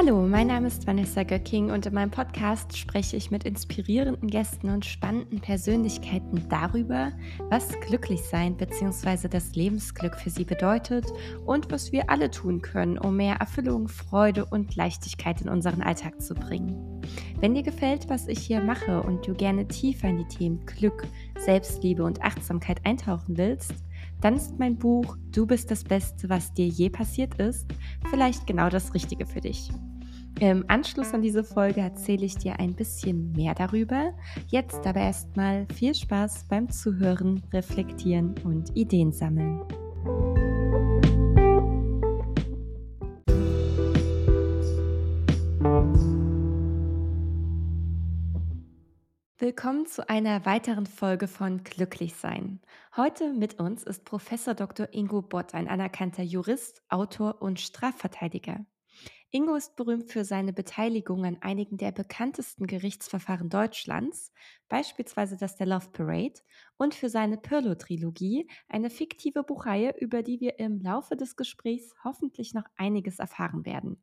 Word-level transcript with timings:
Hallo, 0.00 0.28
mein 0.28 0.46
Name 0.46 0.68
ist 0.68 0.86
Vanessa 0.86 1.24
Göcking 1.24 1.72
und 1.72 1.84
in 1.84 1.92
meinem 1.92 2.12
Podcast 2.12 2.78
spreche 2.78 3.16
ich 3.16 3.32
mit 3.32 3.42
inspirierenden 3.42 4.30
Gästen 4.30 4.70
und 4.70 4.86
spannenden 4.86 5.40
Persönlichkeiten 5.40 6.48
darüber, 6.48 7.10
was 7.50 7.68
Glücklichsein 7.80 8.56
bzw. 8.56 9.26
das 9.26 9.56
Lebensglück 9.56 10.14
für 10.14 10.30
sie 10.30 10.44
bedeutet 10.44 11.06
und 11.44 11.72
was 11.72 11.90
wir 11.90 12.10
alle 12.10 12.30
tun 12.30 12.62
können, 12.62 12.96
um 12.96 13.16
mehr 13.16 13.38
Erfüllung, 13.40 13.88
Freude 13.88 14.44
und 14.44 14.76
Leichtigkeit 14.76 15.40
in 15.40 15.48
unseren 15.48 15.82
Alltag 15.82 16.22
zu 16.22 16.34
bringen. 16.34 17.02
Wenn 17.40 17.54
dir 17.54 17.64
gefällt, 17.64 18.08
was 18.08 18.28
ich 18.28 18.38
hier 18.38 18.60
mache 18.60 19.02
und 19.02 19.26
du 19.26 19.34
gerne 19.34 19.66
tiefer 19.66 20.10
in 20.10 20.18
die 20.18 20.28
Themen 20.28 20.64
Glück, 20.64 21.08
Selbstliebe 21.38 22.04
und 22.04 22.22
Achtsamkeit 22.22 22.86
eintauchen 22.86 23.36
willst, 23.36 23.74
dann 24.20 24.36
ist 24.36 24.60
mein 24.60 24.76
Buch 24.76 25.16
Du 25.32 25.46
bist 25.46 25.70
das 25.70 25.84
Beste, 25.84 26.28
was 26.28 26.52
dir 26.52 26.66
je 26.66 26.88
passiert 26.88 27.34
ist, 27.40 27.66
vielleicht 28.10 28.46
genau 28.46 28.68
das 28.68 28.94
Richtige 28.94 29.26
für 29.26 29.40
dich. 29.40 29.70
Im 30.40 30.64
Anschluss 30.68 31.12
an 31.14 31.22
diese 31.22 31.42
Folge 31.42 31.80
erzähle 31.80 32.24
ich 32.24 32.36
dir 32.36 32.60
ein 32.60 32.72
bisschen 32.72 33.32
mehr 33.32 33.56
darüber. 33.56 34.14
Jetzt 34.46 34.86
aber 34.86 35.00
erstmal 35.00 35.66
viel 35.74 35.96
Spaß 35.96 36.46
beim 36.48 36.70
Zuhören, 36.70 37.42
Reflektieren 37.52 38.36
und 38.44 38.76
Ideen 38.76 39.10
sammeln. 39.10 39.60
Willkommen 49.38 49.86
zu 49.86 50.08
einer 50.08 50.46
weiteren 50.46 50.86
Folge 50.86 51.26
von 51.26 51.64
Glücklich 51.64 52.14
sein. 52.14 52.60
Heute 52.96 53.32
mit 53.32 53.58
uns 53.58 53.82
ist 53.82 54.04
Professor 54.04 54.54
Dr. 54.54 54.86
Ingo 54.92 55.20
Bott, 55.20 55.52
ein 55.54 55.66
anerkannter 55.66 56.22
Jurist, 56.22 56.80
Autor 56.88 57.42
und 57.42 57.58
Strafverteidiger. 57.58 58.64
Ingo 59.30 59.56
ist 59.56 59.76
berühmt 59.76 60.10
für 60.10 60.24
seine 60.24 60.54
Beteiligung 60.54 61.26
an 61.26 61.36
einigen 61.42 61.76
der 61.76 61.92
bekanntesten 61.92 62.66
Gerichtsverfahren 62.66 63.50
Deutschlands, 63.50 64.32
beispielsweise 64.70 65.36
das 65.36 65.56
der 65.56 65.66
Love 65.66 65.90
Parade, 65.92 66.40
und 66.78 66.94
für 66.94 67.10
seine 67.10 67.36
Pirlo-Trilogie, 67.36 68.48
eine 68.68 68.88
fiktive 68.88 69.42
Buchreihe, 69.42 69.94
über 69.98 70.22
die 70.22 70.40
wir 70.40 70.58
im 70.58 70.80
Laufe 70.80 71.14
des 71.14 71.36
Gesprächs 71.36 71.94
hoffentlich 72.02 72.54
noch 72.54 72.64
einiges 72.76 73.18
erfahren 73.18 73.66
werden. 73.66 74.02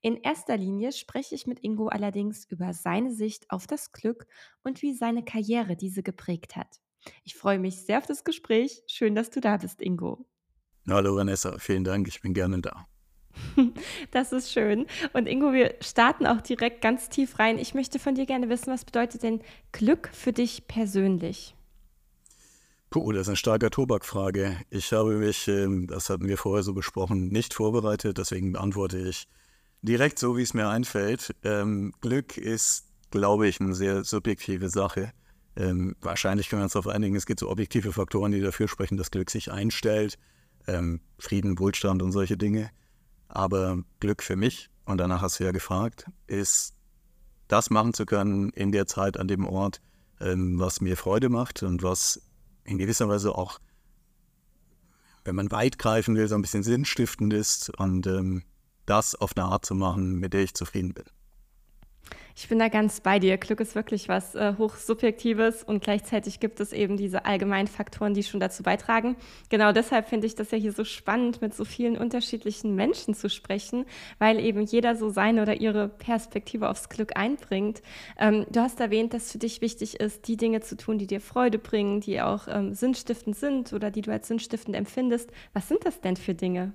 In 0.00 0.16
erster 0.16 0.56
Linie 0.56 0.92
spreche 0.92 1.34
ich 1.34 1.46
mit 1.46 1.62
Ingo 1.62 1.88
allerdings 1.88 2.46
über 2.46 2.72
seine 2.72 3.12
Sicht 3.12 3.50
auf 3.50 3.66
das 3.66 3.92
Glück 3.92 4.26
und 4.64 4.80
wie 4.80 4.94
seine 4.94 5.22
Karriere 5.22 5.76
diese 5.76 6.02
geprägt 6.02 6.56
hat. 6.56 6.80
Ich 7.24 7.36
freue 7.36 7.58
mich 7.58 7.84
sehr 7.84 7.98
auf 7.98 8.06
das 8.06 8.24
Gespräch. 8.24 8.82
Schön, 8.86 9.14
dass 9.14 9.28
du 9.28 9.40
da 9.40 9.58
bist, 9.58 9.82
Ingo. 9.82 10.26
Hallo 10.88 11.14
Vanessa, 11.14 11.58
vielen 11.58 11.84
Dank, 11.84 12.08
ich 12.08 12.22
bin 12.22 12.32
gerne 12.32 12.60
da. 12.60 12.86
Das 14.10 14.32
ist 14.32 14.52
schön. 14.52 14.86
Und 15.12 15.26
Ingo, 15.26 15.52
wir 15.52 15.74
starten 15.80 16.26
auch 16.26 16.40
direkt 16.40 16.82
ganz 16.82 17.08
tief 17.08 17.38
rein. 17.38 17.58
Ich 17.58 17.74
möchte 17.74 17.98
von 17.98 18.14
dir 18.14 18.26
gerne 18.26 18.48
wissen, 18.48 18.72
was 18.72 18.84
bedeutet 18.84 19.22
denn 19.22 19.40
Glück 19.72 20.10
für 20.12 20.32
dich 20.32 20.66
persönlich? 20.68 21.54
Puh, 22.90 23.12
das 23.12 23.22
ist 23.22 23.28
eine 23.28 23.36
starke 23.36 23.70
Tobakfrage. 23.70 24.56
Ich 24.68 24.92
habe 24.92 25.16
mich, 25.16 25.48
ähm, 25.48 25.86
das 25.86 26.10
hatten 26.10 26.28
wir 26.28 26.36
vorher 26.36 26.62
so 26.62 26.74
besprochen, 26.74 27.28
nicht 27.28 27.54
vorbereitet, 27.54 28.18
deswegen 28.18 28.52
beantworte 28.52 28.98
ich 28.98 29.28
direkt 29.80 30.18
so, 30.18 30.36
wie 30.36 30.42
es 30.42 30.52
mir 30.52 30.68
einfällt. 30.68 31.34
Ähm, 31.42 31.94
Glück 32.02 32.36
ist, 32.36 32.88
glaube 33.10 33.48
ich, 33.48 33.60
eine 33.60 33.74
sehr 33.74 34.04
subjektive 34.04 34.68
Sache. 34.68 35.12
Ähm, 35.56 35.96
wahrscheinlich 36.02 36.50
können 36.50 36.60
wir 36.60 36.64
uns 36.64 36.74
darauf 36.74 36.88
einigen, 36.92 37.16
es 37.16 37.24
gibt 37.24 37.40
so 37.40 37.50
objektive 37.50 37.92
Faktoren, 37.92 38.32
die 38.32 38.40
dafür 38.40 38.68
sprechen, 38.68 38.98
dass 38.98 39.10
Glück 39.10 39.30
sich 39.30 39.50
einstellt. 39.50 40.18
Frieden, 41.18 41.58
Wohlstand 41.58 42.02
und 42.02 42.12
solche 42.12 42.36
Dinge. 42.36 42.70
Aber 43.32 43.82
Glück 43.98 44.22
für 44.22 44.36
mich, 44.36 44.68
und 44.84 44.98
danach 44.98 45.22
hast 45.22 45.40
du 45.40 45.44
ja 45.44 45.52
gefragt, 45.52 46.06
ist 46.26 46.74
das 47.48 47.70
machen 47.70 47.94
zu 47.94 48.04
können 48.04 48.50
in 48.50 48.72
der 48.72 48.86
Zeit 48.86 49.18
an 49.18 49.26
dem 49.26 49.46
Ort, 49.46 49.80
ähm, 50.20 50.60
was 50.60 50.82
mir 50.82 50.98
Freude 50.98 51.30
macht 51.30 51.62
und 51.62 51.82
was 51.82 52.20
in 52.64 52.76
gewisser 52.76 53.08
Weise 53.08 53.34
auch, 53.34 53.58
wenn 55.24 55.34
man 55.34 55.50
weit 55.50 55.78
greifen 55.78 56.14
will, 56.14 56.28
so 56.28 56.34
ein 56.34 56.42
bisschen 56.42 56.62
sinnstiftend 56.62 57.32
ist 57.32 57.70
und 57.78 58.06
ähm, 58.06 58.42
das 58.84 59.14
auf 59.14 59.34
eine 59.34 59.46
Art 59.46 59.64
zu 59.64 59.74
machen, 59.74 60.16
mit 60.16 60.34
der 60.34 60.42
ich 60.42 60.54
zufrieden 60.54 60.92
bin. 60.92 61.04
Ich 62.34 62.48
bin 62.48 62.58
da 62.58 62.68
ganz 62.68 63.00
bei 63.00 63.18
dir. 63.18 63.36
Glück 63.36 63.60
ist 63.60 63.74
wirklich 63.74 64.08
was 64.08 64.34
äh, 64.34 64.54
Hochsubjektives 64.56 65.62
und 65.62 65.82
gleichzeitig 65.82 66.40
gibt 66.40 66.60
es 66.60 66.72
eben 66.72 66.96
diese 66.96 67.24
allgemeinen 67.26 67.68
Faktoren, 67.68 68.14
die 68.14 68.22
schon 68.22 68.40
dazu 68.40 68.62
beitragen. 68.62 69.16
Genau 69.50 69.72
deshalb 69.72 70.08
finde 70.08 70.26
ich 70.26 70.34
das 70.34 70.50
ja 70.50 70.58
hier 70.58 70.72
so 70.72 70.84
spannend, 70.84 71.42
mit 71.42 71.54
so 71.54 71.64
vielen 71.64 71.96
unterschiedlichen 71.96 72.74
Menschen 72.74 73.14
zu 73.14 73.28
sprechen, 73.28 73.84
weil 74.18 74.40
eben 74.40 74.62
jeder 74.62 74.96
so 74.96 75.10
seine 75.10 75.42
oder 75.42 75.60
ihre 75.60 75.88
Perspektive 75.88 76.68
aufs 76.68 76.88
Glück 76.88 77.16
einbringt. 77.16 77.82
Ähm, 78.18 78.46
du 78.50 78.60
hast 78.60 78.80
erwähnt, 78.80 79.12
dass 79.14 79.32
für 79.32 79.38
dich 79.38 79.60
wichtig 79.60 80.00
ist, 80.00 80.28
die 80.28 80.36
Dinge 80.36 80.60
zu 80.60 80.76
tun, 80.76 80.98
die 80.98 81.06
dir 81.06 81.20
Freude 81.20 81.58
bringen, 81.58 82.00
die 82.00 82.20
auch 82.20 82.48
ähm, 82.48 82.74
sinnstiftend 82.74 83.36
sind 83.36 83.72
oder 83.72 83.90
die 83.90 84.02
du 84.02 84.10
als 84.10 84.28
sinnstiftend 84.28 84.76
empfindest. 84.76 85.30
Was 85.52 85.68
sind 85.68 85.84
das 85.84 86.00
denn 86.00 86.16
für 86.16 86.34
Dinge? 86.34 86.72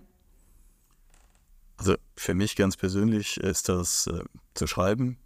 Also 1.78 1.96
für 2.16 2.34
mich 2.34 2.56
ganz 2.56 2.76
persönlich 2.76 3.38
ist 3.38 3.70
das 3.70 4.08
äh, 4.08 4.24
zu 4.56 4.66
schreiben, 4.66 5.18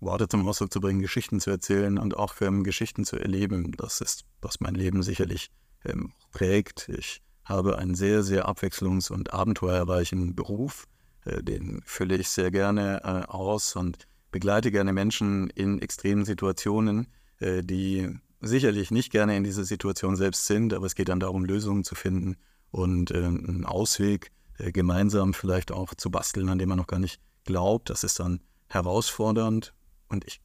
Worte 0.00 0.28
zum 0.28 0.46
Ausdruck 0.46 0.72
zu 0.72 0.80
bringen, 0.80 1.00
Geschichten 1.00 1.40
zu 1.40 1.50
erzählen 1.50 1.98
und 1.98 2.16
auch 2.16 2.34
ähm, 2.40 2.64
Geschichten 2.64 3.04
zu 3.04 3.16
erleben. 3.16 3.72
Das 3.72 4.00
ist, 4.00 4.24
was 4.42 4.60
mein 4.60 4.74
Leben 4.74 5.02
sicherlich 5.02 5.50
ähm, 5.84 6.12
prägt. 6.32 6.88
Ich 6.88 7.22
habe 7.44 7.78
einen 7.78 7.94
sehr, 7.94 8.22
sehr 8.22 8.48
abwechslungs- 8.48 9.10
und 9.10 9.32
abenteuerreichen 9.32 10.34
Beruf. 10.34 10.86
Äh, 11.24 11.42
den 11.42 11.82
fülle 11.84 12.16
ich 12.16 12.28
sehr 12.28 12.50
gerne 12.50 13.00
äh, 13.04 13.30
aus 13.30 13.76
und 13.76 14.06
begleite 14.30 14.70
gerne 14.70 14.92
Menschen 14.92 15.50
in 15.50 15.80
extremen 15.80 16.24
Situationen, 16.24 17.08
äh, 17.38 17.62
die 17.62 18.18
sicherlich 18.40 18.90
nicht 18.90 19.10
gerne 19.10 19.36
in 19.36 19.44
dieser 19.44 19.64
Situation 19.64 20.16
selbst 20.16 20.46
sind, 20.46 20.74
aber 20.74 20.86
es 20.86 20.94
geht 20.94 21.08
dann 21.08 21.20
darum, 21.20 21.44
Lösungen 21.44 21.84
zu 21.84 21.94
finden 21.94 22.36
und 22.70 23.10
äh, 23.10 23.24
einen 23.24 23.64
Ausweg 23.64 24.32
äh, 24.58 24.72
gemeinsam 24.72 25.34
vielleicht 25.34 25.72
auch 25.72 25.94
zu 25.94 26.10
basteln, 26.10 26.48
an 26.48 26.58
dem 26.58 26.68
man 26.68 26.78
noch 26.78 26.86
gar 26.86 26.98
nicht 26.98 27.20
glaubt. 27.44 27.90
Das 27.90 28.04
ist 28.04 28.20
dann 28.20 28.40
herausfordernd, 28.68 29.72
und 30.14 30.24
ich 30.26 30.40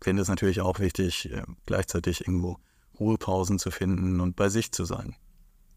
finde 0.00 0.22
es 0.22 0.28
natürlich 0.28 0.60
auch 0.60 0.78
wichtig, 0.78 1.30
äh, 1.32 1.42
gleichzeitig 1.66 2.22
irgendwo 2.22 2.58
Ruhepausen 3.00 3.58
zu 3.58 3.70
finden 3.70 4.20
und 4.20 4.36
bei 4.36 4.48
sich 4.48 4.72
zu 4.72 4.84
sein. 4.84 5.16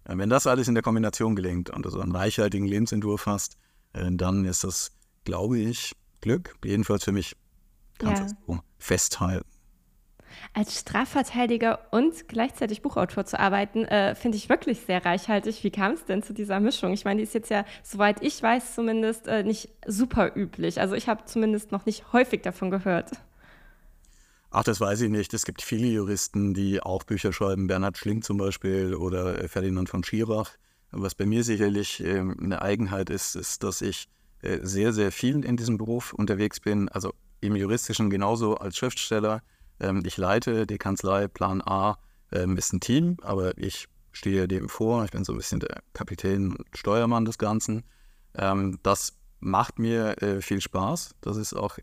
Wenn 0.05 0.29
das 0.29 0.47
alles 0.47 0.67
in 0.67 0.73
der 0.73 0.83
Kombination 0.83 1.35
gelingt 1.35 1.69
und 1.69 1.85
du 1.85 1.89
so 1.89 1.99
einen 1.99 2.15
reichhaltigen 2.15 2.67
Lebensentwurf 2.67 3.25
hast, 3.25 3.57
äh, 3.93 4.09
dann 4.11 4.45
ist 4.45 4.63
das, 4.63 4.91
glaube 5.23 5.59
ich, 5.59 5.95
Glück, 6.21 6.55
jedenfalls 6.63 7.03
für 7.03 7.11
mich, 7.11 7.35
kannst 7.97 8.23
ja. 8.23 8.37
du 8.47 8.59
festhalten. 8.77 9.47
Als 10.53 10.79
Strafverteidiger 10.79 11.79
und 11.91 12.27
gleichzeitig 12.27 12.81
Buchautor 12.81 13.25
zu 13.25 13.39
arbeiten, 13.39 13.85
äh, 13.85 14.15
finde 14.15 14.37
ich 14.37 14.47
wirklich 14.47 14.79
sehr 14.81 15.03
reichhaltig. 15.03 15.63
Wie 15.63 15.71
kam 15.71 15.93
es 15.93 16.05
denn 16.05 16.23
zu 16.23 16.33
dieser 16.33 16.59
Mischung? 16.59 16.93
Ich 16.93 17.03
meine, 17.03 17.17
die 17.17 17.23
ist 17.23 17.33
jetzt 17.33 17.49
ja, 17.49 17.65
soweit 17.83 18.23
ich 18.23 18.41
weiß, 18.41 18.75
zumindest 18.75 19.27
äh, 19.27 19.43
nicht 19.43 19.69
super 19.85 20.35
üblich. 20.35 20.79
Also 20.81 20.95
ich 20.95 21.07
habe 21.07 21.25
zumindest 21.25 21.71
noch 21.71 21.85
nicht 21.85 22.13
häufig 22.13 22.41
davon 22.41 22.71
gehört. 22.71 23.11
Ach, 24.51 24.63
das 24.63 24.81
weiß 24.81 25.01
ich 25.01 25.09
nicht. 25.09 25.33
Es 25.33 25.45
gibt 25.45 25.61
viele 25.61 25.87
Juristen, 25.87 26.53
die 26.53 26.81
auch 26.81 27.03
Bücher 27.03 27.31
schreiben, 27.31 27.67
Bernhard 27.67 27.97
Schling 27.97 28.23
zum 28.23 28.37
Beispiel 28.37 28.95
oder 28.95 29.47
Ferdinand 29.47 29.89
von 29.89 30.03
Schirach. 30.03 30.51
Was 30.91 31.13
bei 31.13 31.27
mir 31.27 31.43
sicherlich 31.43 32.03
äh, 32.03 32.19
eine 32.19 32.61
Eigenheit 32.61 33.11
ist, 33.11 33.35
ist, 33.35 33.63
dass 33.63 33.81
ich 33.81 34.09
äh, 34.41 34.59
sehr, 34.63 34.91
sehr 34.91 35.11
viel 35.11 35.45
in 35.45 35.55
diesem 35.55 35.77
Beruf 35.77 36.13
unterwegs 36.13 36.59
bin. 36.59 36.89
Also 36.89 37.13
im 37.41 37.55
Juristischen 37.55 38.09
genauso 38.09 38.55
als 38.55 38.77
Schriftsteller. 38.77 39.43
Ähm, 39.79 40.01
ich 40.03 40.17
leite 40.17 40.65
die 40.65 40.79
Kanzlei 40.79 41.27
Plan 41.27 41.61
A, 41.61 41.99
ähm, 42.31 42.57
ist 42.57 42.73
ein 42.73 42.79
Team, 42.79 43.17
aber 43.21 43.55
ich 43.57 43.87
stehe 44.11 44.47
dem 44.47 44.67
vor. 44.67 45.05
Ich 45.05 45.11
bin 45.11 45.23
so 45.23 45.33
ein 45.33 45.37
bisschen 45.37 45.59
der 45.59 45.83
Kapitän 45.93 46.55
und 46.55 46.65
Steuermann 46.73 47.25
des 47.25 47.37
Ganzen. 47.37 47.83
Ähm, 48.33 48.79
das 48.81 49.13
macht 49.39 49.77
mir 49.77 50.21
äh, 50.23 50.41
viel 50.41 50.59
Spaß. 50.59 51.15
Das 51.21 51.37
ist 51.37 51.53
auch 51.53 51.77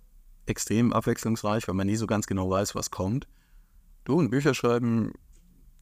extrem 0.47 0.93
abwechslungsreich, 0.93 1.69
weil 1.69 1.75
man 1.75 1.87
nie 1.87 1.97
so 1.97 2.07
ganz 2.07 2.27
genau 2.27 2.49
weiß, 2.51 2.75
was 2.75 2.91
kommt. 2.91 3.27
Du, 4.05 4.21
ein 4.21 4.31
Bücher 4.31 4.55
schreiben, 4.55 5.13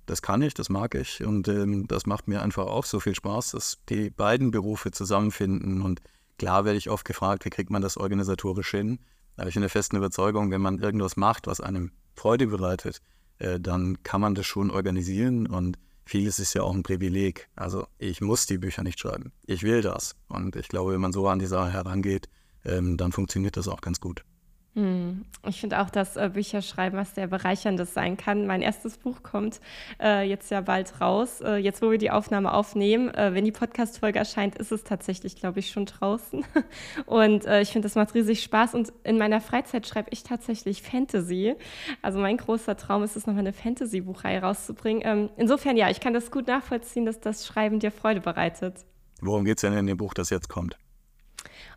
das 0.07 0.23
kann 0.23 0.43
ich, 0.43 0.55
das 0.55 0.69
mag 0.69 0.95
ich 0.95 1.25
und 1.25 1.49
ähm, 1.49 1.87
das 1.87 2.07
macht 2.07 2.29
mir 2.29 2.43
einfach 2.43 2.67
auch 2.67 2.85
so 2.85 3.01
viel 3.01 3.15
Spaß, 3.15 3.53
dass 3.53 3.79
die 3.89 4.11
beiden 4.11 4.51
Berufe 4.51 4.91
zusammenfinden. 4.91 5.83
Und 5.83 6.01
klar 6.39 6.65
werde 6.65 6.79
ich 6.79 6.91
oft 6.91 7.05
gefragt, 7.05 7.45
wie 7.45 7.51
kriegt 7.51 7.71
man 7.71 7.83
das 7.83 7.97
organisatorisch 7.97 8.71
hin? 8.71 8.99
Da 9.37 9.43
habe 9.43 9.51
ich 9.51 9.57
eine 9.57 9.69
feste 9.69 9.97
Überzeugung, 9.97 10.51
wenn 10.51 10.61
man 10.61 10.79
irgendwas 10.79 11.17
macht, 11.17 11.47
was 11.47 11.61
einem 11.61 11.91
Freude 12.15 12.47
bereitet, 12.47 13.01
äh, 13.39 13.59
dann 13.59 14.03
kann 14.03 14.21
man 14.21 14.35
das 14.35 14.47
schon 14.47 14.71
organisieren 14.71 15.47
und 15.47 15.79
vieles 16.05 16.39
ist 16.39 16.55
ja 16.55 16.63
auch 16.63 16.75
ein 16.75 16.83
Privileg. 16.83 17.49
Also 17.57 17.87
ich 17.99 18.21
muss 18.21 18.47
die 18.47 18.59
Bücher 18.59 18.83
nicht 18.83 19.01
schreiben. 19.01 19.33
Ich 19.47 19.63
will 19.63 19.83
das. 19.83 20.15
Und 20.29 20.55
ich 20.57 20.69
glaube, 20.69 20.93
wenn 20.93 21.01
man 21.01 21.13
so 21.13 21.27
an 21.29 21.39
die 21.39 21.47
Sache 21.47 21.73
herangeht, 21.73 22.29
ähm, 22.65 22.97
dann 22.97 23.13
funktioniert 23.13 23.57
das 23.57 23.69
auch 23.69 23.81
ganz 23.81 24.01
gut. 24.01 24.25
Hm. 24.75 25.25
Ich 25.47 25.61
finde 25.61 25.81
auch, 25.81 25.89
dass 25.89 26.17
äh, 26.17 26.31
Bücherschreiben 26.33 26.99
was 26.99 27.15
sehr 27.15 27.29
bereicherndes 27.29 27.95
sein 27.95 28.17
kann. 28.17 28.47
Mein 28.47 28.61
erstes 28.61 28.99
Buch 28.99 29.23
kommt 29.23 29.61
äh, 30.03 30.29
jetzt 30.29 30.51
ja 30.51 30.61
bald 30.63 31.01
raus. 31.01 31.41
Äh, 31.43 31.57
jetzt, 31.57 31.81
wo 31.81 31.93
wir 31.93 31.99
die 31.99 32.11
Aufnahme 32.11 32.53
aufnehmen, 32.53 33.09
äh, 33.15 33.35
wenn 33.35 33.45
die 33.45 33.53
Podcast-Folge 33.53 34.19
erscheint, 34.19 34.57
ist 34.57 34.73
es 34.73 34.83
tatsächlich, 34.83 35.37
glaube 35.37 35.61
ich, 35.61 35.71
schon 35.71 35.87
draußen. 35.87 36.45
Und 37.07 37.47
äh, 37.47 37.61
ich 37.61 37.71
finde, 37.71 37.87
das 37.87 37.95
macht 37.95 38.15
riesig 38.15 38.43
Spaß. 38.43 38.75
Und 38.75 38.93
in 39.05 39.17
meiner 39.17 39.41
Freizeit 39.41 39.87
schreibe 39.87 40.09
ich 40.11 40.25
tatsächlich 40.25 40.83
Fantasy. 40.83 41.55
Also 42.03 42.19
mein 42.19 42.37
großer 42.37 42.77
Traum 42.77 43.05
ist 43.05 43.15
es, 43.15 43.29
nochmal 43.29 43.45
eine 43.45 43.53
Fantasy-Buchreihe 43.53 44.43
rauszubringen. 44.43 45.03
Ähm, 45.05 45.31
insofern, 45.37 45.77
ja, 45.77 45.89
ich 45.89 46.01
kann 46.01 46.15
das 46.15 46.33
gut 46.33 46.49
nachvollziehen, 46.49 47.07
dass 47.07 47.21
das 47.21 47.47
Schreiben 47.47 47.79
dir 47.79 47.93
Freude 47.93 48.21
bereitet. 48.21 48.75
Worum 49.21 49.45
geht 49.45 49.59
es 49.59 49.61
denn 49.61 49.73
in 49.75 49.87
dem 49.87 49.97
Buch, 49.97 50.15
das 50.15 50.31
jetzt 50.31 50.49
kommt? 50.49 50.77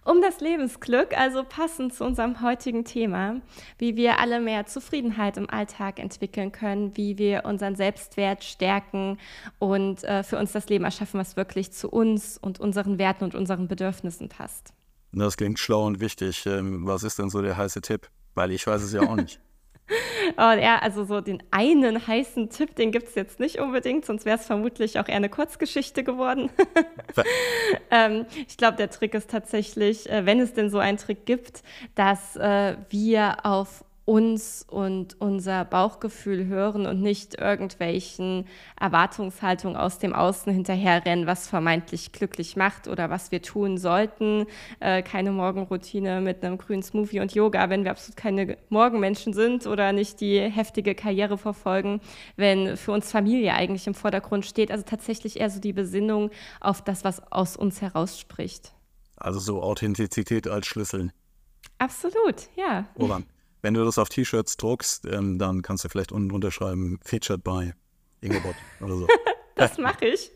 Um 0.05 0.21
das 0.21 0.39
Lebensglück, 0.39 1.17
also 1.17 1.43
passend 1.43 1.93
zu 1.93 2.03
unserem 2.03 2.41
heutigen 2.41 2.85
Thema, 2.85 3.41
wie 3.77 3.95
wir 3.95 4.19
alle 4.19 4.39
mehr 4.39 4.65
Zufriedenheit 4.65 5.37
im 5.37 5.49
Alltag 5.49 5.99
entwickeln 5.99 6.51
können, 6.51 6.95
wie 6.95 7.17
wir 7.17 7.45
unseren 7.45 7.75
Selbstwert 7.75 8.43
stärken 8.43 9.17
und 9.59 10.03
äh, 10.03 10.23
für 10.23 10.37
uns 10.37 10.51
das 10.51 10.69
Leben 10.69 10.85
erschaffen, 10.85 11.19
was 11.19 11.35
wirklich 11.35 11.71
zu 11.71 11.89
uns 11.89 12.37
und 12.37 12.59
unseren 12.59 12.97
Werten 12.97 13.23
und 13.23 13.35
unseren 13.35 13.67
Bedürfnissen 13.67 14.29
passt. 14.29 14.73
Das 15.11 15.37
klingt 15.37 15.59
schlau 15.59 15.85
und 15.85 15.99
wichtig. 15.99 16.45
Ähm, 16.45 16.85
was 16.85 17.03
ist 17.03 17.19
denn 17.19 17.29
so 17.29 17.41
der 17.41 17.57
heiße 17.57 17.81
Tipp? 17.81 18.09
Weil 18.35 18.51
ich 18.51 18.67
weiß 18.67 18.83
es 18.83 18.93
ja 18.93 19.01
auch 19.01 19.15
nicht. 19.15 19.39
Oh, 20.37 20.51
ja, 20.51 20.79
also 20.79 21.05
so 21.05 21.21
den 21.21 21.41
einen 21.51 22.05
heißen 22.05 22.49
Tipp, 22.49 22.75
den 22.75 22.91
gibt 22.91 23.07
es 23.07 23.15
jetzt 23.15 23.39
nicht 23.39 23.59
unbedingt, 23.59 24.05
sonst 24.05 24.25
wäre 24.25 24.37
es 24.37 24.45
vermutlich 24.45 24.99
auch 24.99 25.07
eher 25.07 25.15
eine 25.15 25.29
Kurzgeschichte 25.29 26.03
geworden. 26.03 26.49
ähm, 27.91 28.25
ich 28.47 28.57
glaube, 28.57 28.77
der 28.77 28.89
Trick 28.89 29.13
ist 29.13 29.29
tatsächlich, 29.29 30.09
äh, 30.09 30.25
wenn 30.25 30.39
es 30.39 30.53
denn 30.53 30.69
so 30.69 30.79
einen 30.79 30.97
Trick 30.97 31.25
gibt, 31.25 31.63
dass 31.95 32.35
äh, 32.35 32.75
wir 32.89 33.45
auf 33.45 33.83
uns 34.07 34.65
und 34.65 35.19
unser 35.19 35.65
Bauchgefühl 35.65 36.45
hören 36.45 36.85
und 36.85 37.01
nicht 37.01 37.41
irgendwelchen 37.41 38.45
Erwartungshaltungen 38.79 39.75
aus 39.75 39.99
dem 39.99 40.13
Außen 40.13 40.51
hinterherrennen, 40.53 41.27
was 41.27 41.49
vermeintlich 41.49 42.13
glücklich 42.13 42.55
macht 42.55 42.87
oder 42.87 43.09
was 43.09 43.33
wir 43.33 43.41
tun 43.41 43.77
sollten. 43.77 44.45
Äh, 44.79 45.03
keine 45.03 45.31
Morgenroutine 45.31 46.21
mit 46.21 46.41
einem 46.41 46.57
grünen 46.57 46.83
Smoothie 46.83 47.19
und 47.19 47.35
Yoga, 47.35 47.69
wenn 47.69 47.83
wir 47.83 47.91
absolut 47.91 48.15
keine 48.15 48.57
Morgenmenschen 48.69 49.33
sind 49.33 49.67
oder 49.67 49.91
nicht 49.91 50.21
die 50.21 50.39
heftige 50.39 50.95
Karriere 50.95 51.37
verfolgen, 51.37 51.99
wenn 52.37 52.77
für 52.77 52.93
uns 52.93 53.11
Familie 53.11 53.55
eigentlich 53.55 53.87
im 53.87 53.93
Vordergrund 53.93 54.45
steht. 54.45 54.71
Also 54.71 54.85
tatsächlich 54.85 55.37
eher 55.41 55.49
so 55.49 55.59
die 55.59 55.73
Besinnung 55.73 56.31
auf 56.61 56.81
das, 56.81 57.03
was 57.03 57.29
aus 57.29 57.57
uns 57.57 57.81
herausspricht. 57.81 58.71
Also 59.17 59.39
so 59.41 59.61
Authentizität 59.61 60.47
als 60.47 60.65
Schlüssel. 60.65 61.11
Absolut, 61.77 62.47
ja. 62.55 62.85
Woran? 62.95 63.25
Wenn 63.61 63.73
du 63.73 63.83
das 63.83 63.97
auf 63.97 64.09
T-Shirts 64.09 64.57
druckst, 64.57 65.05
ähm, 65.05 65.39
dann 65.39 65.61
kannst 65.61 65.83
du 65.83 65.89
vielleicht 65.89 66.11
unten 66.11 66.29
drunter 66.29 66.51
schreiben, 66.51 66.99
featured 67.03 67.43
by 67.43 67.73
Ingobot 68.21 68.55
oder 68.81 68.95
so. 68.95 69.07
das 69.55 69.77
mache 69.77 70.07
ich. 70.07 70.31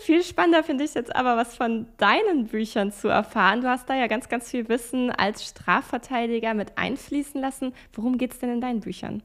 viel 0.00 0.22
spannender 0.22 0.64
finde 0.64 0.84
ich 0.84 0.94
jetzt 0.94 1.14
aber, 1.14 1.36
was 1.36 1.56
von 1.56 1.86
deinen 1.96 2.46
Büchern 2.46 2.92
zu 2.92 3.08
erfahren. 3.08 3.60
Du 3.60 3.68
hast 3.68 3.88
da 3.88 3.94
ja 3.94 4.06
ganz, 4.06 4.28
ganz 4.28 4.50
viel 4.50 4.68
Wissen 4.68 5.10
als 5.10 5.44
Strafverteidiger 5.44 6.54
mit 6.54 6.76
einfließen 6.76 7.40
lassen. 7.40 7.72
Worum 7.92 8.18
geht 8.18 8.32
es 8.32 8.40
denn 8.40 8.50
in 8.50 8.60
deinen 8.60 8.80
Büchern? 8.80 9.22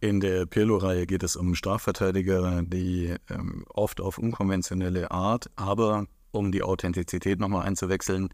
In 0.00 0.20
der 0.20 0.46
Pirlo-Reihe 0.46 1.06
geht 1.06 1.24
es 1.24 1.34
um 1.34 1.56
Strafverteidiger, 1.56 2.62
die 2.62 3.16
ähm, 3.28 3.64
oft 3.68 4.00
auf 4.00 4.18
unkonventionelle 4.18 5.10
Art, 5.10 5.50
aber 5.56 6.06
um 6.30 6.52
die 6.52 6.62
Authentizität 6.62 7.40
nochmal 7.40 7.66
einzuwechseln, 7.66 8.28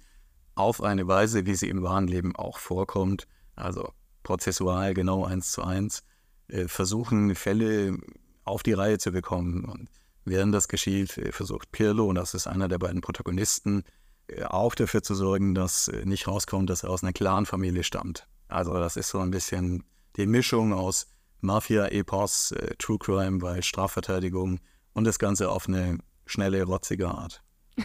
auf 0.56 0.82
eine 0.82 1.08
Weise, 1.08 1.46
wie 1.46 1.54
sie 1.54 1.70
im 1.70 1.82
wahren 1.82 2.06
Leben 2.06 2.36
auch 2.36 2.58
vorkommt, 2.58 3.26
also 3.56 3.92
prozessual 4.22 4.94
genau 4.94 5.24
eins 5.24 5.52
zu 5.52 5.62
eins, 5.62 6.02
äh, 6.48 6.68
versuchen 6.68 7.34
Fälle 7.34 7.98
auf 8.44 8.62
die 8.62 8.72
Reihe 8.72 8.98
zu 8.98 9.12
bekommen. 9.12 9.64
Und 9.64 9.88
während 10.24 10.54
das 10.54 10.68
geschieht, 10.68 11.16
äh, 11.18 11.32
versucht 11.32 11.72
Pirlo, 11.72 12.06
und 12.06 12.16
das 12.16 12.34
ist 12.34 12.46
einer 12.46 12.68
der 12.68 12.78
beiden 12.78 13.00
Protagonisten, 13.00 13.84
äh, 14.26 14.44
auch 14.44 14.74
dafür 14.74 15.02
zu 15.02 15.14
sorgen, 15.14 15.54
dass 15.54 15.90
nicht 16.04 16.26
rauskommt, 16.26 16.70
dass 16.70 16.82
er 16.82 16.90
aus 16.90 17.02
einer 17.02 17.12
klaren 17.12 17.46
Familie 17.46 17.84
stammt. 17.84 18.26
Also 18.48 18.74
das 18.74 18.96
ist 18.96 19.08
so 19.08 19.20
ein 19.20 19.30
bisschen 19.30 19.84
die 20.16 20.26
Mischung 20.26 20.72
aus 20.72 21.06
Mafia-Epos, 21.40 22.54
True 22.78 22.98
Crime 22.98 23.38
bei 23.38 23.60
Strafverteidigung 23.60 24.60
und 24.94 25.04
das 25.04 25.18
Ganze 25.18 25.50
auf 25.50 25.68
eine 25.68 25.98
schnelle, 26.24 26.62
rotzige 26.64 27.08
Art. 27.08 27.42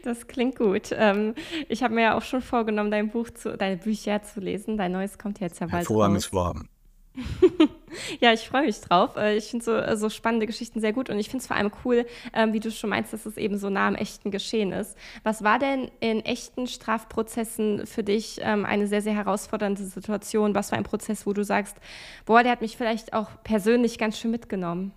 Das 0.04 0.26
klingt 0.26 0.56
gut. 0.56 0.90
Ähm, 0.92 1.34
ich 1.68 1.82
habe 1.82 1.94
mir 1.94 2.02
ja 2.02 2.16
auch 2.16 2.22
schon 2.22 2.42
vorgenommen, 2.42 2.90
dein 2.90 3.10
Buch 3.10 3.30
zu, 3.30 3.56
deine 3.56 3.76
Bücher 3.76 4.22
zu 4.22 4.40
lesen. 4.40 4.76
Dein 4.76 4.92
neues 4.92 5.18
kommt 5.18 5.40
jetzt 5.40 5.60
ja 5.60 5.66
bald 5.66 5.88
Hervorragendes 5.88 6.32
Warm. 6.32 6.68
ja, 8.20 8.32
ich 8.32 8.48
freue 8.48 8.64
mich 8.64 8.80
drauf. 8.80 9.16
Äh, 9.16 9.36
ich 9.36 9.44
finde 9.44 9.64
so, 9.64 9.72
äh, 9.72 9.96
so 9.96 10.08
spannende 10.08 10.46
Geschichten 10.46 10.80
sehr 10.80 10.92
gut 10.92 11.10
und 11.10 11.18
ich 11.18 11.28
finde 11.28 11.42
es 11.42 11.46
vor 11.46 11.56
allem 11.56 11.70
cool, 11.84 12.06
ähm, 12.32 12.52
wie 12.52 12.60
du 12.60 12.70
schon 12.70 12.90
meinst, 12.90 13.12
dass 13.12 13.26
es 13.26 13.36
eben 13.36 13.58
so 13.58 13.70
nah 13.70 13.88
am 13.88 13.94
echten 13.94 14.30
Geschehen 14.30 14.72
ist. 14.72 14.96
Was 15.22 15.44
war 15.44 15.58
denn 15.58 15.90
in 16.00 16.24
echten 16.24 16.66
Strafprozessen 16.66 17.86
für 17.86 18.02
dich 18.02 18.40
ähm, 18.42 18.64
eine 18.64 18.86
sehr, 18.86 19.02
sehr 19.02 19.14
herausfordernde 19.14 19.84
Situation? 19.84 20.54
Was 20.54 20.72
war 20.72 20.78
ein 20.78 20.84
Prozess, 20.84 21.26
wo 21.26 21.32
du 21.32 21.44
sagst, 21.44 21.76
boah, 22.24 22.42
der 22.42 22.52
hat 22.52 22.62
mich 22.62 22.76
vielleicht 22.76 23.12
auch 23.12 23.28
persönlich 23.44 23.98
ganz 23.98 24.18
schön 24.18 24.30
mitgenommen? 24.30 24.92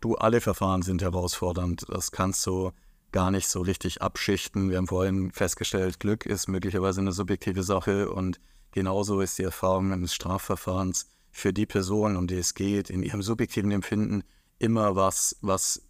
Du, 0.00 0.16
alle 0.16 0.40
Verfahren 0.40 0.82
sind 0.82 1.00
herausfordernd. 1.00 1.86
Das 1.88 2.10
kannst 2.10 2.44
du 2.46 2.72
gar 3.12 3.30
nicht 3.30 3.48
so 3.48 3.60
richtig 3.60 4.02
abschichten. 4.02 4.70
Wir 4.70 4.78
haben 4.78 4.88
vorhin 4.88 5.30
festgestellt, 5.30 6.00
Glück 6.00 6.26
ist 6.26 6.48
möglicherweise 6.48 7.00
eine 7.00 7.12
subjektive 7.12 7.62
Sache 7.62 8.10
und 8.10 8.40
genauso 8.72 9.20
ist 9.20 9.38
die 9.38 9.44
Erfahrung 9.44 9.92
eines 9.92 10.14
Strafverfahrens 10.14 11.08
für 11.30 11.52
die 11.52 11.66
Person, 11.66 12.16
um 12.16 12.26
die 12.26 12.36
es 12.36 12.54
geht, 12.54 12.90
in 12.90 13.02
ihrem 13.02 13.22
subjektiven 13.22 13.70
Empfinden 13.70 14.24
immer 14.58 14.96
was, 14.96 15.36
was 15.40 15.82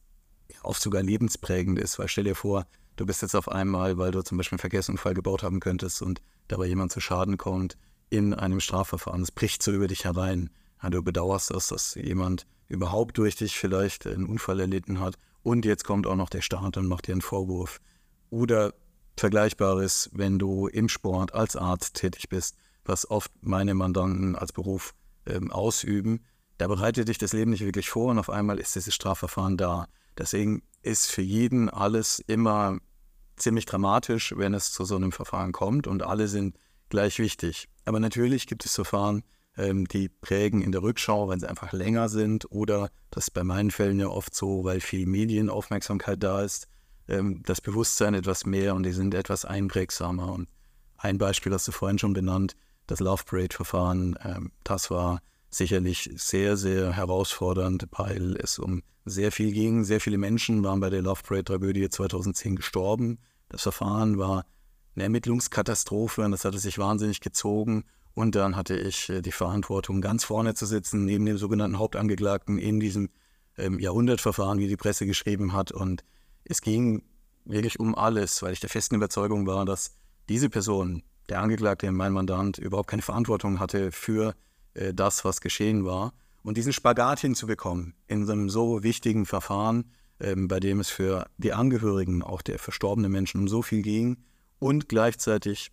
oft 0.62 0.82
sogar 0.82 1.02
lebensprägend 1.02 1.78
ist. 1.78 1.98
Weil 1.98 2.08
stell 2.08 2.24
dir 2.24 2.34
vor, 2.34 2.66
du 2.96 3.06
bist 3.06 3.22
jetzt 3.22 3.36
auf 3.36 3.48
einmal, 3.48 3.98
weil 3.98 4.10
du 4.10 4.22
zum 4.22 4.38
Beispiel 4.38 4.56
einen 4.56 4.60
Verkehrsunfall 4.60 5.14
gebaut 5.14 5.42
haben 5.42 5.60
könntest 5.60 6.02
und 6.02 6.22
dabei 6.48 6.66
jemand 6.66 6.92
zu 6.92 7.00
Schaden 7.00 7.38
kommt, 7.38 7.76
in 8.10 8.34
einem 8.34 8.60
Strafverfahren. 8.60 9.22
Es 9.22 9.32
bricht 9.32 9.62
so 9.62 9.72
über 9.72 9.86
dich 9.86 10.04
herein. 10.04 10.50
Ja, 10.82 10.90
du 10.90 11.02
bedauerst 11.02 11.50
das, 11.50 11.68
dass 11.68 11.94
jemand 11.94 12.46
überhaupt 12.68 13.18
durch 13.18 13.36
dich 13.36 13.58
vielleicht 13.58 14.06
einen 14.06 14.26
Unfall 14.26 14.60
erlitten 14.60 15.00
hat 15.00 15.16
und 15.42 15.64
jetzt 15.64 15.84
kommt 15.84 16.06
auch 16.06 16.16
noch 16.16 16.30
der 16.30 16.40
Staat 16.40 16.76
und 16.76 16.86
macht 16.86 17.06
dir 17.06 17.12
einen 17.12 17.22
Vorwurf. 17.22 17.80
Oder 18.30 18.74
Vergleichbares, 19.16 20.10
wenn 20.12 20.38
du 20.38 20.66
im 20.68 20.88
Sport 20.88 21.34
als 21.34 21.56
Arzt 21.56 21.94
tätig 21.94 22.28
bist, 22.28 22.56
was 22.84 23.08
oft 23.10 23.30
meine 23.40 23.74
Mandanten 23.74 24.36
als 24.36 24.52
Beruf 24.52 24.94
ähm, 25.26 25.50
ausüben. 25.50 26.24
Da 26.58 26.66
bereitet 26.66 27.08
dich 27.08 27.18
das 27.18 27.32
Leben 27.32 27.50
nicht 27.50 27.64
wirklich 27.64 27.90
vor 27.90 28.10
und 28.10 28.18
auf 28.18 28.30
einmal 28.30 28.58
ist 28.58 28.74
dieses 28.74 28.94
Strafverfahren 28.94 29.56
da. 29.56 29.86
Deswegen 30.18 30.62
ist 30.82 31.10
für 31.10 31.22
jeden 31.22 31.68
alles 31.68 32.18
immer 32.26 32.78
ziemlich 33.36 33.66
dramatisch, 33.66 34.34
wenn 34.36 34.54
es 34.54 34.72
zu 34.72 34.84
so 34.84 34.96
einem 34.96 35.12
Verfahren 35.12 35.52
kommt 35.52 35.86
und 35.86 36.02
alle 36.02 36.28
sind 36.28 36.56
gleich 36.88 37.18
wichtig. 37.18 37.68
Aber 37.84 38.00
natürlich 38.00 38.46
gibt 38.46 38.64
es 38.64 38.74
Verfahren, 38.74 39.22
ähm, 39.56 39.86
die 39.86 40.08
prägen 40.08 40.62
in 40.62 40.72
der 40.72 40.82
Rückschau, 40.82 41.28
wenn 41.28 41.40
sie 41.40 41.48
einfach 41.48 41.72
länger 41.72 42.08
sind 42.08 42.50
oder 42.50 42.90
das 43.10 43.24
ist 43.24 43.30
bei 43.30 43.44
meinen 43.44 43.70
Fällen 43.70 44.00
ja 44.00 44.08
oft 44.08 44.34
so, 44.34 44.64
weil 44.64 44.80
viel 44.80 45.06
Medienaufmerksamkeit 45.06 46.22
da 46.22 46.42
ist, 46.42 46.68
ähm, 47.08 47.42
das 47.44 47.60
Bewusstsein 47.60 48.14
etwas 48.14 48.46
mehr 48.46 48.74
und 48.74 48.84
die 48.84 48.92
sind 48.92 49.14
etwas 49.14 49.44
einprägsamer. 49.44 50.32
Und 50.32 50.48
ein 50.96 51.18
Beispiel 51.18 51.52
hast 51.52 51.68
du 51.68 51.72
vorhin 51.72 51.98
schon 51.98 52.12
benannt, 52.12 52.56
das 52.86 53.00
Love 53.00 53.24
Parade-Verfahren, 53.24 54.18
ähm, 54.24 54.52
das 54.64 54.90
war 54.90 55.20
sicherlich 55.50 56.10
sehr, 56.16 56.56
sehr 56.56 56.92
herausfordernd, 56.92 57.86
weil 57.92 58.36
es 58.36 58.58
um 58.58 58.82
sehr 59.04 59.32
viel 59.32 59.52
ging. 59.52 59.84
Sehr 59.84 60.00
viele 60.00 60.18
Menschen 60.18 60.62
waren 60.64 60.80
bei 60.80 60.88
der 60.88 61.02
Love 61.02 61.22
Parade-Tragödie 61.22 61.90
2010 61.90 62.56
gestorben. 62.56 63.18
Das 63.48 63.62
Verfahren 63.62 64.18
war 64.18 64.46
eine 64.94 65.04
Ermittlungskatastrophe 65.04 66.22
und 66.22 66.32
das 66.32 66.44
hatte 66.44 66.58
sich 66.58 66.78
wahnsinnig 66.78 67.20
gezogen. 67.20 67.84
Und 68.14 68.34
dann 68.34 68.56
hatte 68.56 68.76
ich 68.76 69.08
äh, 69.08 69.22
die 69.22 69.32
Verantwortung, 69.32 70.00
ganz 70.00 70.24
vorne 70.24 70.54
zu 70.54 70.66
sitzen, 70.66 71.04
neben 71.04 71.24
dem 71.24 71.38
sogenannten 71.38 71.78
Hauptangeklagten 71.78 72.58
in 72.58 72.78
diesem 72.78 73.08
ähm, 73.56 73.78
Jahrhundertverfahren, 73.78 74.58
wie 74.58 74.68
die 74.68 74.76
Presse 74.76 75.06
geschrieben 75.06 75.54
hat. 75.54 75.72
Und 75.72 76.04
es 76.44 76.60
ging 76.60 77.02
wirklich 77.44 77.80
um 77.80 77.94
alles, 77.94 78.42
weil 78.42 78.52
ich 78.52 78.60
der 78.60 78.68
festen 78.68 78.96
Überzeugung 78.96 79.46
war, 79.46 79.64
dass 79.64 79.96
diese 80.28 80.50
Person, 80.50 81.02
der 81.28 81.40
Angeklagte, 81.40 81.90
mein 81.90 82.12
Mandant, 82.12 82.58
überhaupt 82.58 82.90
keine 82.90 83.02
Verantwortung 83.02 83.60
hatte 83.60 83.92
für 83.92 84.34
äh, 84.74 84.92
das, 84.92 85.24
was 85.24 85.40
geschehen 85.40 85.86
war. 85.86 86.12
Und 86.42 86.58
diesen 86.58 86.72
Spagat 86.72 87.20
hinzubekommen 87.20 87.94
in 88.08 88.28
einem 88.28 88.50
so 88.50 88.82
wichtigen 88.82 89.24
Verfahren, 89.24 89.90
ähm, 90.20 90.48
bei 90.48 90.60
dem 90.60 90.80
es 90.80 90.90
für 90.90 91.26
die 91.38 91.54
Angehörigen, 91.54 92.22
auch 92.22 92.42
der 92.42 92.58
verstorbenen 92.58 93.10
Menschen, 93.10 93.40
um 93.40 93.48
so 93.48 93.62
viel 93.62 93.80
ging 93.80 94.18
und 94.62 94.88
gleichzeitig 94.88 95.72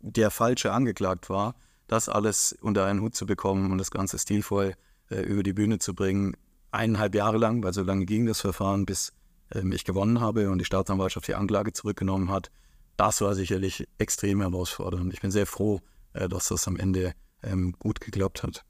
der 0.00 0.30
Falsche 0.30 0.70
angeklagt 0.70 1.30
war, 1.30 1.54
das 1.86 2.10
alles 2.10 2.54
unter 2.60 2.84
einen 2.84 3.00
Hut 3.00 3.14
zu 3.14 3.24
bekommen 3.24 3.72
und 3.72 3.78
das 3.78 3.90
Ganze 3.90 4.18
stilvoll 4.18 4.74
äh, 5.10 5.22
über 5.22 5.42
die 5.42 5.54
Bühne 5.54 5.78
zu 5.78 5.94
bringen. 5.94 6.36
Eineinhalb 6.70 7.14
Jahre 7.14 7.38
lang, 7.38 7.62
weil 7.62 7.72
so 7.72 7.82
lange 7.82 8.04
ging 8.04 8.26
das 8.26 8.42
Verfahren, 8.42 8.84
bis 8.84 9.14
ähm, 9.54 9.72
ich 9.72 9.84
gewonnen 9.84 10.20
habe 10.20 10.50
und 10.50 10.58
die 10.58 10.66
Staatsanwaltschaft 10.66 11.28
die 11.28 11.34
Anklage 11.34 11.72
zurückgenommen 11.72 12.30
hat. 12.30 12.50
Das 12.98 13.22
war 13.22 13.34
sicherlich 13.34 13.88
extrem 13.96 14.42
herausfordernd. 14.42 15.14
Ich 15.14 15.22
bin 15.22 15.30
sehr 15.30 15.46
froh, 15.46 15.80
äh, 16.12 16.28
dass 16.28 16.48
das 16.48 16.68
am 16.68 16.76
Ende 16.76 17.14
ähm, 17.42 17.74
gut 17.78 18.02
geklappt 18.02 18.42
hat. 18.42 18.66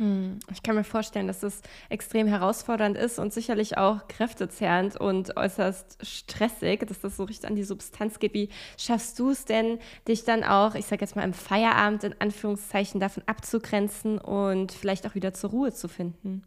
Hm. 0.00 0.38
Ich 0.50 0.62
kann 0.62 0.76
mir 0.76 0.84
vorstellen, 0.84 1.26
dass 1.26 1.42
es 1.42 1.60
extrem 1.90 2.26
herausfordernd 2.26 2.96
ist 2.96 3.18
und 3.18 3.34
sicherlich 3.34 3.76
auch 3.76 4.08
kräftezehrend 4.08 4.96
und 4.96 5.36
äußerst 5.36 5.98
stressig, 6.00 6.86
dass 6.86 7.00
das 7.00 7.18
so 7.18 7.24
richtig 7.24 7.50
an 7.50 7.54
die 7.54 7.64
Substanz 7.64 8.18
geht. 8.18 8.32
Wie 8.32 8.48
schaffst 8.78 9.18
du 9.18 9.28
es 9.28 9.44
denn, 9.44 9.78
dich 10.08 10.24
dann 10.24 10.42
auch, 10.42 10.74
ich 10.74 10.86
sage 10.86 11.02
jetzt 11.02 11.16
mal 11.16 11.22
im 11.22 11.34
Feierabend 11.34 12.04
in 12.04 12.14
Anführungszeichen 12.18 12.98
davon 12.98 13.24
abzugrenzen 13.26 14.16
und 14.16 14.72
vielleicht 14.72 15.06
auch 15.06 15.14
wieder 15.14 15.34
zur 15.34 15.50
Ruhe 15.50 15.74
zu 15.74 15.86
finden? 15.86 16.44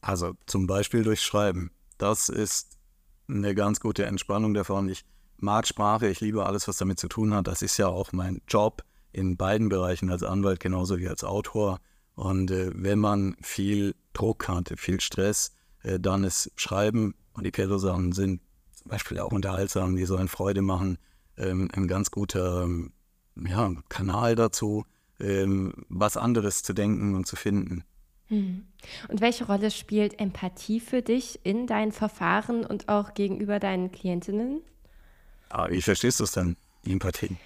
Also 0.00 0.32
zum 0.46 0.66
Beispiel 0.66 1.02
durch 1.02 1.20
Schreiben. 1.20 1.72
Das 1.98 2.30
ist 2.30 2.78
eine 3.28 3.54
ganz 3.54 3.80
gute 3.80 4.06
Entspannung 4.06 4.54
davon. 4.54 4.88
Ich 4.88 5.04
mag 5.36 5.66
Sprache, 5.66 6.08
ich 6.08 6.22
liebe 6.22 6.46
alles, 6.46 6.66
was 6.66 6.78
damit 6.78 6.98
zu 6.98 7.08
tun 7.08 7.34
hat. 7.34 7.46
Das 7.46 7.60
ist 7.60 7.76
ja 7.76 7.88
auch 7.88 8.12
mein 8.12 8.40
Job 8.48 8.84
in 9.12 9.36
beiden 9.36 9.68
Bereichen 9.68 10.10
als 10.10 10.22
Anwalt 10.22 10.60
genauso 10.60 10.98
wie 10.98 11.08
als 11.08 11.24
Autor. 11.24 11.78
Und 12.20 12.50
äh, 12.50 12.70
wenn 12.74 12.98
man 12.98 13.34
viel 13.40 13.94
Druck 14.12 14.46
hat, 14.46 14.74
viel 14.76 15.00
Stress, 15.00 15.56
äh, 15.82 15.98
dann 15.98 16.22
ist 16.22 16.52
Schreiben 16.54 17.14
und 17.32 17.46
die 17.46 17.50
Pelosachen 17.50 18.12
sind 18.12 18.42
zum 18.72 18.90
Beispiel 18.90 19.18
auch 19.20 19.32
unterhaltsam, 19.32 19.96
die 19.96 20.04
sollen 20.04 20.28
Freude 20.28 20.60
machen, 20.60 20.98
ähm, 21.38 21.70
ein 21.74 21.88
ganz 21.88 22.10
guter 22.10 22.64
ähm, 22.64 22.92
ja, 23.36 23.72
Kanal 23.88 24.34
dazu, 24.34 24.84
ähm, 25.18 25.72
was 25.88 26.18
anderes 26.18 26.62
zu 26.62 26.74
denken 26.74 27.14
und 27.14 27.26
zu 27.26 27.36
finden. 27.36 27.84
Hm. 28.26 28.66
Und 29.08 29.22
welche 29.22 29.46
Rolle 29.46 29.70
spielt 29.70 30.20
Empathie 30.20 30.80
für 30.80 31.00
dich 31.00 31.40
in 31.44 31.66
deinen 31.66 31.90
Verfahren 31.90 32.66
und 32.66 32.90
auch 32.90 33.14
gegenüber 33.14 33.58
deinen 33.58 33.92
Klientinnen? 33.92 34.60
Ah, 35.48 35.70
wie 35.70 35.80
verstehst 35.80 36.20
du 36.20 36.24
es 36.24 36.32
denn, 36.32 36.58
Empathie? 36.84 37.38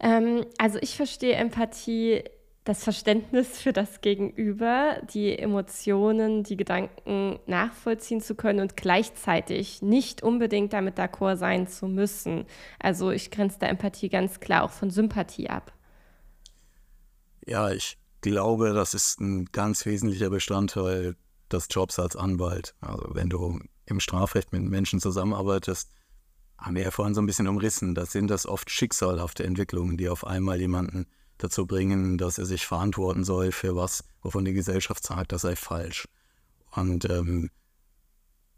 Ähm, 0.00 0.44
also 0.58 0.80
ich 0.82 0.96
verstehe 0.96 1.34
Empathie 1.36 2.24
das 2.66 2.82
Verständnis 2.82 3.60
für 3.60 3.72
das 3.72 4.00
Gegenüber, 4.00 5.00
die 5.14 5.38
Emotionen, 5.38 6.42
die 6.42 6.56
Gedanken 6.56 7.38
nachvollziehen 7.46 8.20
zu 8.20 8.34
können 8.34 8.58
und 8.58 8.76
gleichzeitig 8.76 9.82
nicht 9.82 10.24
unbedingt 10.24 10.72
damit 10.72 10.98
d'accord 10.98 11.36
sein 11.36 11.68
zu 11.68 11.86
müssen. 11.86 12.44
Also 12.80 13.12
ich 13.12 13.30
grenze 13.30 13.60
da 13.60 13.68
Empathie 13.68 14.08
ganz 14.08 14.40
klar 14.40 14.64
auch 14.64 14.72
von 14.72 14.90
Sympathie 14.90 15.48
ab. 15.48 15.72
Ja, 17.46 17.70
ich 17.70 17.98
glaube, 18.20 18.72
das 18.72 18.94
ist 18.94 19.20
ein 19.20 19.44
ganz 19.52 19.86
wesentlicher 19.86 20.30
Bestandteil 20.30 21.14
des 21.52 21.68
Jobs 21.70 22.00
als 22.00 22.16
Anwalt. 22.16 22.74
Also 22.80 23.10
wenn 23.12 23.30
du 23.30 23.60
im 23.86 24.00
Strafrecht 24.00 24.52
mit 24.52 24.62
Menschen 24.62 25.00
zusammenarbeitest, 25.00 25.92
haben 26.58 26.74
wir 26.74 26.82
ja 26.82 26.90
vorhin 26.90 27.14
so 27.14 27.22
ein 27.22 27.26
bisschen 27.26 27.46
umrissen, 27.46 27.94
da 27.94 28.06
sind 28.06 28.28
das 28.28 28.44
oft 28.44 28.70
schicksalhafte 28.70 29.44
Entwicklungen, 29.44 29.96
die 29.96 30.08
auf 30.08 30.26
einmal 30.26 30.58
jemanden 30.58 31.06
dazu 31.38 31.66
bringen, 31.66 32.18
dass 32.18 32.38
er 32.38 32.46
sich 32.46 32.66
verantworten 32.66 33.24
soll 33.24 33.52
für 33.52 33.76
was, 33.76 34.04
wovon 34.22 34.44
die 34.44 34.52
Gesellschaft 34.52 35.04
sagt, 35.04 35.32
das 35.32 35.42
sei 35.42 35.56
falsch. 35.56 36.08
Und 36.72 37.08
ähm, 37.08 37.50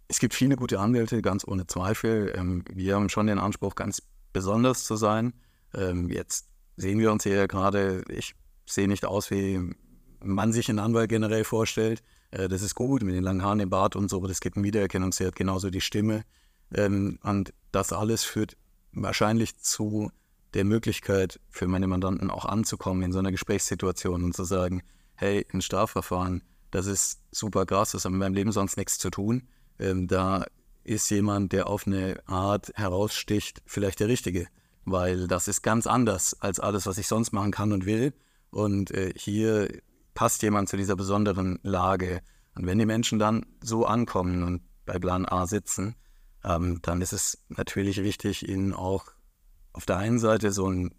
es 0.09 0.19
gibt 0.19 0.35
viele 0.35 0.57
gute 0.57 0.81
Anwälte, 0.81 1.23
ganz 1.23 1.47
ohne 1.47 1.67
Zweifel. 1.67 2.33
Ähm, 2.37 2.65
wir 2.73 2.95
haben 2.95 3.09
schon 3.09 3.27
den 3.27 3.39
Anspruch, 3.39 3.75
ganz 3.75 4.03
besonders 4.33 4.85
zu 4.85 4.97
sein. 4.97 5.35
Ähm, 5.75 6.09
jetzt 6.09 6.49
sehen 6.77 6.99
wir 6.99 7.13
uns 7.13 7.25
hier 7.25 7.47
gerade, 7.47 8.05
ich 8.09 8.35
sehe 8.67 8.89
nicht 8.89 9.05
aus, 9.05 9.31
wie 9.31 9.75
man 10.21 10.53
sich 10.53 10.69
einen 10.69 10.79
Anwalt 10.79 11.09
generell 11.09 11.45
vorstellt. 11.45 12.03
Äh, 12.31 12.49
das 12.49 12.63
ist 12.63 12.75
gut, 12.75 13.03
mit 13.03 13.15
den 13.15 13.25
langen 13.25 13.43
Haaren 13.43 13.61
im 13.61 13.71
Bart 13.71 13.97
und 13.97 14.09
so, 14.09 14.27
das 14.27 14.41
gibt 14.41 14.57
einen 14.57 14.65
Wiedererkennungswert, 14.65 15.37
genauso 15.37 15.71
die 15.71 15.81
Stimme. 15.81 16.23
Ähm, 16.75 17.19
und 17.23 17.53
das 17.73 17.93
alles 17.93 18.25
führt 18.25 18.57
wahrscheinlich 18.93 19.59
zu 19.59 20.11
der 20.55 20.64
Möglichkeit 20.64 21.40
für 21.50 21.67
meine 21.67 21.87
Mandanten 21.87 22.31
auch 22.31 22.45
anzukommen 22.45 23.02
in 23.02 23.12
so 23.12 23.19
einer 23.19 23.31
Gesprächssituation 23.31 24.25
und 24.25 24.35
zu 24.35 24.45
sagen, 24.45 24.83
hey, 25.14 25.47
ein 25.52 25.61
Strafverfahren, 25.61 26.43
das 26.71 26.87
ist 26.87 27.21
super 27.31 27.67
krass, 27.67 27.93
das 27.93 28.05
hat 28.05 28.12
mit 28.12 28.21
meinem 28.21 28.35
Leben 28.35 28.52
sonst 28.52 28.76
nichts 28.76 28.99
zu 28.99 29.11
tun. 29.11 29.49
Ähm, 29.78 30.07
da 30.07 30.47
ist 30.85 31.11
jemand, 31.11 31.52
der 31.52 31.67
auf 31.67 31.87
eine 31.87 32.21
Art 32.26 32.73
heraussticht, 32.75 33.62
vielleicht 33.67 34.00
der 34.00 34.09
Richtige, 34.09 34.47
weil 34.85 35.28
das 35.28 35.49
ist 35.49 35.62
ganz 35.62 35.87
anders 35.87 36.40
als 36.40 36.61
alles, 36.61 36.87
was 36.87 36.99
ich 36.99 37.07
sonst 37.07 37.33
machen 37.33 37.50
kann 37.50 37.73
und 37.73 37.85
will. 37.85 38.14
Und 38.50 38.90
äh, 38.93 39.12
hier 39.14 39.69
passt 40.14 40.43
jemand 40.43 40.69
zu 40.69 40.76
dieser 40.76 40.97
besonderen 40.97 41.59
Lage. 41.62 42.21
Und 42.55 42.67
wenn 42.67 42.78
die 42.78 42.87
Menschen 42.87 43.19
dann 43.19 43.45
so 43.61 43.85
ankommen 43.85 44.43
und 44.43 44.62
bei 44.87 44.99
Plan 44.99 45.26
A 45.26 45.47
sitzen, 45.47 45.95
ähm, 46.45 46.81
dann 46.83 47.02
ist 47.02 47.12
es 47.12 47.45
natürlich 47.49 48.02
wichtig, 48.02 48.49
ihnen 48.49 48.73
auch 48.73 49.05
auf 49.73 49.87
der 49.87 49.99
einen 49.99 50.19
Seite 50.19 50.53
so 50.53 50.71
ein 50.71 50.95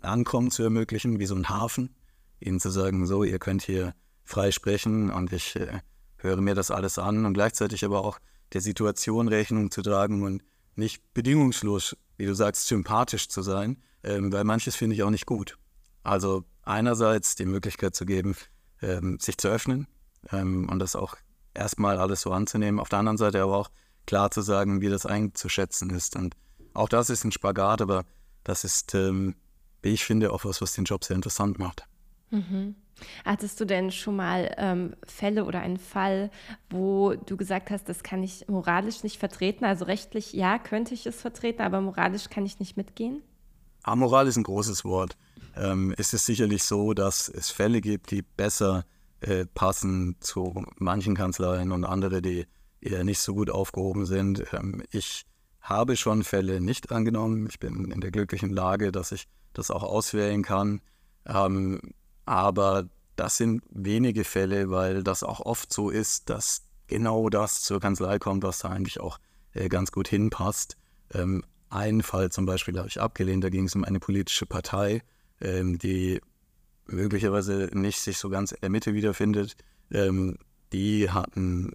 Ankommen 0.00 0.50
zu 0.50 0.62
ermöglichen, 0.62 1.18
wie 1.18 1.26
so 1.26 1.34
ein 1.34 1.48
Hafen, 1.48 1.94
ihnen 2.40 2.60
zu 2.60 2.70
sagen, 2.70 3.06
so, 3.06 3.24
ihr 3.24 3.38
könnt 3.38 3.62
hier 3.62 3.94
frei 4.24 4.50
sprechen 4.50 5.10
und 5.10 5.32
ich 5.32 5.56
äh, 5.56 5.80
höre 6.18 6.40
mir 6.40 6.54
das 6.54 6.70
alles 6.70 6.98
an 6.98 7.24
und 7.26 7.34
gleichzeitig 7.34 7.84
aber 7.84 8.04
auch 8.04 8.18
der 8.52 8.60
Situation 8.60 9.28
Rechnung 9.28 9.70
zu 9.70 9.82
tragen 9.82 10.22
und 10.22 10.42
nicht 10.76 11.02
bedingungslos, 11.14 11.96
wie 12.16 12.26
du 12.26 12.34
sagst, 12.34 12.66
sympathisch 12.66 13.28
zu 13.28 13.42
sein, 13.42 13.82
ähm, 14.02 14.32
weil 14.32 14.44
manches 14.44 14.76
finde 14.76 14.94
ich 14.94 15.02
auch 15.02 15.10
nicht 15.10 15.26
gut. 15.26 15.58
Also 16.02 16.44
einerseits 16.62 17.34
die 17.34 17.46
Möglichkeit 17.46 17.94
zu 17.94 18.06
geben, 18.06 18.36
ähm, 18.82 19.18
sich 19.20 19.38
zu 19.38 19.48
öffnen 19.48 19.86
ähm, 20.30 20.68
und 20.68 20.78
das 20.78 20.96
auch 20.96 21.16
erstmal 21.54 21.98
alles 21.98 22.22
so 22.22 22.32
anzunehmen, 22.32 22.80
auf 22.80 22.88
der 22.88 22.98
anderen 22.98 23.18
Seite 23.18 23.42
aber 23.42 23.56
auch 23.56 23.70
klar 24.06 24.30
zu 24.30 24.42
sagen, 24.42 24.80
wie 24.80 24.88
das 24.88 25.06
einzuschätzen 25.06 25.90
ist. 25.90 26.16
Und 26.16 26.36
auch 26.74 26.88
das 26.88 27.10
ist 27.10 27.24
ein 27.24 27.32
Spagat, 27.32 27.80
aber 27.80 28.04
das 28.42 28.64
ist, 28.64 28.94
ähm, 28.94 29.36
wie 29.82 29.90
ich 29.90 30.04
finde, 30.04 30.32
auch 30.32 30.44
was, 30.44 30.60
was 30.60 30.74
den 30.74 30.84
Job 30.84 31.04
sehr 31.04 31.16
interessant 31.16 31.58
macht. 31.58 31.86
Mhm. 32.30 32.74
Hattest 33.24 33.60
du 33.60 33.64
denn 33.64 33.90
schon 33.90 34.16
mal 34.16 34.54
ähm, 34.56 34.94
Fälle 35.04 35.44
oder 35.44 35.60
einen 35.60 35.78
Fall, 35.78 36.30
wo 36.70 37.14
du 37.14 37.36
gesagt 37.36 37.70
hast, 37.70 37.88
das 37.88 38.02
kann 38.02 38.22
ich 38.22 38.46
moralisch 38.48 39.02
nicht 39.02 39.18
vertreten? 39.18 39.64
Also 39.64 39.84
rechtlich 39.84 40.32
ja, 40.32 40.58
könnte 40.58 40.94
ich 40.94 41.06
es 41.06 41.20
vertreten, 41.20 41.62
aber 41.62 41.80
moralisch 41.80 42.30
kann 42.30 42.46
ich 42.46 42.60
nicht 42.60 42.76
mitgehen? 42.76 43.22
Amoral 43.82 44.28
ist 44.28 44.36
ein 44.36 44.44
großes 44.44 44.84
Wort. 44.84 45.16
Ähm, 45.56 45.94
es 45.98 46.12
ist 46.14 46.26
sicherlich 46.26 46.62
so, 46.62 46.94
dass 46.94 47.28
es 47.28 47.50
Fälle 47.50 47.80
gibt, 47.80 48.10
die 48.10 48.22
besser 48.22 48.84
äh, 49.20 49.44
passen 49.46 50.16
zu 50.20 50.64
manchen 50.78 51.14
Kanzleien 51.14 51.72
und 51.72 51.84
andere, 51.84 52.22
die 52.22 52.46
eher 52.80 53.04
nicht 53.04 53.20
so 53.20 53.34
gut 53.34 53.50
aufgehoben 53.50 54.06
sind. 54.06 54.44
Ähm, 54.52 54.82
ich 54.90 55.26
habe 55.64 55.96
schon 55.96 56.24
Fälle 56.24 56.60
nicht 56.60 56.92
angenommen. 56.92 57.46
Ich 57.48 57.58
bin 57.58 57.90
in 57.90 58.00
der 58.00 58.10
glücklichen 58.10 58.50
Lage, 58.50 58.92
dass 58.92 59.12
ich 59.12 59.26
das 59.54 59.70
auch 59.70 59.82
auswählen 59.82 60.42
kann. 60.42 60.82
Ähm, 61.26 61.80
aber 62.26 62.88
das 63.16 63.38
sind 63.38 63.62
wenige 63.70 64.24
Fälle, 64.24 64.70
weil 64.70 65.02
das 65.02 65.22
auch 65.22 65.40
oft 65.40 65.72
so 65.72 65.88
ist, 65.88 66.28
dass 66.28 66.66
genau 66.86 67.30
das 67.30 67.62
zur 67.62 67.80
Kanzlei 67.80 68.18
kommt, 68.18 68.42
was 68.42 68.58
da 68.58 68.68
eigentlich 68.68 69.00
auch 69.00 69.18
äh, 69.54 69.68
ganz 69.68 69.90
gut 69.90 70.06
hinpasst. 70.06 70.76
Ähm, 71.12 71.42
einen 71.70 72.02
Fall 72.02 72.30
zum 72.30 72.44
Beispiel 72.44 72.76
habe 72.78 72.88
ich 72.88 73.00
abgelehnt, 73.00 73.42
da 73.42 73.48
ging 73.48 73.64
es 73.64 73.74
um 73.74 73.84
eine 73.84 74.00
politische 74.00 74.46
Partei, 74.46 75.02
ähm, 75.40 75.78
die 75.78 76.20
möglicherweise 76.86 77.70
nicht 77.72 78.00
sich 78.00 78.18
so 78.18 78.28
ganz 78.28 78.52
in 78.52 78.60
der 78.60 78.70
Mitte 78.70 78.92
wiederfindet. 78.92 79.56
Ähm, 79.90 80.36
die 80.72 81.10
hatten 81.10 81.72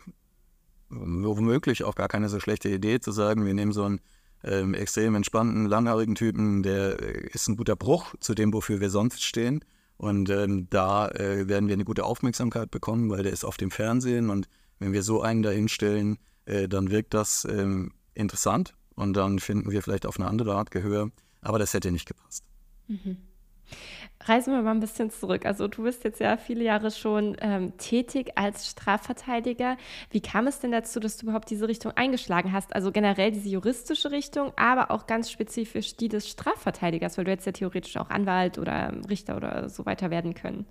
womöglich 0.89 1.83
auch 1.83 1.95
gar 1.95 2.07
keine 2.07 2.29
so 2.29 2.39
schlechte 2.39 2.69
Idee 2.69 2.99
zu 2.99 3.11
sagen, 3.11 3.45
wir 3.45 3.53
nehmen 3.53 3.71
so 3.71 3.83
einen 3.83 3.99
ähm, 4.43 4.73
extrem 4.73 5.15
entspannten, 5.15 5.65
langhaarigen 5.65 6.15
Typen, 6.15 6.63
der 6.63 6.99
äh, 7.01 7.27
ist 7.31 7.47
ein 7.47 7.57
guter 7.57 7.75
Bruch 7.75 8.15
zu 8.19 8.33
dem, 8.33 8.53
wofür 8.53 8.79
wir 8.79 8.89
sonst 8.89 9.23
stehen. 9.23 9.63
Und 9.97 10.29
ähm, 10.29 10.67
da 10.69 11.09
äh, 11.09 11.47
werden 11.49 11.67
wir 11.67 11.73
eine 11.73 11.83
gute 11.83 12.05
Aufmerksamkeit 12.05 12.71
bekommen, 12.71 13.09
weil 13.09 13.23
der 13.23 13.33
ist 13.33 13.43
auf 13.43 13.57
dem 13.57 13.69
Fernsehen 13.69 14.29
und 14.29 14.47
wenn 14.79 14.93
wir 14.93 15.03
so 15.03 15.21
einen 15.21 15.43
dahinstellen, 15.43 16.17
äh, 16.45 16.69
dann 16.69 16.89
wirkt 16.89 17.13
das 17.13 17.45
ähm, 17.49 17.91
interessant 18.13 18.75
und 18.95 19.13
dann 19.13 19.39
finden 19.39 19.71
wir 19.71 19.83
vielleicht 19.83 20.05
auf 20.05 20.17
eine 20.17 20.29
andere 20.29 20.55
Art 20.55 20.71
Gehör. 20.71 21.11
Aber 21.41 21.59
das 21.59 21.73
hätte 21.73 21.91
nicht 21.91 22.07
gepasst. 22.07 22.45
Mhm. 22.87 23.17
Reisen 24.21 24.53
wir 24.53 24.61
mal 24.61 24.71
ein 24.71 24.81
bisschen 24.81 25.09
zurück. 25.11 25.45
Also 25.45 25.69
du 25.69 25.83
bist 25.83 26.03
jetzt 26.03 26.19
ja 26.19 26.35
viele 26.35 26.63
Jahre 26.63 26.91
schon 26.91 27.37
ähm, 27.39 27.77
tätig 27.77 28.31
als 28.35 28.67
Strafverteidiger. 28.67 29.77
Wie 30.11 30.19
kam 30.19 30.47
es 30.47 30.59
denn 30.59 30.71
dazu, 30.71 30.99
dass 30.99 31.17
du 31.17 31.25
überhaupt 31.25 31.49
diese 31.49 31.69
Richtung 31.69 31.93
eingeschlagen 31.93 32.51
hast? 32.51 32.75
Also 32.75 32.91
generell 32.91 33.31
diese 33.31 33.47
juristische 33.47 34.11
Richtung, 34.11 34.51
aber 34.57 34.91
auch 34.91 35.07
ganz 35.07 35.31
spezifisch 35.31 35.95
die 35.95 36.09
des 36.09 36.27
Strafverteidigers, 36.27 37.17
weil 37.17 37.25
du 37.25 37.31
jetzt 37.31 37.45
ja 37.45 37.53
theoretisch 37.53 37.95
auch 37.95 38.09
Anwalt 38.09 38.57
oder 38.57 38.93
Richter 39.09 39.37
oder 39.37 39.69
so 39.69 39.85
weiter 39.85 40.09
werden 40.09 40.33
können. 40.33 40.65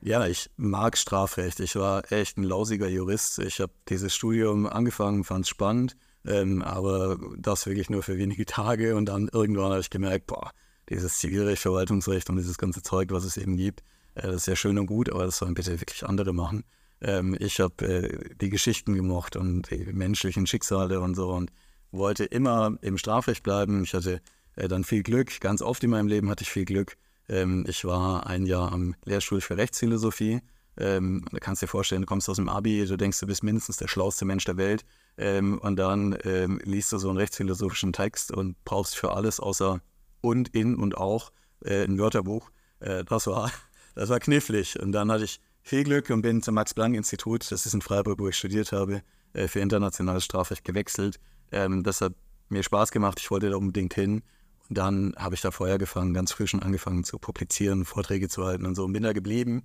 Ja, 0.00 0.26
ich 0.26 0.50
mag 0.56 0.96
Strafrecht. 0.96 1.60
Ich 1.60 1.74
war 1.76 2.10
echt 2.12 2.38
ein 2.38 2.44
lausiger 2.44 2.88
Jurist. 2.88 3.40
Ich 3.40 3.60
habe 3.60 3.72
dieses 3.88 4.14
Studium 4.14 4.66
angefangen, 4.66 5.24
fand 5.24 5.44
es 5.44 5.48
spannend, 5.48 5.96
ähm, 6.24 6.62
aber 6.62 7.18
das 7.38 7.66
wirklich 7.66 7.90
nur 7.90 8.02
für 8.02 8.18
wenige 8.18 8.46
Tage 8.46 8.96
und 8.96 9.06
dann 9.06 9.28
irgendwann 9.32 9.70
habe 9.70 9.80
ich 9.80 9.90
gemerkt, 9.90 10.26
boah, 10.26 10.50
dieses 10.88 11.18
Zivilrecht, 11.18 11.62
Verwaltungsrecht 11.62 12.28
und 12.30 12.36
dieses 12.36 12.58
ganze 12.58 12.82
Zeug, 12.82 13.10
was 13.10 13.24
es 13.24 13.36
eben 13.36 13.56
gibt. 13.56 13.82
Äh, 14.14 14.22
das 14.22 14.36
ist 14.36 14.46
ja 14.46 14.56
schön 14.56 14.78
und 14.78 14.86
gut, 14.86 15.10
aber 15.10 15.24
das 15.24 15.38
sollen 15.38 15.54
bitte 15.54 15.80
wirklich 15.80 16.04
andere 16.06 16.32
machen. 16.32 16.64
Ähm, 17.00 17.36
ich 17.38 17.60
habe 17.60 17.84
äh, 17.84 18.34
die 18.40 18.50
Geschichten 18.50 18.94
gemocht 18.94 19.36
und 19.36 19.70
die 19.70 19.92
menschlichen 19.92 20.46
Schicksale 20.46 21.00
und 21.00 21.14
so 21.14 21.30
und 21.30 21.52
wollte 21.90 22.24
immer 22.24 22.76
im 22.80 22.98
Strafrecht 22.98 23.42
bleiben. 23.42 23.84
Ich 23.84 23.94
hatte 23.94 24.20
äh, 24.56 24.68
dann 24.68 24.84
viel 24.84 25.02
Glück, 25.02 25.40
ganz 25.40 25.62
oft 25.62 25.82
in 25.84 25.90
meinem 25.90 26.08
Leben 26.08 26.30
hatte 26.30 26.42
ich 26.42 26.50
viel 26.50 26.64
Glück, 26.64 26.96
Ähm, 27.28 27.64
ich 27.68 27.84
war 27.84 28.26
ein 28.26 28.46
Jahr 28.46 28.72
am 28.72 28.94
Lehrstuhl 29.04 29.40
für 29.40 29.56
Rechtsphilosophie. 29.56 30.40
Ähm, 30.76 31.24
da 31.30 31.38
kannst 31.38 31.62
du 31.62 31.66
dir 31.66 31.70
vorstellen, 31.70 32.02
du 32.02 32.06
kommst 32.06 32.28
aus 32.28 32.36
dem 32.36 32.48
Abi, 32.48 32.84
du 32.86 32.96
denkst, 32.96 33.20
du 33.20 33.26
bist 33.26 33.42
mindestens 33.42 33.76
der 33.76 33.88
schlauste 33.88 34.24
Mensch 34.24 34.44
der 34.44 34.56
Welt. 34.56 34.84
Ähm, 35.18 35.58
und 35.58 35.76
dann 35.76 36.16
ähm, 36.24 36.60
liest 36.64 36.92
du 36.92 36.98
so 36.98 37.08
einen 37.08 37.18
rechtsphilosophischen 37.18 37.92
Text 37.92 38.32
und 38.32 38.56
brauchst 38.64 38.96
für 38.96 39.12
alles 39.12 39.38
außer 39.38 39.80
und, 40.22 40.48
in 40.54 40.76
und 40.76 40.96
auch 40.96 41.32
äh, 41.62 41.84
ein 41.84 41.98
Wörterbuch. 41.98 42.50
Äh, 42.80 43.04
das, 43.04 43.26
war, 43.26 43.50
das 43.94 44.08
war 44.08 44.18
knifflig. 44.18 44.80
Und 44.80 44.92
dann 44.92 45.12
hatte 45.12 45.24
ich 45.24 45.40
viel 45.62 45.84
Glück 45.84 46.08
und 46.08 46.22
bin 46.22 46.42
zum 46.42 46.54
Max-Planck-Institut, 46.54 47.50
das 47.52 47.66
ist 47.66 47.74
in 47.74 47.82
Freiburg, 47.82 48.18
wo 48.18 48.28
ich 48.28 48.36
studiert 48.36 48.72
habe, 48.72 49.02
äh, 49.34 49.48
für 49.48 49.60
internationales 49.60 50.24
Strafrecht 50.24 50.64
gewechselt. 50.64 51.20
Ähm, 51.50 51.82
das 51.82 52.00
hat 52.00 52.14
mir 52.48 52.62
Spaß 52.62 52.90
gemacht, 52.90 53.20
ich 53.20 53.30
wollte 53.30 53.50
da 53.50 53.56
unbedingt 53.56 53.94
hin. 53.94 54.22
Und 54.68 54.78
dann 54.78 55.14
habe 55.16 55.34
ich 55.34 55.40
da 55.40 55.50
vorher 55.50 55.78
gefangen, 55.78 56.14
ganz 56.14 56.32
früh 56.32 56.46
schon 56.46 56.62
angefangen 56.62 57.04
zu 57.04 57.18
publizieren, 57.18 57.84
Vorträge 57.84 58.28
zu 58.28 58.44
halten 58.44 58.64
und 58.66 58.74
so 58.74 58.84
und 58.84 58.92
bin 58.92 59.02
da 59.02 59.12
geblieben. 59.12 59.62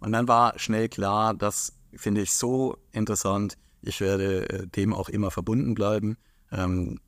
Und 0.00 0.12
dann 0.12 0.28
war 0.28 0.58
schnell 0.58 0.88
klar, 0.88 1.34
das 1.34 1.74
finde 1.94 2.22
ich 2.22 2.32
so 2.32 2.76
interessant, 2.92 3.56
ich 3.82 4.00
werde 4.00 4.48
äh, 4.48 4.66
dem 4.66 4.92
auch 4.92 5.08
immer 5.08 5.30
verbunden 5.30 5.74
bleiben. 5.74 6.16
Ähm, 6.50 7.00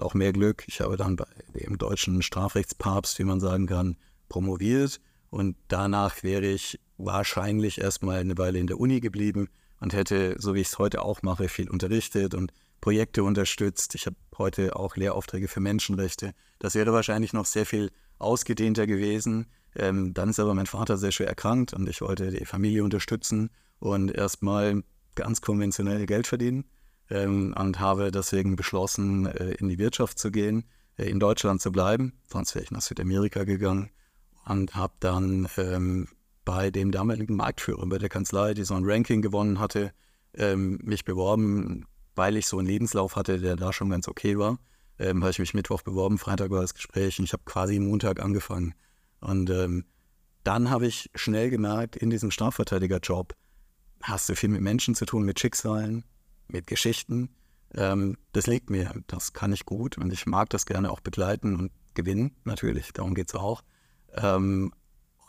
auch 0.00 0.14
mehr 0.14 0.32
Glück. 0.32 0.64
Ich 0.66 0.80
habe 0.80 0.96
dann 0.96 1.16
bei 1.16 1.26
dem 1.54 1.78
deutschen 1.78 2.22
Strafrechtspapst, 2.22 3.18
wie 3.18 3.24
man 3.24 3.40
sagen 3.40 3.66
kann, 3.66 3.96
promoviert. 4.28 5.00
Und 5.30 5.56
danach 5.68 6.22
wäre 6.22 6.46
ich 6.46 6.80
wahrscheinlich 6.96 7.80
erstmal 7.80 8.18
eine 8.18 8.38
Weile 8.38 8.58
in 8.58 8.66
der 8.66 8.78
Uni 8.78 9.00
geblieben 9.00 9.48
und 9.80 9.92
hätte, 9.92 10.36
so 10.38 10.54
wie 10.54 10.60
ich 10.60 10.68
es 10.68 10.78
heute 10.78 11.02
auch 11.02 11.22
mache, 11.22 11.48
viel 11.48 11.68
unterrichtet 11.68 12.34
und 12.34 12.52
Projekte 12.80 13.24
unterstützt. 13.24 13.94
Ich 13.94 14.06
habe 14.06 14.16
heute 14.38 14.76
auch 14.76 14.96
Lehraufträge 14.96 15.48
für 15.48 15.60
Menschenrechte. 15.60 16.34
Das 16.58 16.74
wäre 16.74 16.92
wahrscheinlich 16.92 17.32
noch 17.32 17.46
sehr 17.46 17.66
viel 17.66 17.90
ausgedehnter 18.18 18.86
gewesen. 18.86 19.46
Ähm, 19.76 20.14
dann 20.14 20.28
ist 20.28 20.38
aber 20.38 20.54
mein 20.54 20.66
Vater 20.66 20.96
sehr 20.96 21.10
schwer 21.10 21.28
erkrankt 21.28 21.72
und 21.72 21.88
ich 21.88 22.00
wollte 22.00 22.30
die 22.30 22.44
Familie 22.44 22.84
unterstützen 22.84 23.50
und 23.80 24.10
erstmal 24.10 24.84
ganz 25.16 25.40
konventionell 25.40 26.06
Geld 26.06 26.26
verdienen 26.26 26.64
ähm, 27.10 27.54
und 27.58 27.80
habe 27.80 28.10
deswegen 28.10 28.56
beschlossen, 28.56 29.26
äh, 29.26 29.52
in 29.52 29.68
die 29.68 29.78
Wirtschaft 29.78 30.18
zu 30.18 30.30
gehen, 30.30 30.64
äh, 30.96 31.08
in 31.08 31.20
Deutschland 31.20 31.60
zu 31.60 31.72
bleiben. 31.72 32.12
Sonst 32.26 32.54
wäre 32.54 32.64
ich 32.64 32.70
nach 32.70 32.82
Südamerika 32.82 33.44
gegangen 33.44 33.90
und 34.46 34.74
habe 34.74 34.94
dann 35.00 35.48
ähm, 35.56 36.08
bei 36.44 36.70
dem 36.70 36.92
damaligen 36.92 37.36
Marktführer 37.36 37.86
bei 37.86 37.98
der 37.98 38.08
Kanzlei, 38.08 38.54
die 38.54 38.64
so 38.64 38.74
ein 38.74 38.84
Ranking 38.84 39.22
gewonnen 39.22 39.58
hatte, 39.58 39.92
ähm, 40.34 40.78
mich 40.82 41.04
beworben, 41.04 41.86
weil 42.14 42.36
ich 42.36 42.46
so 42.46 42.58
einen 42.58 42.68
Lebenslauf 42.68 43.16
hatte, 43.16 43.38
der 43.38 43.56
da 43.56 43.72
schon 43.72 43.90
ganz 43.90 44.08
okay 44.08 44.38
war. 44.38 44.58
Ähm, 44.98 45.22
habe 45.22 45.30
ich 45.30 45.38
mich 45.38 45.54
Mittwoch 45.54 45.82
beworben, 45.82 46.18
Freitag 46.18 46.50
war 46.50 46.60
das 46.60 46.74
Gespräch 46.74 47.18
und 47.18 47.24
ich 47.24 47.32
habe 47.32 47.42
quasi 47.44 47.78
Montag 47.78 48.20
angefangen. 48.20 48.74
Und 49.20 49.50
ähm, 49.50 49.84
dann 50.44 50.70
habe 50.70 50.86
ich 50.86 51.10
schnell 51.14 51.50
gemerkt, 51.50 51.96
in 51.96 52.10
diesem 52.10 52.30
Strafverteidigerjob 52.30 53.34
hast 54.02 54.28
du 54.28 54.36
viel 54.36 54.50
mit 54.50 54.60
Menschen 54.60 54.94
zu 54.94 55.06
tun, 55.06 55.24
mit 55.24 55.40
Schicksalen, 55.40 56.04
mit 56.48 56.66
Geschichten. 56.66 57.30
Ähm, 57.74 58.16
das 58.32 58.46
liegt 58.46 58.70
mir, 58.70 58.92
das 59.06 59.32
kann 59.32 59.52
ich 59.52 59.64
gut 59.64 59.98
und 59.98 60.12
ich 60.12 60.26
mag 60.26 60.50
das 60.50 60.66
gerne 60.66 60.90
auch 60.90 61.00
begleiten 61.00 61.56
und 61.56 61.72
gewinnen, 61.94 62.36
natürlich, 62.44 62.92
darum 62.92 63.14
geht 63.14 63.28
es 63.28 63.34
auch. 63.34 63.62
Ähm, 64.14 64.72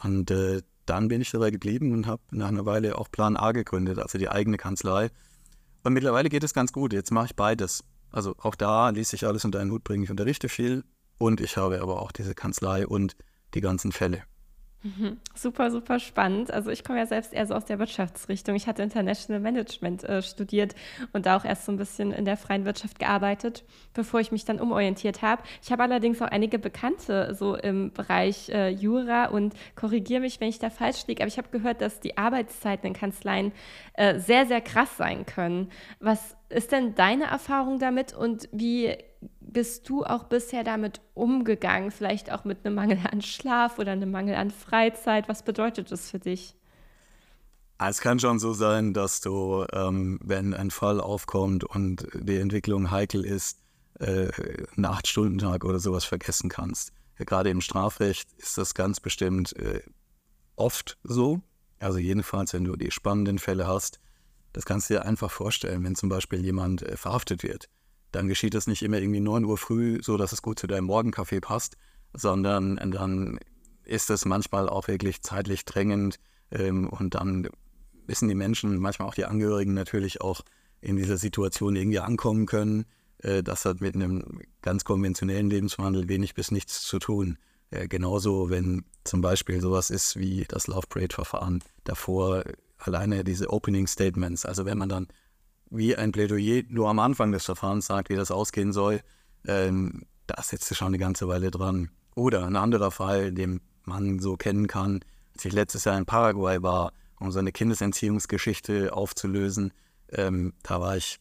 und 0.03 0.29
äh, 0.31 0.61
dann 0.85 1.07
bin 1.07 1.21
ich 1.21 1.31
dabei 1.31 1.51
geblieben 1.51 1.91
und 1.93 2.07
habe 2.07 2.21
nach 2.31 2.49
einer 2.49 2.65
Weile 2.65 2.97
auch 2.97 3.09
Plan 3.11 3.37
A 3.37 3.51
gegründet, 3.51 3.99
also 3.99 4.17
die 4.17 4.29
eigene 4.29 4.57
Kanzlei. 4.57 5.09
Und 5.83 5.93
mittlerweile 5.93 6.29
geht 6.29 6.43
es 6.43 6.53
ganz 6.53 6.71
gut. 6.71 6.93
Jetzt 6.93 7.11
mache 7.11 7.27
ich 7.27 7.35
beides. 7.35 7.83
Also 8.11 8.35
auch 8.37 8.55
da 8.55 8.89
ließ 8.89 9.09
sich 9.09 9.25
alles 9.25 9.45
unter 9.45 9.59
einen 9.59 9.71
Hut 9.71 9.83
bringen. 9.83 10.03
Ich 10.03 10.11
unterrichte 10.11 10.49
viel 10.49 10.83
und 11.17 11.41
ich 11.41 11.57
habe 11.57 11.81
aber 11.81 12.01
auch 12.01 12.11
diese 12.11 12.35
Kanzlei 12.35 12.85
und 12.87 13.15
die 13.53 13.61
ganzen 13.61 13.91
Fälle. 13.91 14.23
Mhm. 14.85 15.17
Super, 15.33 15.71
super 15.71 15.99
spannend. 15.99 16.51
Also 16.51 16.69
ich 16.69 16.83
komme 16.83 16.99
ja 16.99 17.07
selbst 17.07 17.33
eher 17.33 17.47
so 17.47 17.55
aus 17.55 17.65
der 17.65 17.79
Wirtschaftsrichtung. 17.79 18.53
Ich 18.53 18.67
hatte 18.67 18.83
International 18.83 19.41
Management 19.41 20.03
äh, 20.03 20.21
studiert 20.21 20.75
und 21.11 21.25
da 21.25 21.37
auch 21.37 21.43
erst 21.43 21.65
so 21.65 21.71
ein 21.71 21.77
bisschen 21.77 22.11
in 22.11 22.23
der 22.23 22.37
freien 22.37 22.65
Wirtschaft 22.65 22.99
gearbeitet, 22.99 23.63
bevor 23.95 24.19
ich 24.19 24.31
mich 24.31 24.45
dann 24.45 24.59
umorientiert 24.59 25.23
habe. 25.23 25.41
Ich 25.63 25.71
habe 25.71 25.81
allerdings 25.81 26.21
auch 26.21 26.27
einige 26.27 26.59
Bekannte 26.59 27.33
so 27.33 27.55
im 27.55 27.93
Bereich 27.93 28.49
äh, 28.49 28.69
Jura 28.69 29.25
und 29.25 29.55
korrigiere 29.75 30.21
mich, 30.21 30.39
wenn 30.39 30.49
ich 30.49 30.59
da 30.59 30.69
falsch 30.69 31.07
liege. 31.07 31.23
Aber 31.23 31.29
ich 31.29 31.39
habe 31.39 31.49
gehört, 31.49 31.81
dass 31.81 31.99
die 31.99 32.19
Arbeitszeiten 32.19 32.85
in 32.85 32.93
Kanzleien 32.93 33.53
äh, 33.93 34.19
sehr, 34.19 34.45
sehr 34.45 34.61
krass 34.61 34.97
sein 34.97 35.25
können. 35.25 35.71
Was 35.99 36.37
ist 36.49 36.71
denn 36.71 36.93
deine 36.93 37.25
Erfahrung 37.25 37.79
damit 37.79 38.13
und 38.13 38.49
wie 38.51 38.95
bist 39.55 39.87
du 39.87 40.03
auch 40.03 40.25
bisher 40.25 40.65
damit 40.65 40.99
umgegangen? 41.13 41.89
Vielleicht 41.89 42.29
auch 42.29 42.43
mit 42.43 42.65
einem 42.65 42.75
Mangel 42.75 42.99
an 43.09 43.21
Schlaf 43.21 43.79
oder 43.79 43.93
einem 43.93 44.11
Mangel 44.11 44.35
an 44.35 44.51
Freizeit? 44.51 45.29
Was 45.29 45.43
bedeutet 45.43 45.91
das 45.91 46.11
für 46.11 46.19
dich? 46.19 46.55
Es 47.79 48.01
kann 48.01 48.19
schon 48.19 48.37
so 48.37 48.51
sein, 48.51 48.93
dass 48.93 49.21
du, 49.21 49.65
ähm, 49.71 50.19
wenn 50.21 50.53
ein 50.53 50.71
Fall 50.71 50.99
aufkommt 50.99 51.63
und 51.63 52.05
die 52.13 52.35
Entwicklung 52.35 52.91
heikel 52.91 53.23
ist, 53.23 53.61
äh, 54.01 54.29
einen 54.75 54.85
Acht-Stunden-Tag 54.85 55.63
oder 55.63 55.79
sowas 55.79 56.03
vergessen 56.03 56.49
kannst. 56.49 56.91
Gerade 57.15 57.49
im 57.49 57.61
Strafrecht 57.61 58.33
ist 58.33 58.57
das 58.57 58.73
ganz 58.73 58.99
bestimmt 58.99 59.55
äh, 59.55 59.79
oft 60.57 60.97
so. 61.03 61.39
Also 61.79 61.97
jedenfalls, 61.97 62.51
wenn 62.51 62.65
du 62.65 62.75
die 62.75 62.91
spannenden 62.91 63.39
Fälle 63.39 63.67
hast, 63.67 64.01
das 64.51 64.65
kannst 64.65 64.89
du 64.89 64.95
dir 64.95 65.05
einfach 65.05 65.31
vorstellen, 65.31 65.85
wenn 65.85 65.95
zum 65.95 66.09
Beispiel 66.09 66.43
jemand 66.43 66.81
äh, 66.81 66.97
verhaftet 66.97 67.41
wird 67.43 67.69
dann 68.15 68.27
geschieht 68.27 68.53
das 68.53 68.67
nicht 68.67 68.81
immer 68.81 68.99
irgendwie 68.99 69.19
9 69.19 69.43
Uhr 69.45 69.57
früh, 69.57 69.99
so 70.01 70.17
dass 70.17 70.31
es 70.31 70.41
gut 70.41 70.57
zu 70.57 70.67
deinem 70.67 70.85
Morgenkaffee 70.85 71.41
passt, 71.41 71.77
sondern 72.13 72.77
dann 72.77 73.39
ist 73.83 74.09
es 74.09 74.25
manchmal 74.25 74.69
auch 74.69 74.87
wirklich 74.87 75.21
zeitlich 75.21 75.65
drängend 75.65 76.19
ähm, 76.49 76.89
und 76.89 77.15
dann 77.15 77.49
wissen 78.07 78.29
die 78.29 78.35
Menschen, 78.35 78.77
manchmal 78.77 79.07
auch 79.07 79.15
die 79.15 79.25
Angehörigen 79.25 79.73
natürlich 79.73 80.21
auch 80.21 80.41
in 80.81 80.95
dieser 80.95 81.17
Situation 81.17 81.75
irgendwie 81.75 81.99
ankommen 81.99 82.45
können. 82.45 82.85
Äh, 83.19 83.43
das 83.43 83.65
hat 83.65 83.81
mit 83.81 83.95
einem 83.95 84.41
ganz 84.61 84.85
konventionellen 84.85 85.49
Lebenswandel 85.49 86.07
wenig 86.07 86.33
bis 86.35 86.51
nichts 86.51 86.83
zu 86.83 86.99
tun. 86.99 87.37
Äh, 87.69 87.87
genauso, 87.87 88.49
wenn 88.49 88.85
zum 89.03 89.21
Beispiel 89.21 89.59
sowas 89.61 89.89
ist 89.89 90.17
wie 90.17 90.45
das 90.47 90.67
Love 90.67 90.87
Parade-Verfahren 90.87 91.63
davor, 91.83 92.43
alleine 92.77 93.23
diese 93.23 93.49
Opening 93.49 93.87
Statements, 93.87 94.45
also 94.45 94.65
wenn 94.65 94.77
man 94.77 94.89
dann 94.89 95.07
wie 95.69 95.95
ein 95.95 96.11
Plädoyer 96.11 96.63
nur 96.69 96.89
am 96.89 96.99
Anfang 96.99 97.31
des 97.31 97.45
Verfahrens 97.45 97.87
sagt, 97.87 98.09
wie 98.09 98.15
das 98.15 98.31
ausgehen 98.31 98.73
soll, 98.73 99.01
ähm, 99.47 100.03
da 100.27 100.41
sitzt 100.41 100.69
du 100.71 100.75
schon 100.75 100.87
eine 100.87 100.97
ganze 100.97 101.27
Weile 101.27 101.51
dran. 101.51 101.89
Oder 102.15 102.45
ein 102.45 102.55
anderer 102.55 102.91
Fall, 102.91 103.31
den 103.31 103.61
man 103.83 104.19
so 104.19 104.37
kennen 104.37 104.67
kann, 104.67 105.01
als 105.33 105.45
ich 105.45 105.53
letztes 105.53 105.83
Jahr 105.83 105.97
in 105.97 106.05
Paraguay 106.05 106.61
war, 106.61 106.93
um 107.19 107.31
so 107.31 107.39
eine 107.39 107.51
Kindesentziehungsgeschichte 107.51 108.93
aufzulösen, 108.93 109.73
ähm, 110.09 110.53
da 110.63 110.79
war 110.79 110.97
ich, 110.97 111.19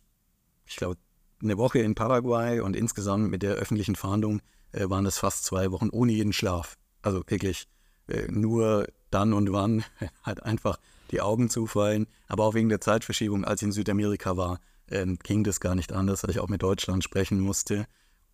ich 0.67 0.77
glaube, 0.77 0.97
eine 1.43 1.59
Woche 1.59 1.81
in 1.81 1.95
Paraguay 1.95 2.61
und 2.61 2.77
insgesamt 2.77 3.31
mit 3.31 3.43
der 3.43 3.55
öffentlichen 3.55 3.97
Fahndung 3.97 4.41
äh, 4.73 4.89
waren 4.89 5.07
es 5.07 5.19
fast 5.19 5.45
zwei 5.45 5.71
Wochen 5.73 5.91
ohne 5.91 6.13
jeden 6.13 6.33
Schlaf. 6.33 6.77
Also 7.03 7.23
wirklich 7.27 7.67
äh, 8.09 8.27
nur 8.31 8.87
dann 9.11 9.33
und 9.33 9.53
wann 9.53 9.85
halt 10.23 10.43
einfach 10.43 10.79
die 11.15 11.21
Augen 11.21 11.49
zufallen. 11.49 12.07
Aber 12.29 12.45
auch 12.45 12.55
wegen 12.55 12.69
der 12.69 12.81
Zeitverschiebung, 12.81 13.45
als 13.45 13.63
ich 13.63 13.67
in 13.67 13.73
Südamerika 13.73 14.37
war, 14.37 14.61
äh, 14.89 15.07
ging 15.23 15.45
das 15.45 15.61
gar 15.61 15.75
nicht 15.75 15.93
anders, 15.93 16.21
dass 16.21 16.31
ich 16.31 16.41
auch 16.41 16.49
mit 16.49 16.63
Deutschland 16.63 17.03
sprechen 17.05 17.41
musste. 17.41 17.87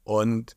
Und 0.03 0.57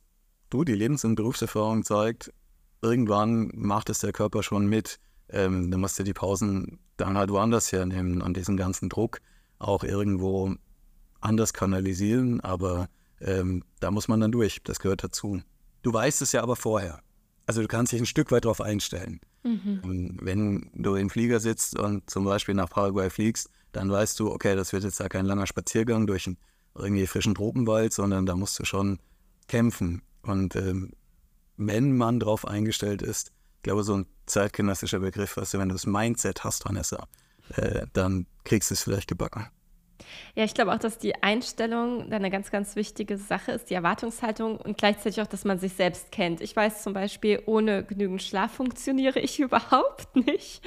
du, 0.49 0.63
die 0.63 0.73
Lebens- 0.73 1.05
und 1.05 1.15
Berufserfahrung 1.15 1.83
zeigt, 1.83 2.33
irgendwann 2.81 3.51
macht 3.53 3.89
es 3.89 3.99
der 3.99 4.13
Körper 4.13 4.41
schon 4.41 4.67
mit. 4.67 4.99
Ähm, 5.29 5.69
dann 5.69 5.79
musst 5.79 5.99
du 5.99 6.03
die 6.03 6.13
Pausen 6.13 6.79
dann 6.97 7.17
halt 7.17 7.29
woanders 7.29 7.71
hernehmen 7.71 8.21
und 8.21 8.37
diesen 8.37 8.57
ganzen 8.57 8.89
Druck 8.89 9.19
auch 9.59 9.83
irgendwo 9.83 10.55
anders 11.21 11.53
kanalisieren. 11.53 12.41
Aber 12.41 12.87
ähm, 13.19 13.63
da 13.79 13.91
muss 13.91 14.07
man 14.07 14.19
dann 14.19 14.31
durch. 14.31 14.61
Das 14.63 14.79
gehört 14.79 15.03
dazu. 15.03 15.41
Du 15.81 15.93
weißt 15.93 16.21
es 16.21 16.31
ja 16.31 16.41
aber 16.41 16.55
vorher. 16.55 17.01
Also 17.45 17.61
du 17.61 17.67
kannst 17.67 17.91
dich 17.91 17.99
ein 17.99 18.05
Stück 18.05 18.31
weit 18.31 18.45
darauf 18.45 18.61
einstellen. 18.61 19.19
Mhm. 19.43 20.17
Wenn 20.21 20.69
du 20.73 20.95
im 20.95 21.09
Flieger 21.09 21.39
sitzt 21.39 21.77
und 21.77 22.09
zum 22.09 22.25
Beispiel 22.25 22.55
nach 22.55 22.69
Paraguay 22.69 23.09
fliegst, 23.09 23.49
dann 23.71 23.91
weißt 23.91 24.19
du, 24.19 24.31
okay, 24.31 24.55
das 24.55 24.71
wird 24.71 24.83
jetzt 24.83 24.99
ja 24.99 25.09
kein 25.09 25.25
langer 25.25 25.47
Spaziergang 25.47 26.07
durch 26.07 26.27
einen 26.27 26.37
irgendwie 26.75 27.07
frischen 27.07 27.35
Tropenwald, 27.35 27.93
sondern 27.93 28.25
da 28.25 28.35
musst 28.35 28.59
du 28.59 28.65
schon 28.65 28.99
kämpfen. 29.47 30.01
Und 30.21 30.55
ähm, 30.55 30.91
wenn 31.57 31.95
man 31.95 32.19
darauf 32.19 32.47
eingestellt 32.47 33.01
ist, 33.01 33.31
ich 33.57 33.63
glaube, 33.63 33.83
so 33.83 33.97
ein 33.97 34.05
zeitgenössischer 34.25 34.99
Begriff, 34.99 35.37
weißt 35.37 35.53
du, 35.53 35.59
wenn 35.59 35.69
du 35.69 35.75
das 35.75 35.85
Mindset 35.85 36.43
hast, 36.43 36.65
Vanessa, 36.65 37.07
äh, 37.55 37.85
dann 37.93 38.25
kriegst 38.43 38.69
du 38.69 38.73
es 38.73 38.83
vielleicht 38.83 39.07
gebacken. 39.07 39.47
Ja, 40.35 40.43
ich 40.43 40.53
glaube 40.53 40.73
auch, 40.73 40.79
dass 40.79 40.97
die 40.97 41.21
Einstellung 41.21 42.11
eine 42.11 42.29
ganz, 42.29 42.51
ganz 42.51 42.75
wichtige 42.75 43.17
Sache 43.17 43.51
ist, 43.51 43.69
die 43.69 43.75
Erwartungshaltung 43.75 44.57
und 44.57 44.77
gleichzeitig 44.77 45.21
auch, 45.21 45.27
dass 45.27 45.45
man 45.45 45.59
sich 45.59 45.73
selbst 45.73 46.11
kennt. 46.11 46.41
Ich 46.41 46.55
weiß 46.55 46.83
zum 46.83 46.93
Beispiel, 46.93 47.41
ohne 47.45 47.83
genügend 47.83 48.21
Schlaf 48.21 48.53
funktioniere 48.53 49.19
ich 49.19 49.39
überhaupt 49.39 50.15
nicht. 50.15 50.61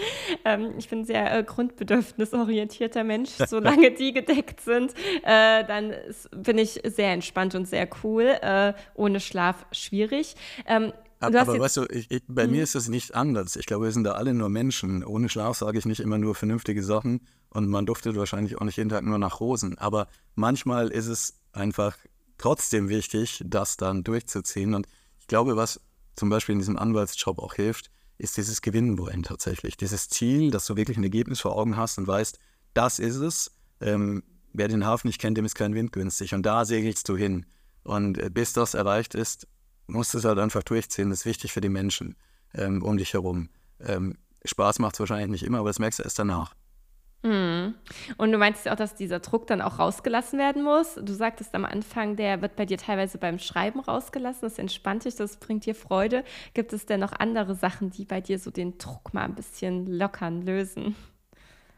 Ähm, 0.45 0.75
ich 0.79 0.89
bin 0.89 1.01
ein 1.01 1.05
sehr 1.05 1.37
äh, 1.37 1.43
grundbedürfnisorientierter 1.43 3.05
Mensch. 3.05 3.31
Solange 3.47 3.91
die 3.93 4.13
gedeckt 4.13 4.61
sind, 4.61 4.95
äh, 5.23 5.65
dann 5.65 5.91
ist, 5.91 6.31
bin 6.31 6.59
ich 6.59 6.81
sehr 6.85 7.13
entspannt 7.13 7.55
und 7.55 7.67
sehr 7.67 7.89
cool. 8.05 8.37
Äh, 8.41 8.75
ohne 8.95 9.21
Schlaf 9.21 9.67
schwierig. 9.73 10.35
Ähm, 10.67 10.93
aber, 11.19 11.41
aber 11.41 11.59
weißt 11.59 11.79
du, 11.79 11.87
ich, 11.87 12.11
ich, 12.11 12.23
bei 12.29 12.45
hm. 12.45 12.51
mir 12.51 12.63
ist 12.63 12.75
das 12.75 12.89
nicht 12.89 13.15
anders. 13.15 13.57
Ich 13.57 13.67
glaube, 13.67 13.87
wir 13.87 13.93
sind 13.93 14.05
da 14.05 14.13
alle 14.13 14.35
nur 14.35 14.49
Menschen. 14.49 15.05
Ohne 15.05 15.29
Schlaf 15.29 15.57
sage 15.57 15.79
ich 15.79 15.87
nicht 15.87 16.01
immer 16.01 16.19
nur 16.19 16.35
vernünftige 16.35 16.83
Sachen 16.83 17.27
und 17.51 17.69
man 17.69 17.87
duftet 17.87 18.17
wahrscheinlich 18.17 18.57
auch 18.59 18.65
nicht 18.65 18.77
jeden 18.77 18.91
Tag 18.91 19.05
nur 19.05 19.19
nach 19.19 19.41
Rosen. 19.41 19.79
Aber 19.79 20.09
manchmal 20.35 20.89
ist 20.89 21.07
es 21.07 21.41
einfach 21.53 21.97
trotzdem 22.39 22.89
wichtig, 22.89 23.43
das 23.47 23.77
dann 23.77 24.05
durchzuziehen. 24.05 24.75
Und 24.75 24.87
ich 25.21 25.27
glaube, 25.27 25.57
was 25.57 25.81
zum 26.17 26.29
Beispiel 26.29 26.55
in 26.55 26.59
diesem 26.59 26.77
Anwaltsjob 26.77 27.39
auch 27.39 27.55
hilft, 27.55 27.91
ist 28.19 28.37
dieses 28.37 28.63
Gewinnen 28.63 28.99
wollen 28.99 29.23
tatsächlich. 29.23 29.77
Dieses 29.77 30.09
Ziel, 30.09 30.51
dass 30.51 30.67
du 30.67 30.77
wirklich 30.77 30.97
ein 30.97 31.05
Ergebnis 31.05 31.41
vor 31.41 31.57
Augen 31.57 31.77
hast 31.77 31.99
und 31.99 32.07
weißt, 32.07 32.39
das 32.75 32.99
ist 32.99 33.17
es. 33.17 33.53
Ähm, 33.81 34.23
wer 34.53 34.69
den 34.69 34.87
Hafen 34.87 35.09
nicht 35.09 35.21
kennt, 35.21 35.37
dem 35.37 35.45
ist 35.45 35.55
kein 35.55 35.75
Wind 35.75 35.93
günstig. 35.93 36.35
Und 36.35 36.45
da 36.45 36.65
segelst 36.65 37.09
du 37.09 37.17
hin. 37.17 37.47
Und 37.85 38.19
äh, 38.19 38.31
bis 38.31 38.53
das 38.53 38.75
erreicht 38.75 39.15
ist, 39.15 39.47
musst 39.87 40.15
du 40.15 40.19
es 40.19 40.25
halt 40.25 40.39
einfach 40.39 40.63
durchziehen. 40.63 41.11
Das 41.11 41.21
ist 41.21 41.27
wichtig 41.27 41.53
für 41.53 41.61
die 41.61 41.69
Menschen 41.69 42.17
ähm, 42.55 42.83
um 42.83 42.97
dich 42.97 43.13
herum. 43.13 43.49
Ähm, 43.81 44.17
Spaß 44.45 44.79
macht 44.79 44.95
es 44.95 45.01
wahrscheinlich 45.01 45.29
nicht 45.29 45.43
immer, 45.43 45.59
aber 45.59 45.69
das 45.71 45.79
merkst 45.79 45.99
du 45.99 46.03
erst 46.03 46.19
danach. 46.19 46.55
Mhm. 47.23 47.75
Und 48.19 48.31
du 48.31 48.39
meinst 48.39 48.67
ja 48.67 48.73
auch, 48.73 48.77
dass 48.77 48.95
dieser 48.95 49.19
Druck 49.19 49.47
dann 49.47 49.61
auch 49.61 49.79
rausgelassen 49.79 50.39
werden 50.39 50.63
muss. 50.63 50.95
Du 50.95 51.13
sagtest 51.13 51.55
am 51.55 51.65
Anfang, 51.65 52.17
der 52.17 52.41
wird 52.43 52.57
bei 52.57 52.67
dir 52.67 52.79
teilweise 52.79 53.19
beim 53.19 53.39
Schreiben 53.39 53.81
rausgelassen. 53.81 54.43
Das 54.43 54.59
entspannt 54.59 55.05
dich, 55.05 55.17
das 55.17 55.39
bringt 55.39 55.67
dir 55.67 55.75
Freude. 55.75 56.25
Gibt 56.55 56.73
es 56.73 56.87
denn 56.87 57.01
noch 57.01 57.13
andere 57.13 57.55
Sachen, 57.57 57.91
die 57.91 58.05
bei 58.05 58.21
dir 58.21 58.39
so 58.39 58.51
den 58.51 58.79
Druck 58.79 59.13
mal 59.13 59.25
ein 59.25 59.35
bisschen 59.35 59.87
lockern, 59.87 60.43
lösen? 60.43 60.95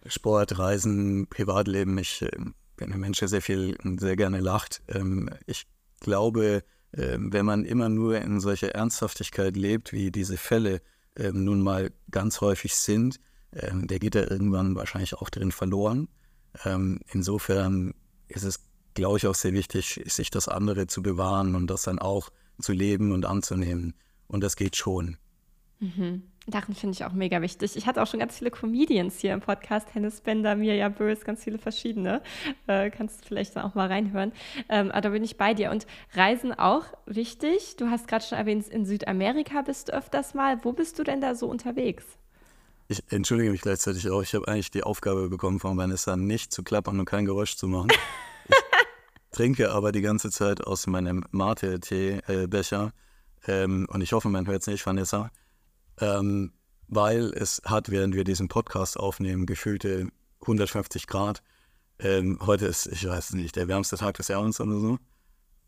Sport, 0.05 0.59
Reisen, 0.59 1.29
Privatleben. 1.29 1.97
Ich 1.99 2.23
äh, 2.23 2.31
bin 2.77 2.93
ein 2.93 3.01
Mensch, 3.01 3.19
der 3.19 3.29
sehr 3.29 3.43
viel 3.43 3.77
und 3.83 4.01
sehr 4.01 4.17
gerne 4.17 4.41
lacht. 4.41 4.83
Ähm, 4.89 5.31
ich 5.47 5.67
glaube, 6.01 6.63
wenn 6.93 7.45
man 7.45 7.65
immer 7.65 7.89
nur 7.89 8.19
in 8.21 8.41
solcher 8.41 8.75
Ernsthaftigkeit 8.75 9.57
lebt, 9.57 9.93
wie 9.93 10.11
diese 10.11 10.37
Fälle 10.37 10.81
äh, 11.15 11.33
nun 11.33 11.63
mal 11.63 11.91
ganz 12.11 12.41
häufig 12.41 12.75
sind, 12.77 13.21
ähm, 13.53 13.87
der 13.87 13.99
geht 13.99 14.15
ja 14.15 14.31
irgendwann 14.31 14.75
wahrscheinlich 14.75 15.15
auch 15.15 15.31
drin 15.31 15.53
verloren. 15.53 16.09
Ähm, 16.65 17.01
insofern 17.13 17.95
ist 18.29 18.45
es, 18.45 18.61
glaube 18.95 19.19
ich, 19.19 19.27
auch 19.27 19.35
sehr 19.35 19.53
wichtig, 19.53 20.03
sich 20.07 20.31
das 20.31 20.49
andere 20.49 20.87
zu 20.87 21.03
bewahren 21.03 21.55
und 21.55 21.69
das 21.69 21.83
dann 21.83 21.99
auch 21.99 22.31
zu 22.61 22.73
leben 22.73 23.13
und 23.13 23.27
anzunehmen. 23.27 23.95
Und 24.27 24.43
das 24.43 24.57
geht 24.57 24.77
schon. 24.77 25.17
Mhm. 25.81 26.23
Lachen 26.53 26.75
finde 26.75 26.95
ich 26.95 27.05
auch 27.05 27.13
mega 27.13 27.43
wichtig. 27.43 27.77
Ich 27.77 27.87
hatte 27.87 28.03
auch 28.03 28.07
schon 28.07 28.21
ganz 28.21 28.39
viele 28.39 28.51
Comedians 28.51 29.19
hier 29.19 29.35
im 29.35 29.41
Podcast. 29.41 29.95
Hennes 29.95 30.21
Bender, 30.21 30.57
Mirja 30.57 30.89
Bös, 30.89 31.25
ganz 31.25 31.45
viele 31.45 31.59
verschiedene. 31.59 32.23
Äh, 32.67 32.91
kannst 32.91 33.23
du 33.23 33.29
vielleicht 33.29 33.55
dann 33.55 33.65
auch 33.65 33.75
mal 33.75 33.89
reinhören. 33.89 34.33
Ähm, 34.69 34.91
aber 34.91 35.03
da 35.03 35.09
bin 35.11 35.25
ich 35.25 35.37
bei 35.37 35.55
dir. 35.55 35.71
Und 35.71 35.87
Reisen 36.15 36.53
auch 36.53 36.85
wichtig. 37.07 37.77
Du 37.77 37.91
hast 37.91 38.09
gerade 38.09 38.25
schon 38.25 38.39
erwähnt, 38.39 38.67
in 38.69 38.87
Südamerika 38.87 39.63
bist 39.63 39.89
du 39.89 39.93
öfters 39.93 40.35
mal. 40.35 40.65
Wo 40.65 40.73
bist 40.73 40.99
du 40.99 41.05
denn 41.05 41.21
da 41.21 41.35
so 41.35 41.47
unterwegs? 41.47 42.05
Ich 42.89 43.03
entschuldige 43.11 43.51
mich 43.51 43.61
gleichzeitig 43.61 44.09
auch. 44.09 44.23
Ich 44.23 44.35
habe 44.35 44.49
eigentlich 44.49 44.71
die 44.71 44.83
Aufgabe 44.83 45.29
bekommen 45.29 45.61
von 45.61 45.77
Vanessa, 45.77 46.17
nicht 46.17 46.53
zu 46.53 46.63
klappern 46.63 46.99
und 46.99 47.05
kein 47.05 47.27
Geräusch 47.27 47.57
zu 47.57 47.69
machen. 47.69 47.89
ich 48.49 48.57
trinke 49.33 49.71
aber 49.73 49.93
die 49.93 50.01
ganze 50.01 50.31
Zeit 50.31 50.67
aus 50.67 50.87
meinem 50.87 51.25
Mate-Tee-Becher. 51.31 52.93
Ähm, 53.47 53.87
und 53.91 54.01
ich 54.01 54.13
hoffe, 54.13 54.31
man 54.31 54.47
hört 54.47 54.63
es 54.63 54.67
nicht, 54.67 54.87
Vanessa. 54.87 55.31
Ähm, 56.01 56.53
weil 56.89 57.33
es 57.35 57.61
hat, 57.65 57.91
während 57.91 58.15
wir 58.15 58.25
diesen 58.25 58.49
Podcast 58.49 58.99
aufnehmen, 58.99 59.47
gefühlte 59.47 60.09
150 60.43 61.07
Grad. 61.07 61.43
Ähm, 61.99 62.39
heute 62.45 62.67
ist, 62.67 62.87
ich 62.87 63.07
weiß 63.07 63.35
nicht, 63.35 63.57
der 63.57 63.69
wärmste 63.69 63.97
Tag 63.97 64.17
des 64.17 64.29
Jahres 64.29 64.61
oder 64.61 64.79
so. 64.79 64.99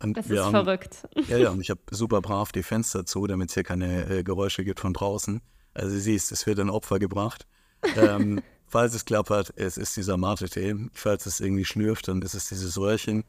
Und 0.03 0.16
das 0.16 0.31
ist 0.31 0.38
haben, 0.38 0.51
verrückt. 0.51 1.07
Ja, 1.29 1.37
ja, 1.37 1.51
und 1.51 1.61
ich 1.61 1.71
habe 1.71 1.81
super 1.90 2.21
brav 2.21 2.53
die 2.53 2.62
Fenster 2.62 3.05
zu, 3.05 3.27
damit 3.27 3.51
es 3.51 3.55
hier 3.55 3.64
keine 3.64 4.09
äh, 4.09 4.23
Geräusche 4.23 4.64
gibt 4.64 4.81
von 4.81 4.95
draußen. 4.95 5.43
Also 5.75 5.95
du 5.95 6.01
siehst, 6.01 6.33
es 6.33 6.47
wird 6.47 6.59
ein 6.59 6.71
Opfer 6.71 6.99
gebracht. 6.99 7.47
ähm, 7.97 8.40
falls 8.66 8.95
es 8.95 9.05
klappert, 9.05 9.53
es 9.57 9.77
ist 9.77 9.97
dieser 9.97 10.16
Mate-Tee. 10.16 10.88
Falls 10.95 11.27
es 11.27 11.40
irgendwie 11.40 11.64
schlürft, 11.64 12.09
dann 12.09 12.23
ist 12.23 12.35
es 12.35 12.49
dieses 12.49 12.79
Röhrchen. 12.79 13.25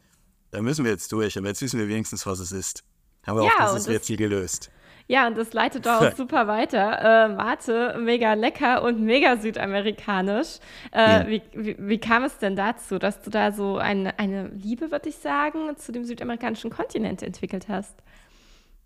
Da 0.52 0.62
müssen 0.62 0.86
wir 0.86 0.92
jetzt 0.92 1.12
durch, 1.12 1.38
aber 1.38 1.48
jetzt 1.48 1.62
wissen 1.62 1.80
wir 1.80 1.88
wenigstens, 1.88 2.26
was 2.26 2.40
es 2.40 2.52
ist. 2.52 2.84
Haben 3.24 3.40
wir 3.40 3.46
ja, 3.46 3.70
auch 3.70 3.88
jetzt 3.88 4.08
hier 4.08 4.18
gelöst. 4.18 4.72
Ja, 5.12 5.28
und 5.28 5.38
das 5.38 5.52
leitet 5.52 5.86
auch 5.90 6.16
super 6.16 6.48
weiter. 6.48 7.26
Äh, 7.26 7.36
Mate, 7.36 7.98
mega 8.00 8.34
lecker 8.34 8.82
und 8.82 9.02
mega 9.02 9.36
südamerikanisch. 9.36 10.60
Äh, 10.94 11.00
ja. 11.00 11.28
wie, 11.28 11.42
wie, 11.54 11.76
wie, 11.78 11.98
kam 11.98 12.24
es 12.24 12.38
denn 12.38 12.56
dazu, 12.56 12.98
dass 12.98 13.22
du 13.22 13.30
da 13.30 13.52
so 13.52 13.78
eine, 13.78 14.18
eine 14.20 14.48
Liebe, 14.48 14.90
würde 14.90 15.10
ich 15.10 15.18
sagen, 15.18 15.76
zu 15.76 15.92
dem 15.92 16.06
südamerikanischen 16.06 16.70
Kontinent 16.70 17.24
entwickelt 17.24 17.68
hast? 17.68 17.94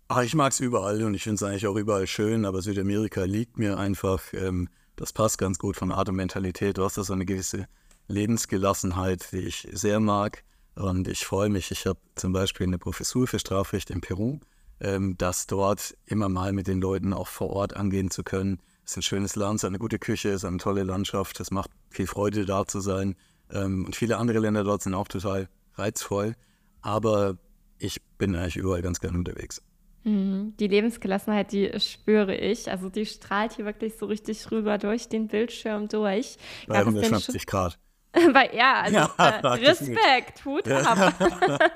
Ach, 0.08 0.22
ich 0.22 0.34
mag 0.34 0.50
es 0.50 0.58
überall 0.58 1.04
und 1.04 1.14
ich 1.14 1.22
finde 1.22 1.36
es 1.36 1.42
eigentlich 1.44 1.68
auch 1.68 1.76
überall 1.76 2.08
schön, 2.08 2.44
aber 2.44 2.60
Südamerika 2.60 3.22
liegt 3.22 3.56
mir 3.56 3.78
einfach, 3.78 4.20
ähm, 4.32 4.68
das 4.96 5.12
passt 5.12 5.38
ganz 5.38 5.58
gut 5.60 5.76
von 5.76 5.92
Art 5.92 6.08
und 6.08 6.16
Mentalität. 6.16 6.76
Du 6.76 6.82
hast 6.82 6.98
da 6.98 7.04
so 7.04 7.12
eine 7.12 7.24
gewisse 7.24 7.68
Lebensgelassenheit, 8.08 9.30
die 9.30 9.46
ich 9.46 9.68
sehr 9.70 10.00
mag. 10.00 10.42
Und 10.74 11.06
ich 11.06 11.24
freue 11.24 11.50
mich, 11.50 11.70
ich 11.70 11.86
habe 11.86 12.00
zum 12.16 12.32
Beispiel 12.32 12.66
eine 12.66 12.78
Professur 12.78 13.28
für 13.28 13.38
Strafrecht 13.38 13.90
in 13.90 14.00
Peru, 14.00 14.40
ähm, 14.80 15.16
das 15.18 15.46
dort 15.46 15.96
immer 16.06 16.28
mal 16.28 16.52
mit 16.52 16.66
den 16.66 16.80
Leuten 16.80 17.12
auch 17.12 17.28
vor 17.28 17.50
Ort 17.50 17.76
angehen 17.76 18.10
zu 18.10 18.22
können. 18.22 18.60
Es 18.84 18.92
ist 18.92 18.98
ein 18.98 19.02
schönes 19.02 19.36
Land, 19.36 19.56
es 19.56 19.62
ist 19.62 19.68
eine 19.68 19.78
gute 19.78 19.98
Küche, 19.98 20.28
es 20.30 20.36
ist 20.36 20.44
eine 20.44 20.58
tolle 20.58 20.84
Landschaft, 20.84 21.40
es 21.40 21.50
macht 21.50 21.70
viel 21.90 22.06
Freude, 22.06 22.46
da 22.46 22.66
zu 22.66 22.80
sein. 22.80 23.16
Ähm, 23.50 23.84
und 23.86 23.96
viele 23.96 24.18
andere 24.18 24.38
Länder 24.38 24.64
dort 24.64 24.82
sind 24.82 24.94
auch 24.94 25.08
total 25.08 25.48
reizvoll. 25.74 26.34
Aber 26.82 27.36
ich 27.78 28.00
bin 28.18 28.34
eigentlich 28.36 28.56
überall 28.56 28.82
ganz 28.82 29.00
gerne 29.00 29.18
unterwegs. 29.18 29.62
Mhm. 30.04 30.54
Die 30.60 30.68
Lebensgelassenheit, 30.68 31.50
die 31.50 31.72
spüre 31.80 32.36
ich. 32.36 32.70
Also 32.70 32.88
die 32.88 33.06
strahlt 33.06 33.54
hier 33.54 33.64
wirklich 33.64 33.96
so 33.96 34.06
richtig 34.06 34.50
rüber 34.52 34.78
durch 34.78 35.08
den 35.08 35.26
Bildschirm 35.26 35.88
durch. 35.88 36.36
Bei 36.68 36.78
150 36.78 37.46
Grad. 37.46 37.78
Weil, 38.32 38.54
ja, 38.54 38.80
also 38.82 38.96
ja, 38.96 39.14
äh, 39.18 39.46
Respekt, 39.66 40.44
Hut 40.44 40.68
ab. 40.68 41.14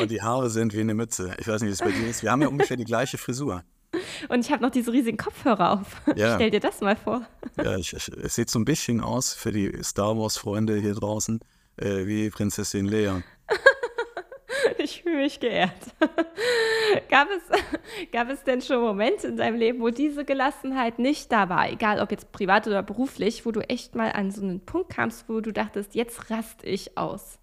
und 0.00 0.10
die 0.10 0.20
Haare 0.20 0.50
sind 0.50 0.74
wie 0.74 0.80
eine 0.80 0.94
Mütze. 0.94 1.36
Ich 1.38 1.46
weiß 1.46 1.62
nicht, 1.62 1.68
wie 1.68 1.74
es 1.74 1.78
bei 1.80 1.92
dir 1.92 2.08
ist. 2.08 2.22
Wir 2.22 2.32
haben 2.32 2.42
ja 2.42 2.48
ungefähr 2.48 2.76
die 2.76 2.84
gleiche 2.84 3.18
Frisur. 3.18 3.62
Und 4.28 4.44
ich 4.44 4.50
habe 4.50 4.62
noch 4.62 4.70
diese 4.70 4.92
riesigen 4.92 5.16
Kopfhörer 5.16 5.72
auf. 5.72 6.02
Ja. 6.16 6.34
Stell 6.34 6.50
dir 6.50 6.60
das 6.60 6.80
mal 6.80 6.96
vor. 6.96 7.22
Ja, 7.56 7.76
ich, 7.76 7.92
ich, 7.92 8.08
es 8.08 8.34
sieht 8.34 8.50
so 8.50 8.58
ein 8.58 8.64
bisschen 8.64 9.00
aus 9.00 9.32
für 9.32 9.52
die 9.52 9.72
Star 9.82 10.18
Wars-Freunde 10.18 10.76
hier 10.76 10.94
draußen 10.94 11.40
äh, 11.76 12.06
wie 12.06 12.30
Prinzessin 12.30 12.86
Leia. 12.86 13.22
Ich 14.78 15.02
fühle 15.02 15.16
mich 15.16 15.40
geehrt. 15.40 15.94
gab, 17.10 17.28
es, 17.30 18.10
gab 18.12 18.30
es 18.30 18.42
denn 18.44 18.62
schon 18.62 18.80
Momente 18.80 19.28
in 19.28 19.36
deinem 19.36 19.56
Leben, 19.56 19.80
wo 19.80 19.90
diese 19.90 20.24
Gelassenheit 20.24 20.98
nicht 20.98 21.32
da 21.32 21.48
war, 21.48 21.70
egal 21.70 22.00
ob 22.00 22.10
jetzt 22.10 22.32
privat 22.32 22.66
oder 22.66 22.82
beruflich, 22.82 23.46
wo 23.46 23.52
du 23.52 23.60
echt 23.60 23.94
mal 23.94 24.12
an 24.12 24.30
so 24.30 24.42
einen 24.42 24.60
Punkt 24.60 24.90
kamst, 24.90 25.28
wo 25.28 25.40
du 25.40 25.52
dachtest, 25.52 25.94
jetzt 25.94 26.30
rast 26.30 26.60
ich 26.62 26.96
aus? 26.96 27.38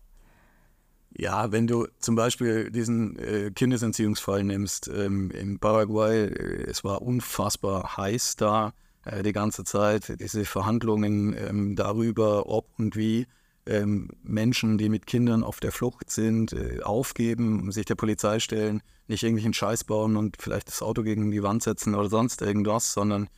Ja, 1.16 1.52
wenn 1.52 1.68
du 1.68 1.88
zum 2.00 2.16
Beispiel 2.16 2.72
diesen 2.72 3.18
äh, 3.20 3.52
Kindesentziehungsfall 3.52 4.44
nimmst 4.44 4.88
ähm, 4.88 5.30
in 5.30 5.60
Paraguay, 5.60 6.26
äh, 6.26 6.64
es 6.68 6.84
war 6.84 7.04
unfassbar 7.04 7.98
heiß 7.98 8.36
da 8.36 8.74
äh, 9.06 9.22
die 9.22 9.32
ganze 9.32 9.64
Zeit, 9.64 10.20
diese 10.20 10.44
Verhandlungen 10.46 11.36
ähm, 11.38 11.76
darüber, 11.76 12.48
ob 12.48 12.66
und 12.80 12.96
wie 12.96 13.28
ähm, 13.66 14.10
Menschen, 14.24 14.78
die 14.78 14.90
mit 14.90 15.06
Kindern 15.06 15.44
auf 15.44 15.60
der 15.60 15.72
Flucht 15.72 16.10
sind, 16.10 16.54
äh, 16.54 16.82
aufgeben, 16.82 17.72
sich 17.72 17.86
der 17.86 17.96
Polizei 17.96 18.40
stellen, 18.40 18.82
nicht 19.08 19.24
irgendwelchen 19.24 19.54
Scheiß 19.54 19.86
bauen 19.86 20.18
und 20.18 20.38
vielleicht 20.40 20.68
das 20.68 20.82
Auto 20.82 21.04
gegen 21.04 21.32
die 21.32 21.44
Wand 21.44 21.64
setzen 21.64 21.96
oder 21.96 22.10
sonst 22.10 22.42
irgendwas, 22.42 22.94
sondern 22.94 23.30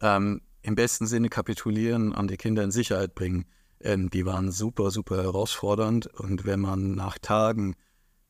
ähm, 0.00 0.42
im 0.62 0.74
besten 0.74 1.06
Sinne 1.06 1.28
kapitulieren, 1.28 2.14
an 2.14 2.28
die 2.28 2.36
Kinder 2.36 2.62
in 2.62 2.70
Sicherheit 2.70 3.14
bringen. 3.14 3.46
Ähm, 3.80 4.10
die 4.10 4.26
waren 4.26 4.52
super, 4.52 4.90
super 4.90 5.22
herausfordernd 5.22 6.06
und 6.06 6.44
wenn 6.44 6.60
man 6.60 6.94
nach 6.94 7.18
Tagen 7.18 7.74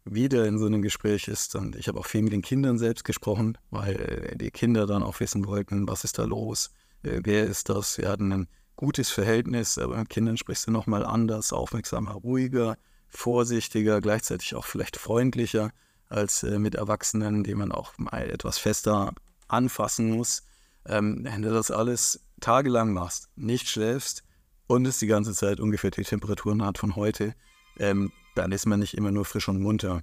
wieder 0.04 0.46
in 0.46 0.58
so 0.58 0.66
einem 0.66 0.82
Gespräch 0.82 1.28
ist, 1.28 1.54
und 1.56 1.76
ich 1.76 1.88
habe 1.88 1.98
auch 1.98 2.06
viel 2.06 2.22
mit 2.22 2.32
den 2.32 2.42
Kindern 2.42 2.78
selbst 2.78 3.04
gesprochen, 3.04 3.58
weil 3.70 3.96
äh, 3.96 4.36
die 4.36 4.50
Kinder 4.50 4.86
dann 4.86 5.02
auch 5.02 5.20
wissen 5.20 5.46
wollten, 5.46 5.88
was 5.88 6.04
ist 6.04 6.18
da 6.18 6.24
los, 6.24 6.70
äh, 7.02 7.20
wer 7.24 7.44
ist 7.44 7.68
das, 7.68 7.98
wir 7.98 8.08
hatten 8.08 8.32
einen 8.32 8.48
gutes 8.80 9.10
Verhältnis, 9.10 9.76
aber 9.76 9.98
mit 9.98 10.08
Kindern 10.08 10.38
sprichst 10.38 10.66
du 10.66 10.70
nochmal 10.70 11.04
anders, 11.04 11.52
aufmerksamer, 11.52 12.12
ruhiger, 12.12 12.78
vorsichtiger, 13.10 14.00
gleichzeitig 14.00 14.54
auch 14.54 14.64
vielleicht 14.64 14.96
freundlicher 14.96 15.70
als 16.08 16.44
äh, 16.44 16.58
mit 16.58 16.76
Erwachsenen, 16.76 17.44
die 17.44 17.54
man 17.54 17.72
auch 17.72 17.92
mal 17.98 18.30
etwas 18.30 18.56
fester 18.56 19.12
anfassen 19.48 20.10
muss. 20.10 20.44
Ähm, 20.86 21.20
wenn 21.24 21.42
du 21.42 21.50
das 21.50 21.70
alles 21.70 22.24
tagelang 22.40 22.94
machst, 22.94 23.28
nicht 23.36 23.68
schläfst 23.68 24.24
und 24.66 24.86
es 24.86 24.98
die 24.98 25.06
ganze 25.06 25.34
Zeit 25.34 25.60
ungefähr 25.60 25.90
die 25.90 26.02
Temperaturen 26.02 26.64
hat 26.64 26.78
von 26.78 26.96
heute, 26.96 27.34
ähm, 27.78 28.10
dann 28.34 28.50
ist 28.50 28.64
man 28.64 28.80
nicht 28.80 28.96
immer 28.96 29.10
nur 29.10 29.26
frisch 29.26 29.50
und 29.50 29.60
munter. 29.60 30.00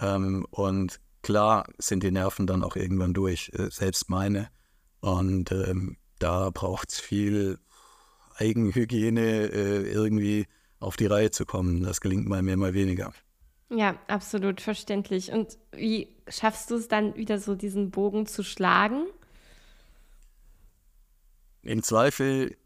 Ähm, 0.00 0.46
und 0.50 0.98
klar 1.20 1.66
sind 1.76 2.02
die 2.02 2.10
Nerven 2.10 2.46
dann 2.46 2.64
auch 2.64 2.76
irgendwann 2.76 3.12
durch, 3.12 3.50
äh, 3.52 3.68
selbst 3.70 4.08
meine. 4.08 4.48
Und 5.00 5.52
ähm, 5.52 5.98
da 6.20 6.48
braucht 6.48 6.90
es 6.90 7.00
viel 7.00 7.58
Eigenhygiene 8.36 9.20
äh, 9.20 9.92
irgendwie 9.92 10.46
auf 10.80 10.96
die 10.96 11.06
Reihe 11.06 11.30
zu 11.30 11.46
kommen. 11.46 11.82
Das 11.82 12.00
gelingt 12.00 12.28
mal 12.28 12.42
mehr, 12.42 12.56
mal 12.56 12.74
weniger. 12.74 13.12
Ja, 13.70 13.98
absolut 14.08 14.60
verständlich. 14.60 15.32
Und 15.32 15.58
wie 15.72 16.08
schaffst 16.28 16.70
du 16.70 16.76
es 16.76 16.88
dann 16.88 17.16
wieder 17.16 17.38
so, 17.38 17.54
diesen 17.54 17.90
Bogen 17.90 18.26
zu 18.26 18.42
schlagen? 18.42 19.06
Im 21.62 21.82
Zweifel 21.82 22.56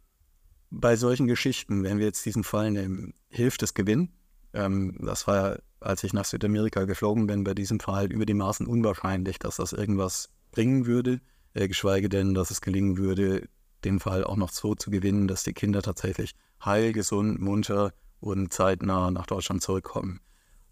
bei 0.70 0.96
solchen 0.96 1.26
Geschichten, 1.26 1.82
wenn 1.84 1.98
wir 1.98 2.06
jetzt 2.06 2.26
diesen 2.26 2.44
Fall 2.44 2.70
nehmen, 2.70 3.14
hilft 3.30 3.62
es 3.62 3.74
Gewinn. 3.74 4.10
Ähm, 4.52 4.96
das 5.00 5.26
war 5.26 5.36
ja, 5.36 5.58
als 5.80 6.04
ich 6.04 6.12
nach 6.12 6.24
Südamerika 6.24 6.84
geflogen 6.84 7.26
bin, 7.26 7.44
bei 7.44 7.54
diesem 7.54 7.80
Fall 7.80 8.12
über 8.12 8.26
die 8.26 8.34
Maßen 8.34 8.66
unwahrscheinlich, 8.66 9.38
dass 9.38 9.56
das 9.56 9.72
irgendwas 9.72 10.30
bringen 10.50 10.86
würde, 10.86 11.20
äh, 11.54 11.68
geschweige 11.68 12.08
denn, 12.08 12.34
dass 12.34 12.50
es 12.50 12.60
gelingen 12.60 12.98
würde, 12.98 13.48
den 13.84 14.00
Fall 14.00 14.24
auch 14.24 14.36
noch 14.36 14.50
so 14.50 14.74
zu 14.74 14.90
gewinnen, 14.90 15.28
dass 15.28 15.44
die 15.44 15.52
Kinder 15.52 15.82
tatsächlich 15.82 16.34
heil, 16.64 16.92
gesund, 16.92 17.40
munter 17.40 17.92
und 18.20 18.52
zeitnah 18.52 19.10
nach 19.10 19.26
Deutschland 19.26 19.62
zurückkommen. 19.62 20.20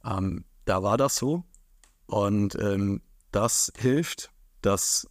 Ähm, 0.04 0.44
da 0.64 0.82
war 0.82 0.96
das 0.96 1.16
so 1.16 1.44
und 2.06 2.56
ähm, 2.56 3.02
das 3.32 3.72
hilft, 3.76 4.30
dass 4.62 5.08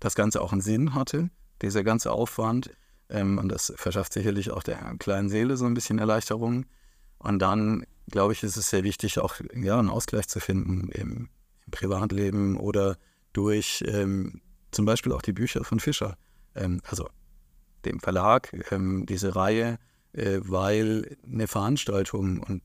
das 0.00 0.14
Ganze 0.14 0.40
auch 0.42 0.52
einen 0.52 0.60
Sinn 0.60 0.94
hatte, 0.94 1.30
dieser 1.62 1.84
ganze 1.84 2.12
Aufwand. 2.12 2.70
Ähm, 3.08 3.38
und 3.38 3.48
das 3.48 3.72
verschafft 3.76 4.12
sicherlich 4.12 4.50
auch 4.50 4.62
der 4.62 4.94
kleinen 4.98 5.28
Seele 5.28 5.56
so 5.56 5.64
ein 5.64 5.74
bisschen 5.74 5.98
Erleichterung. 5.98 6.66
Und 7.18 7.38
dann, 7.40 7.86
glaube 8.08 8.32
ich, 8.32 8.42
ist 8.42 8.56
es 8.56 8.68
sehr 8.68 8.84
wichtig, 8.84 9.18
auch 9.18 9.36
ja, 9.54 9.78
einen 9.78 9.88
Ausgleich 9.88 10.28
zu 10.28 10.40
finden 10.40 10.88
im, 10.90 11.28
im 11.66 11.70
Privatleben 11.70 12.56
oder 12.56 12.96
durch 13.32 13.82
ähm, 13.86 14.40
zum 14.70 14.84
Beispiel 14.84 15.12
auch 15.12 15.22
die 15.22 15.32
Bücher 15.32 15.64
von 15.64 15.80
Fischer, 15.80 16.16
ähm, 16.56 16.80
also 16.84 17.08
dem 17.84 18.00
Verlag, 18.00 18.52
ähm, 18.70 19.06
diese 19.06 19.36
Reihe, 19.36 19.78
äh, 20.12 20.40
weil 20.42 21.16
eine 21.24 21.46
Veranstaltung, 21.46 22.40
und 22.40 22.62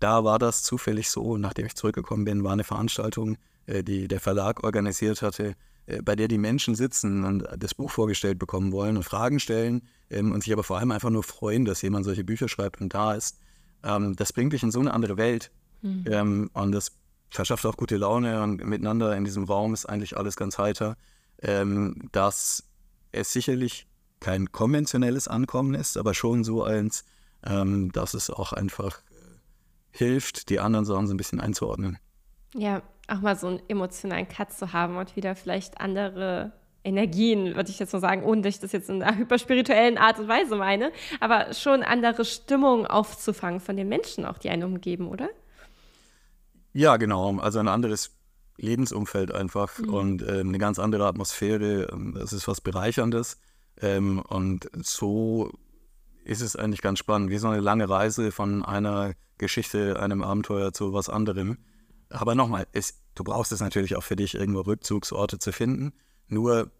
da 0.00 0.24
war 0.24 0.38
das 0.38 0.62
zufällig 0.62 1.10
so, 1.10 1.36
nachdem 1.36 1.66
ich 1.66 1.74
zurückgekommen 1.74 2.24
bin, 2.24 2.44
war 2.44 2.52
eine 2.52 2.64
Veranstaltung, 2.64 3.36
äh, 3.66 3.82
die 3.82 4.08
der 4.08 4.20
Verlag 4.20 4.64
organisiert 4.64 5.22
hatte, 5.22 5.54
äh, 5.86 6.02
bei 6.02 6.16
der 6.16 6.28
die 6.28 6.38
Menschen 6.38 6.74
sitzen 6.74 7.24
und 7.24 7.46
das 7.56 7.74
Buch 7.74 7.90
vorgestellt 7.90 8.38
bekommen 8.38 8.72
wollen 8.72 8.96
und 8.96 9.04
Fragen 9.04 9.40
stellen 9.40 9.82
ähm, 10.10 10.32
und 10.32 10.42
sich 10.42 10.52
aber 10.52 10.64
vor 10.64 10.78
allem 10.78 10.90
einfach 10.90 11.10
nur 11.10 11.22
freuen, 11.22 11.64
dass 11.64 11.82
jemand 11.82 12.04
solche 12.04 12.24
Bücher 12.24 12.48
schreibt 12.48 12.80
und 12.80 12.92
da 12.94 13.14
ist. 13.14 13.38
Ähm, 13.82 14.16
das 14.16 14.32
bringt 14.32 14.52
dich 14.52 14.62
in 14.62 14.70
so 14.70 14.80
eine 14.80 14.92
andere 14.92 15.16
Welt 15.16 15.50
mhm. 15.82 16.50
und 16.52 16.72
das 16.72 16.92
verschafft 17.30 17.66
auch 17.66 17.76
gute 17.76 17.96
Laune 17.96 18.42
und 18.42 18.64
miteinander 18.64 19.16
in 19.16 19.24
diesem 19.24 19.44
Raum 19.44 19.74
ist 19.74 19.86
eigentlich 19.86 20.16
alles 20.16 20.36
ganz 20.36 20.58
heiter, 20.58 20.96
ähm, 21.42 22.08
dass 22.12 22.64
es 23.16 23.32
sicherlich 23.32 23.86
kein 24.20 24.52
konventionelles 24.52 25.28
Ankommen 25.28 25.74
ist, 25.74 25.96
aber 25.96 26.14
schon 26.14 26.44
so 26.44 26.64
eins, 26.64 27.04
ähm, 27.44 27.92
dass 27.92 28.14
es 28.14 28.30
auch 28.30 28.52
einfach 28.52 28.98
äh, 28.98 29.14
hilft, 29.90 30.48
die 30.50 30.60
anderen 30.60 30.84
Sachen 30.84 31.06
so 31.06 31.14
ein 31.14 31.16
bisschen 31.16 31.40
einzuordnen. 31.40 31.98
Ja, 32.54 32.82
auch 33.08 33.20
mal 33.20 33.36
so 33.36 33.48
einen 33.48 33.62
emotionalen 33.68 34.28
Cut 34.28 34.52
zu 34.52 34.72
haben 34.72 34.96
und 34.96 35.16
wieder 35.16 35.36
vielleicht 35.36 35.80
andere 35.80 36.52
Energien, 36.82 37.56
würde 37.56 37.70
ich 37.70 37.78
jetzt 37.78 37.92
mal 37.92 38.00
sagen, 38.00 38.22
ohne 38.24 38.42
dass 38.42 38.54
ich 38.54 38.60
das 38.60 38.72
jetzt 38.72 38.88
in 38.88 39.02
einer 39.02 39.16
hyperspirituellen 39.18 39.98
Art 39.98 40.18
und 40.18 40.28
Weise 40.28 40.56
meine, 40.56 40.92
aber 41.20 41.52
schon 41.52 41.82
andere 41.82 42.24
Stimmung 42.24 42.86
aufzufangen 42.86 43.60
von 43.60 43.76
den 43.76 43.88
Menschen 43.88 44.24
auch, 44.24 44.38
die 44.38 44.50
einen 44.50 44.62
umgeben, 44.62 45.08
oder? 45.08 45.28
Ja, 46.72 46.96
genau. 46.96 47.38
Also 47.38 47.58
ein 47.58 47.68
anderes 47.68 48.15
Lebensumfeld 48.58 49.32
einfach 49.32 49.78
mhm. 49.78 49.94
und 49.94 50.22
äh, 50.22 50.40
eine 50.40 50.58
ganz 50.58 50.78
andere 50.78 51.06
Atmosphäre. 51.06 51.88
Das 52.14 52.32
ist 52.32 52.48
was 52.48 52.60
Bereicherndes. 52.60 53.38
Ähm, 53.80 54.20
und 54.20 54.68
so 54.82 55.52
ist 56.24 56.40
es 56.40 56.56
eigentlich 56.56 56.82
ganz 56.82 56.98
spannend, 56.98 57.30
wie 57.30 57.38
so 57.38 57.48
eine 57.48 57.60
lange 57.60 57.88
Reise 57.88 58.32
von 58.32 58.64
einer 58.64 59.14
Geschichte, 59.38 60.00
einem 60.00 60.22
Abenteuer 60.22 60.72
zu 60.72 60.92
was 60.92 61.08
anderem. 61.08 61.58
Aber 62.08 62.34
nochmal, 62.34 62.66
du 63.14 63.24
brauchst 63.24 63.52
es 63.52 63.60
natürlich 63.60 63.96
auch 63.96 64.02
für 64.02 64.16
dich, 64.16 64.34
irgendwo 64.34 64.60
Rückzugsorte 64.60 65.38
zu 65.38 65.52
finden. 65.52 65.92
Nur 66.28 66.70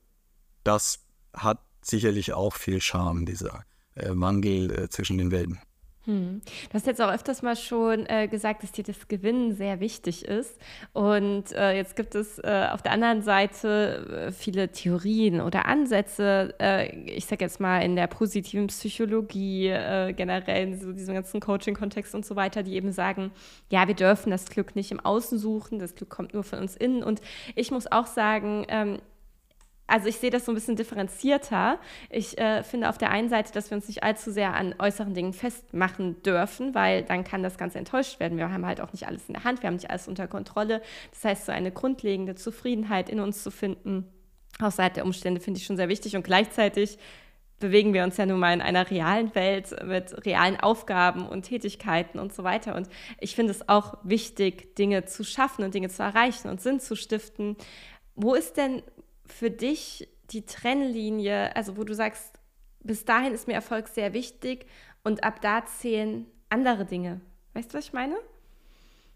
das 0.64 1.00
hat 1.32 1.60
sicherlich 1.82 2.32
auch 2.32 2.54
viel 2.54 2.80
Charme, 2.80 3.26
dieser 3.26 3.64
äh, 3.94 4.10
Wandel 4.12 4.70
äh, 4.70 4.88
zwischen 4.88 5.18
den 5.18 5.30
Welten. 5.30 5.60
Hm. 6.06 6.40
Du 6.68 6.74
hast 6.74 6.86
jetzt 6.86 7.02
auch 7.02 7.12
öfters 7.12 7.42
mal 7.42 7.56
schon 7.56 8.06
äh, 8.06 8.28
gesagt, 8.28 8.62
dass 8.62 8.70
dir 8.70 8.84
das 8.84 9.08
Gewinnen 9.08 9.54
sehr 9.54 9.80
wichtig 9.80 10.24
ist. 10.24 10.56
Und 10.92 11.50
äh, 11.52 11.76
jetzt 11.76 11.96
gibt 11.96 12.14
es 12.14 12.38
äh, 12.38 12.68
auf 12.70 12.80
der 12.80 12.92
anderen 12.92 13.22
Seite 13.22 14.28
äh, 14.28 14.32
viele 14.32 14.70
Theorien 14.70 15.40
oder 15.40 15.66
Ansätze, 15.66 16.54
äh, 16.60 16.94
ich 17.06 17.26
sage 17.26 17.44
jetzt 17.44 17.58
mal 17.58 17.80
in 17.80 17.96
der 17.96 18.06
positiven 18.06 18.68
Psychologie, 18.68 19.68
äh, 19.68 20.12
generell 20.12 20.68
in 20.68 20.80
so 20.80 20.92
diesem 20.92 21.14
ganzen 21.14 21.40
Coaching-Kontext 21.40 22.14
und 22.14 22.24
so 22.24 22.36
weiter, 22.36 22.62
die 22.62 22.74
eben 22.74 22.92
sagen, 22.92 23.32
ja, 23.68 23.88
wir 23.88 23.94
dürfen 23.94 24.30
das 24.30 24.46
Glück 24.46 24.76
nicht 24.76 24.92
im 24.92 25.00
Außen 25.00 25.38
suchen, 25.38 25.80
das 25.80 25.96
Glück 25.96 26.10
kommt 26.10 26.34
nur 26.34 26.44
von 26.44 26.60
uns 26.60 26.76
innen. 26.76 27.02
Und 27.02 27.20
ich 27.56 27.72
muss 27.72 27.90
auch 27.90 28.06
sagen, 28.06 28.64
ähm, 28.68 28.98
also 29.86 30.08
ich 30.08 30.16
sehe 30.16 30.30
das 30.30 30.44
so 30.44 30.52
ein 30.52 30.54
bisschen 30.54 30.76
differenzierter. 30.76 31.78
Ich 32.10 32.38
äh, 32.38 32.62
finde 32.62 32.88
auf 32.88 32.98
der 32.98 33.10
einen 33.10 33.28
Seite, 33.28 33.52
dass 33.52 33.70
wir 33.70 33.76
uns 33.76 33.86
nicht 33.86 34.02
allzu 34.02 34.32
sehr 34.32 34.54
an 34.54 34.74
äußeren 34.78 35.14
Dingen 35.14 35.32
festmachen 35.32 36.22
dürfen, 36.22 36.74
weil 36.74 37.04
dann 37.04 37.22
kann 37.22 37.42
das 37.42 37.56
Ganze 37.56 37.78
enttäuscht 37.78 38.18
werden. 38.18 38.36
Wir 38.36 38.50
haben 38.50 38.66
halt 38.66 38.80
auch 38.80 38.92
nicht 38.92 39.06
alles 39.06 39.22
in 39.28 39.34
der 39.34 39.44
Hand, 39.44 39.62
wir 39.62 39.68
haben 39.68 39.76
nicht 39.76 39.90
alles 39.90 40.08
unter 40.08 40.26
Kontrolle. 40.26 40.82
Das 41.12 41.24
heißt, 41.24 41.46
so 41.46 41.52
eine 41.52 41.70
grundlegende 41.70 42.34
Zufriedenheit 42.34 43.08
in 43.08 43.20
uns 43.20 43.42
zu 43.42 43.50
finden, 43.50 44.06
außerhalb 44.60 44.94
der 44.94 45.04
Umstände, 45.04 45.40
finde 45.40 45.58
ich 45.58 45.66
schon 45.66 45.76
sehr 45.76 45.88
wichtig. 45.88 46.16
Und 46.16 46.24
gleichzeitig 46.24 46.98
bewegen 47.60 47.94
wir 47.94 48.04
uns 48.04 48.16
ja 48.16 48.26
nun 48.26 48.40
mal 48.40 48.52
in 48.52 48.60
einer 48.60 48.90
realen 48.90 49.34
Welt 49.34 49.74
mit 49.84 50.26
realen 50.26 50.58
Aufgaben 50.58 51.26
und 51.26 51.42
Tätigkeiten 51.42 52.18
und 52.18 52.34
so 52.34 52.44
weiter. 52.44 52.74
Und 52.74 52.88
ich 53.20 53.34
finde 53.34 53.52
es 53.52 53.68
auch 53.68 53.98
wichtig, 54.02 54.74
Dinge 54.76 55.04
zu 55.04 55.24
schaffen 55.24 55.64
und 55.64 55.74
Dinge 55.74 55.88
zu 55.88 56.02
erreichen 56.02 56.48
und 56.48 56.60
Sinn 56.60 56.80
zu 56.80 56.96
stiften. 56.96 57.56
Wo 58.14 58.34
ist 58.34 58.56
denn 58.56 58.82
für 59.28 59.50
dich 59.50 60.08
die 60.30 60.44
Trennlinie, 60.44 61.54
also 61.54 61.76
wo 61.76 61.84
du 61.84 61.94
sagst, 61.94 62.40
bis 62.80 63.04
dahin 63.04 63.32
ist 63.32 63.46
mir 63.46 63.54
Erfolg 63.54 63.88
sehr 63.88 64.12
wichtig 64.12 64.66
und 65.04 65.24
ab 65.24 65.40
da 65.40 65.64
zählen 65.66 66.26
andere 66.48 66.84
Dinge? 66.84 67.20
Weißt 67.54 67.72
du, 67.72 67.78
was 67.78 67.86
ich 67.86 67.92
meine? 67.92 68.16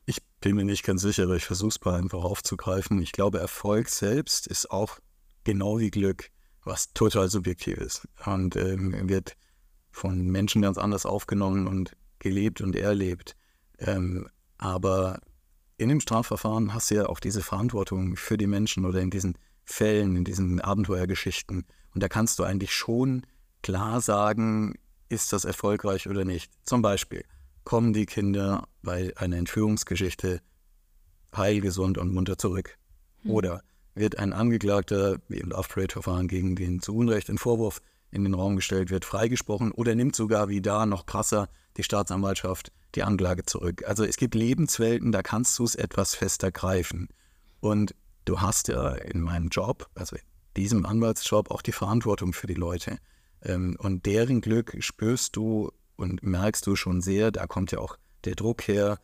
Ich 0.07 0.19
bin 0.41 0.57
mir 0.57 0.65
nicht 0.65 0.85
ganz 0.85 1.03
sicher, 1.03 1.25
aber 1.25 1.37
ich 1.37 1.45
versuche 1.45 1.69
es 1.69 1.85
mal 1.85 1.99
einfach 1.99 2.25
aufzugreifen. 2.25 3.01
Ich 3.03 3.13
glaube, 3.13 3.39
Erfolg 3.39 3.89
selbst 3.89 4.47
ist 4.47 4.71
auch 4.71 4.99
genau 5.45 5.79
wie 5.79 5.91
Glück, 5.91 6.31
was 6.65 6.93
total 6.93 7.29
subjektiv 7.29 7.79
ist 7.79 8.09
und 8.25 8.57
ähm, 8.57 9.09
wird 9.09 9.37
von 9.91 10.27
Menschen 10.27 10.63
ganz 10.63 10.79
anders 10.79 11.07
aufgenommen 11.07 11.67
und 11.67 11.97
gelebt 12.19 12.61
und 12.61 12.77
erlebt. 12.77 13.37
Ähm, 13.79 14.29
aber 14.59 15.21
in 15.77 15.89
dem 15.89 16.01
Strafverfahren 16.01 16.75
hast 16.75 16.91
du 16.91 16.97
ja 16.97 17.07
auch 17.07 17.21
diese 17.21 17.43
Verantwortung 17.43 18.17
für 18.17 18.37
die 18.37 18.47
Menschen 18.47 18.85
oder 18.85 19.01
in 19.01 19.11
diesen 19.11 19.39
Fällen, 19.71 20.17
in 20.17 20.25
diesen 20.25 20.61
Abenteuergeschichten. 20.61 21.65
Und 21.95 22.03
da 22.03 22.09
kannst 22.09 22.39
du 22.39 22.45
eigentlich 22.45 22.75
schon 22.75 23.27
klar 23.63 24.01
sagen, 24.01 24.75
ist 25.09 25.33
das 25.33 25.45
erfolgreich 25.45 26.09
oder 26.09 26.25
nicht. 26.25 26.51
Zum 26.65 26.83
Beispiel, 26.83 27.25
kommen 27.65 27.93
die 27.93 28.07
Kinder 28.07 28.67
bei 28.83 29.13
einer 29.17 29.37
Entführungsgeschichte 29.37 30.41
heil, 31.37 31.61
gesund 31.61 31.99
und 31.99 32.13
munter 32.13 32.39
zurück? 32.39 32.77
Hm. 33.23 33.31
Oder 33.31 33.63
wird 33.95 34.19
ein 34.19 34.33
Angeklagter, 34.33 35.19
wie 35.29 35.39
im 35.39 35.51
Love 35.51 35.69
Parade-Verfahren, 35.69 36.29
gegen 36.29 36.57
den 36.57 36.81
zu 36.81 36.95
Unrecht 36.95 37.29
ein 37.29 37.39
Vorwurf 37.39 37.81
in 38.11 38.25
den 38.25 38.35
Raum 38.35 38.57
gestellt 38.57 38.91
wird, 38.91 39.05
freigesprochen 39.05 39.73
oder 39.73 39.95
nimmt 39.95 40.17
sogar 40.17 40.49
wie 40.49 40.61
da 40.61 40.87
noch 40.87 41.07
krasser 41.07 41.49
die 41.77 41.85
Staatsanwaltschaft 41.85 42.73
die 42.97 43.05
Anklage 43.05 43.45
zurück. 43.45 43.85
Also 43.87 44.05
es 44.05 44.17
gibt 44.17 44.35
Lebenswelten, 44.35 45.13
da 45.13 45.23
kannst 45.23 45.59
du 45.59 45.65
es 45.65 45.77
etwas 45.77 46.15
fester 46.15 46.51
greifen. 46.51 47.09
Und 47.61 47.95
du 48.25 48.41
hast 48.41 48.69
ja 48.69 48.91
in 48.91 49.21
meinem 49.21 49.49
Job, 49.49 49.89
also 49.95 50.17
in 50.17 50.23
diesem 50.57 50.87
Anwaltsjob, 50.87 51.51
auch 51.51 51.63
die 51.63 51.73
Verantwortung 51.73 52.33
für 52.33 52.47
die 52.47 52.55
Leute. 52.55 52.99
Ähm, 53.43 53.77
und 53.79 54.07
deren 54.07 54.41
Glück 54.41 54.77
spürst 54.81 55.37
du 55.37 55.71
und 55.97 56.23
merkst 56.23 56.67
du 56.67 56.77
schon 56.77 57.01
sehr, 57.01 57.31
da 57.31 57.47
kommt 57.47 57.73
ja 57.73 57.79
auch 57.79 57.97
der 58.25 58.35
Druck 58.35 58.67
her. 58.69 58.99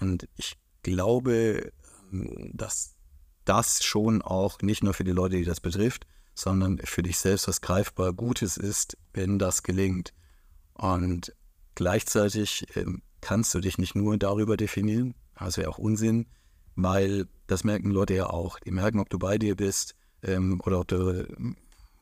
Und 0.00 0.28
ich 0.36 0.56
glaube, 0.82 1.72
ähm, 2.12 2.50
dass 2.54 2.94
das 3.44 3.82
schon 3.82 4.22
auch 4.22 4.60
nicht 4.62 4.82
nur 4.82 4.94
für 4.94 5.04
die 5.04 5.10
Leute, 5.12 5.36
die 5.36 5.44
das 5.44 5.60
betrifft, 5.60 6.06
sondern 6.34 6.78
für 6.78 7.02
dich 7.02 7.18
selbst 7.18 7.48
was 7.48 7.60
greifbar 7.60 8.12
Gutes 8.12 8.56
ist, 8.56 8.96
wenn 9.12 9.38
das 9.38 9.62
gelingt. 9.62 10.14
Und 10.74 11.34
gleichzeitig 11.74 12.66
ähm, 12.76 13.02
kannst 13.20 13.54
du 13.54 13.60
dich 13.60 13.78
nicht 13.78 13.94
nur 13.94 14.16
darüber 14.16 14.56
definieren, 14.56 15.14
also 15.34 15.62
ja 15.62 15.68
auch 15.68 15.78
Unsinn, 15.78 16.26
weil 16.76 17.26
das 17.46 17.64
merken 17.64 17.90
Leute 17.90 18.14
ja 18.14 18.30
auch. 18.30 18.58
Die 18.60 18.70
merken, 18.70 19.00
ob 19.00 19.10
du 19.10 19.18
bei 19.18 19.38
dir 19.38 19.56
bist 19.56 19.94
ähm, 20.22 20.60
oder 20.64 20.80
ob 20.80 20.88
du 20.88 21.26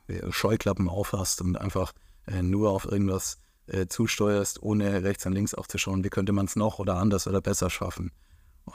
äh, 0.08 0.30
Scheuklappen 0.30 0.88
aufhast 0.88 1.40
und 1.40 1.56
einfach 1.56 1.92
äh, 2.26 2.42
nur 2.42 2.70
auf 2.70 2.84
irgendwas 2.84 3.38
äh, 3.66 3.86
zusteuerst, 3.86 4.62
ohne 4.62 5.02
rechts 5.02 5.26
und 5.26 5.32
links 5.32 5.54
aufzuschauen, 5.54 6.04
wie 6.04 6.10
könnte 6.10 6.32
man 6.32 6.46
es 6.46 6.56
noch 6.56 6.78
oder 6.78 6.96
anders 6.96 7.26
oder 7.26 7.40
besser 7.40 7.70
schaffen. 7.70 8.12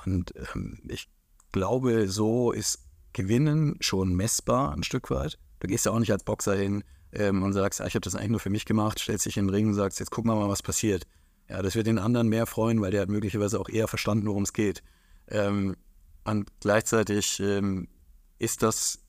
Und 0.05 0.33
ähm, 0.35 0.79
ich 0.87 1.09
glaube, 1.51 2.07
so 2.07 2.51
ist 2.51 2.79
Gewinnen 3.13 3.77
schon 3.79 4.15
messbar 4.15 4.73
ein 4.73 4.83
Stück 4.83 5.09
weit. 5.11 5.37
Du 5.59 5.67
gehst 5.67 5.85
ja 5.85 5.91
auch 5.91 5.99
nicht 5.99 6.11
als 6.11 6.23
Boxer 6.23 6.55
hin 6.55 6.83
ähm, 7.11 7.43
und 7.43 7.53
sagst, 7.53 7.79
ah, 7.81 7.85
ich 7.85 7.95
habe 7.95 8.01
das 8.03 8.15
eigentlich 8.15 8.31
nur 8.31 8.39
für 8.39 8.49
mich 8.49 8.65
gemacht, 8.65 8.99
stellst 8.99 9.25
dich 9.25 9.37
in 9.37 9.45
den 9.45 9.53
Ring 9.53 9.67
und 9.67 9.75
sagst, 9.75 9.99
jetzt 9.99 10.09
gucken 10.09 10.31
wir 10.31 10.35
mal, 10.35 10.49
was 10.49 10.63
passiert. 10.63 11.05
Ja, 11.49 11.61
das 11.61 11.75
wird 11.75 11.87
den 11.87 11.99
anderen 11.99 12.27
mehr 12.29 12.45
freuen, 12.45 12.81
weil 12.81 12.91
der 12.91 13.01
hat 13.01 13.09
möglicherweise 13.09 13.59
auch 13.59 13.69
eher 13.69 13.87
verstanden, 13.87 14.27
worum 14.27 14.43
es 14.43 14.53
geht. 14.53 14.81
Ähm, 15.27 15.75
und 16.25 16.49
gleichzeitig 16.59 17.39
ähm, 17.39 17.87
ist 18.39 18.63
das 18.63 18.99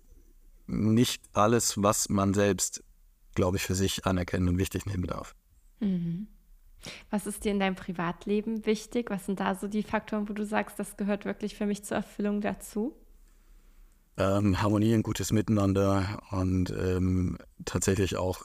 nicht 0.66 1.22
alles, 1.33 1.83
was 1.83 2.09
man 2.09 2.35
selbst, 2.35 2.83
glaube 3.35 3.57
ich, 3.57 3.62
für 3.62 3.74
sich 3.74 4.07
anerkennen 4.07 4.48
und 4.48 4.59
wichtig 4.59 4.87
nehmen 4.87 5.07
darf. 5.07 5.35
Mhm. 5.81 6.29
Was 7.11 7.27
ist 7.27 7.44
dir 7.44 7.53
in 7.53 7.61
deinem 7.61 7.77
Privatleben 7.77 8.66
wichtig? 8.66 9.11
Was 9.11 9.27
sind 9.27 9.40
da 9.40 9.55
so 9.55 9.68
die 9.68 9.83
Faktoren, 9.83 10.29
wo 10.29 10.33
du 10.33 10.44
sagst, 10.44 10.79
das 10.79 10.96
gehört 10.96 11.24
wirklich 11.24 11.55
für 11.55 11.66
mich 11.66 11.85
zur 11.85 11.96
Erfüllung 11.96 12.40
dazu? 12.40 12.94
Ähm, 14.16 14.61
Harmonie, 14.61 14.94
ein 14.94 15.03
gutes 15.03 15.33
Miteinander 15.33 16.22
und 16.31 16.70
ähm, 16.70 17.38
tatsächlich 17.64 18.16
auch 18.16 18.44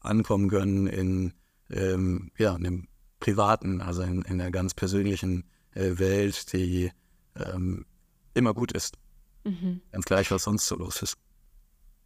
ankommen 0.00 0.48
können 0.48 0.86
in 0.86 1.32
ähm, 1.70 2.32
ja, 2.38 2.54
einem 2.54 2.88
privaten, 3.20 3.80
also 3.80 4.02
in, 4.02 4.22
in 4.22 4.40
einer 4.40 4.50
ganz 4.50 4.74
persönlichen 4.74 5.44
Welt, 5.76 6.52
die 6.52 6.90
ähm, 7.36 7.84
immer 8.34 8.54
gut 8.54 8.72
ist. 8.72 8.96
Mhm. 9.44 9.80
Ganz 9.92 10.04
gleich, 10.04 10.30
was 10.30 10.44
sonst 10.44 10.66
so 10.66 10.76
los 10.76 11.02
ist. 11.02 11.16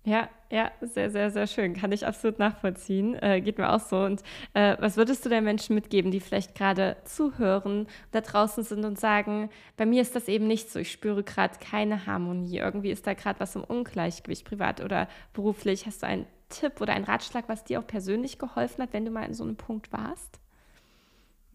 Ja, 0.05 0.31
ja, 0.51 0.73
sehr, 0.81 1.11
sehr, 1.11 1.31
sehr 1.31 1.47
schön. 1.47 1.75
Kann 1.75 1.93
ich 1.93 2.07
absolut 2.07 2.39
nachvollziehen. 2.39 3.15
Äh, 3.17 3.43
geht 3.43 3.59
mir 3.59 3.71
auch 3.71 3.81
so. 3.81 4.03
Und 4.03 4.23
äh, 4.55 4.77
was 4.81 4.97
würdest 4.97 5.25
du 5.25 5.29
den 5.29 5.45
Menschen 5.45 5.75
mitgeben, 5.75 6.11
die 6.11 6.21
vielleicht 6.21 6.55
gerade 6.55 6.97
zuhören, 7.05 7.87
da 8.11 8.23
draußen 8.23 8.65
sind 8.65 8.85
und 8.87 8.99
sagen, 8.99 9.51
bei 9.77 9.85
mir 9.85 10.01
ist 10.01 10.17
das 10.17 10.27
eben 10.27 10.47
nicht 10.47 10.71
so. 10.71 10.79
Ich 10.79 10.91
spüre 10.91 11.23
gerade 11.23 11.59
keine 11.59 12.07
Harmonie. 12.07 12.59
Irgendwie 12.59 12.91
ist 12.91 13.07
da 13.07 13.13
gerade 13.13 13.41
was 13.41 13.55
im 13.57 13.63
Ungleichgewicht, 13.63 14.47
privat 14.47 14.81
oder 14.81 15.07
beruflich. 15.35 15.85
Hast 15.85 16.03
du 16.03 16.07
einen 16.07 16.27
Tipp 16.49 16.81
oder 16.81 16.95
einen 16.95 17.05
Ratschlag, 17.05 17.49
was 17.49 17.65
dir 17.65 17.79
auch 17.79 17.87
persönlich 17.87 18.39
geholfen 18.39 18.83
hat, 18.83 18.95
wenn 18.95 19.05
du 19.05 19.11
mal 19.11 19.25
in 19.25 19.35
so 19.35 19.45
einem 19.45 19.57
Punkt 19.57 19.93
warst? 19.93 20.41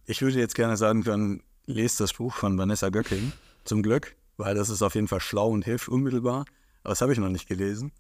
Ich 0.05 0.21
würde 0.21 0.37
jetzt 0.37 0.55
gerne 0.55 0.77
sagen 0.77 1.03
können, 1.03 1.41
lest 1.65 1.99
das 1.99 2.13
Buch 2.13 2.33
von 2.33 2.57
Vanessa 2.57 2.89
Göcking, 2.89 3.31
zum 3.63 3.81
Glück, 3.81 4.15
weil 4.37 4.55
das 4.55 4.69
ist 4.69 4.81
auf 4.81 4.95
jeden 4.95 5.07
Fall 5.07 5.19
schlau 5.19 5.49
und 5.49 5.65
hilft 5.65 5.89
unmittelbar. 5.89 6.45
Aber 6.83 6.91
das 6.91 7.01
habe 7.01 7.13
ich 7.13 7.19
noch 7.19 7.29
nicht 7.29 7.47
gelesen. 7.47 7.91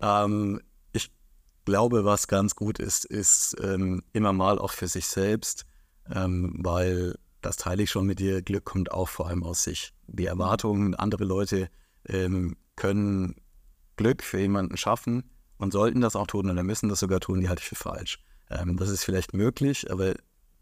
Ähm, 0.00 0.60
ich 0.92 1.12
glaube, 1.64 2.04
was 2.04 2.28
ganz 2.28 2.56
gut 2.56 2.78
ist, 2.78 3.04
ist 3.04 3.56
ähm, 3.62 4.02
immer 4.12 4.32
mal 4.32 4.58
auch 4.58 4.72
für 4.72 4.88
sich 4.88 5.06
selbst, 5.06 5.66
ähm, 6.12 6.54
weil 6.58 7.16
das 7.40 7.56
teile 7.56 7.84
ich 7.84 7.90
schon 7.90 8.06
mit 8.06 8.18
dir. 8.18 8.42
Glück 8.42 8.64
kommt 8.64 8.90
auch 8.90 9.08
vor 9.08 9.28
allem 9.28 9.44
aus 9.44 9.62
sich. 9.62 9.92
Die 10.08 10.26
Erwartungen, 10.26 10.94
andere 10.94 11.24
Leute 11.24 11.70
ähm, 12.08 12.56
können 12.74 13.36
Glück 13.96 14.22
für 14.22 14.40
jemanden 14.40 14.76
schaffen 14.76 15.30
und 15.56 15.72
sollten 15.72 16.00
das 16.00 16.16
auch 16.16 16.26
tun 16.26 16.50
oder 16.50 16.62
müssen 16.62 16.88
das 16.88 17.00
sogar 17.00 17.20
tun, 17.20 17.40
die 17.40 17.48
halte 17.48 17.62
ich 17.62 17.68
für 17.68 17.76
falsch. 17.76 18.18
Ähm, 18.50 18.76
das 18.76 18.88
ist 18.88 19.04
vielleicht 19.04 19.32
möglich, 19.34 19.90
aber 19.90 20.14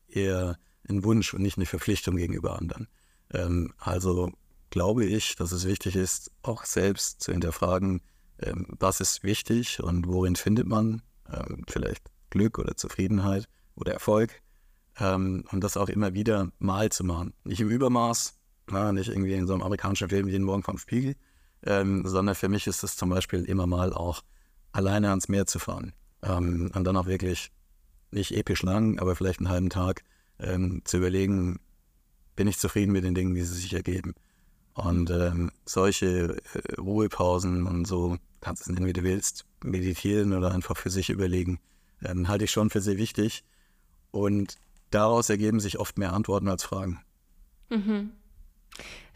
eher 0.06 0.58
ein 0.88 1.04
Wunsch 1.04 1.34
und 1.34 1.42
nicht 1.42 1.56
eine 1.56 1.66
Verpflichtung 1.66 2.16
gegenüber 2.16 2.58
anderen. 2.58 2.88
Ähm, 3.32 3.72
also 3.78 4.32
glaube 4.70 5.04
ich, 5.04 5.36
dass 5.36 5.52
es 5.52 5.66
wichtig 5.66 5.96
ist, 5.96 6.30
auch 6.42 6.64
selbst 6.64 7.22
zu 7.22 7.32
hinterfragen, 7.32 8.00
ähm, 8.40 8.66
was 8.78 9.00
ist 9.00 9.22
wichtig 9.22 9.82
und 9.82 10.06
worin 10.08 10.36
findet 10.36 10.66
man 10.66 11.02
ähm, 11.32 11.64
vielleicht 11.68 12.10
Glück 12.30 12.58
oder 12.58 12.76
Zufriedenheit 12.76 13.48
oder 13.76 13.92
Erfolg. 13.92 14.42
Ähm, 14.98 15.44
und 15.50 15.62
das 15.62 15.76
auch 15.76 15.88
immer 15.88 16.14
wieder 16.14 16.50
mal 16.58 16.90
zu 16.90 17.04
machen. 17.04 17.34
Nicht 17.44 17.60
im 17.60 17.70
Übermaß, 17.70 18.38
na, 18.70 18.92
nicht 18.92 19.08
irgendwie 19.08 19.34
in 19.34 19.46
so 19.46 19.52
einem 19.52 19.62
amerikanischen 19.62 20.08
Film 20.08 20.28
jeden 20.28 20.44
Morgen 20.44 20.62
vom 20.62 20.78
Spiegel, 20.78 21.16
ähm, 21.64 22.06
sondern 22.06 22.34
für 22.34 22.48
mich 22.48 22.66
ist 22.66 22.84
es 22.84 22.96
zum 22.96 23.10
Beispiel 23.10 23.44
immer 23.44 23.66
mal 23.66 23.92
auch 23.92 24.22
alleine 24.72 25.10
ans 25.10 25.28
Meer 25.28 25.46
zu 25.46 25.58
fahren. 25.58 25.92
Ähm, 26.22 26.70
und 26.74 26.84
dann 26.84 26.96
auch 26.96 27.06
wirklich 27.06 27.50
nicht 28.10 28.32
episch 28.32 28.62
lang, 28.62 28.98
aber 28.98 29.16
vielleicht 29.16 29.40
einen 29.40 29.48
halben 29.48 29.70
Tag 29.70 30.02
ähm, 30.38 30.82
zu 30.84 30.98
überlegen, 30.98 31.60
bin 32.36 32.48
ich 32.48 32.58
zufrieden 32.58 32.92
mit 32.92 33.04
den 33.04 33.14
Dingen, 33.14 33.34
die 33.34 33.42
sie 33.42 33.54
sich 33.54 33.72
ergeben. 33.74 34.14
Und 34.74 35.10
ähm, 35.10 35.52
solche 35.64 36.36
äh, 36.54 36.80
Ruhepausen 36.80 37.66
und 37.66 37.86
so, 37.86 38.16
kannst 38.40 38.66
du 38.66 38.70
es 38.70 38.74
nennen, 38.74 38.86
wie 38.86 38.92
du 38.92 39.04
willst, 39.04 39.46
meditieren 39.62 40.32
oder 40.32 40.52
einfach 40.52 40.76
für 40.76 40.90
sich 40.90 41.10
überlegen, 41.10 41.60
ähm, 42.04 42.28
halte 42.28 42.44
ich 42.44 42.50
schon 42.50 42.70
für 42.70 42.80
sehr 42.80 42.96
wichtig. 42.96 43.44
Und 44.10 44.56
daraus 44.90 45.30
ergeben 45.30 45.60
sich 45.60 45.78
oft 45.78 45.96
mehr 45.98 46.12
Antworten 46.12 46.48
als 46.48 46.64
Fragen. 46.64 47.00
Mhm. 47.70 48.10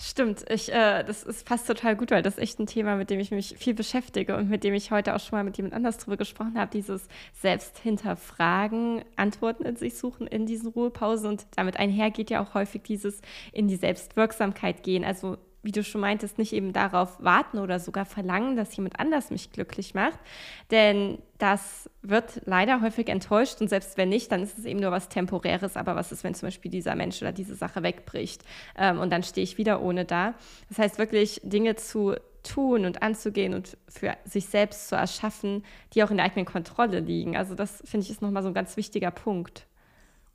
Stimmt, 0.00 0.44
ich, 0.48 0.72
äh, 0.72 1.02
das 1.02 1.24
ist 1.24 1.48
fast 1.48 1.66
total 1.66 1.96
gut, 1.96 2.12
weil 2.12 2.22
das 2.22 2.34
ist 2.34 2.40
echt 2.40 2.60
ein 2.60 2.66
Thema, 2.66 2.94
mit 2.94 3.10
dem 3.10 3.18
ich 3.18 3.32
mich 3.32 3.56
viel 3.58 3.74
beschäftige 3.74 4.36
und 4.36 4.48
mit 4.48 4.62
dem 4.62 4.72
ich 4.72 4.92
heute 4.92 5.16
auch 5.16 5.20
schon 5.20 5.36
mal 5.36 5.42
mit 5.42 5.56
jemand 5.56 5.74
anders 5.74 5.98
drüber 5.98 6.16
gesprochen 6.16 6.56
habe, 6.56 6.70
dieses 6.70 7.08
Selbsthinterfragen, 7.40 9.02
Antworten 9.16 9.64
in 9.64 9.74
sich 9.74 9.98
suchen 9.98 10.28
in 10.28 10.46
diesen 10.46 10.68
Ruhepausen. 10.68 11.28
Und 11.30 11.46
damit 11.56 11.78
einhergeht 11.78 12.30
ja 12.30 12.40
auch 12.40 12.54
häufig 12.54 12.82
dieses 12.82 13.20
in 13.52 13.66
die 13.66 13.74
Selbstwirksamkeit 13.74 14.84
gehen, 14.84 15.04
also 15.04 15.36
wie 15.62 15.72
du 15.72 15.82
schon 15.82 16.00
meintest, 16.00 16.38
nicht 16.38 16.52
eben 16.52 16.72
darauf 16.72 17.22
warten 17.22 17.58
oder 17.58 17.80
sogar 17.80 18.04
verlangen, 18.04 18.56
dass 18.56 18.76
jemand 18.76 18.98
anders 19.00 19.30
mich 19.30 19.50
glücklich 19.50 19.94
macht. 19.94 20.18
Denn 20.70 21.18
das 21.38 21.90
wird 22.02 22.42
leider 22.44 22.80
häufig 22.80 23.08
enttäuscht 23.08 23.60
und 23.60 23.68
selbst 23.68 23.96
wenn 23.96 24.08
nicht, 24.08 24.30
dann 24.30 24.42
ist 24.42 24.58
es 24.58 24.64
eben 24.64 24.80
nur 24.80 24.92
was 24.92 25.08
Temporäres. 25.08 25.76
Aber 25.76 25.96
was 25.96 26.12
ist, 26.12 26.22
wenn 26.24 26.34
zum 26.34 26.46
Beispiel 26.46 26.70
dieser 26.70 26.94
Mensch 26.94 27.20
oder 27.20 27.32
diese 27.32 27.54
Sache 27.54 27.82
wegbricht 27.82 28.44
ähm, 28.76 29.00
und 29.00 29.10
dann 29.10 29.22
stehe 29.22 29.44
ich 29.44 29.58
wieder 29.58 29.82
ohne 29.82 30.04
da? 30.04 30.34
Das 30.68 30.78
heißt 30.78 30.98
wirklich 30.98 31.40
Dinge 31.42 31.74
zu 31.76 32.14
tun 32.44 32.84
und 32.84 33.02
anzugehen 33.02 33.54
und 33.54 33.76
für 33.88 34.16
sich 34.24 34.46
selbst 34.46 34.88
zu 34.88 34.96
erschaffen, 34.96 35.64
die 35.92 36.02
auch 36.02 36.10
in 36.10 36.18
der 36.18 36.26
eigenen 36.26 36.46
Kontrolle 36.46 37.00
liegen. 37.00 37.36
Also 37.36 37.54
das 37.54 37.82
finde 37.84 38.04
ich 38.04 38.10
ist 38.10 38.22
nochmal 38.22 38.42
so 38.42 38.48
ein 38.48 38.54
ganz 38.54 38.76
wichtiger 38.76 39.10
Punkt. 39.10 39.66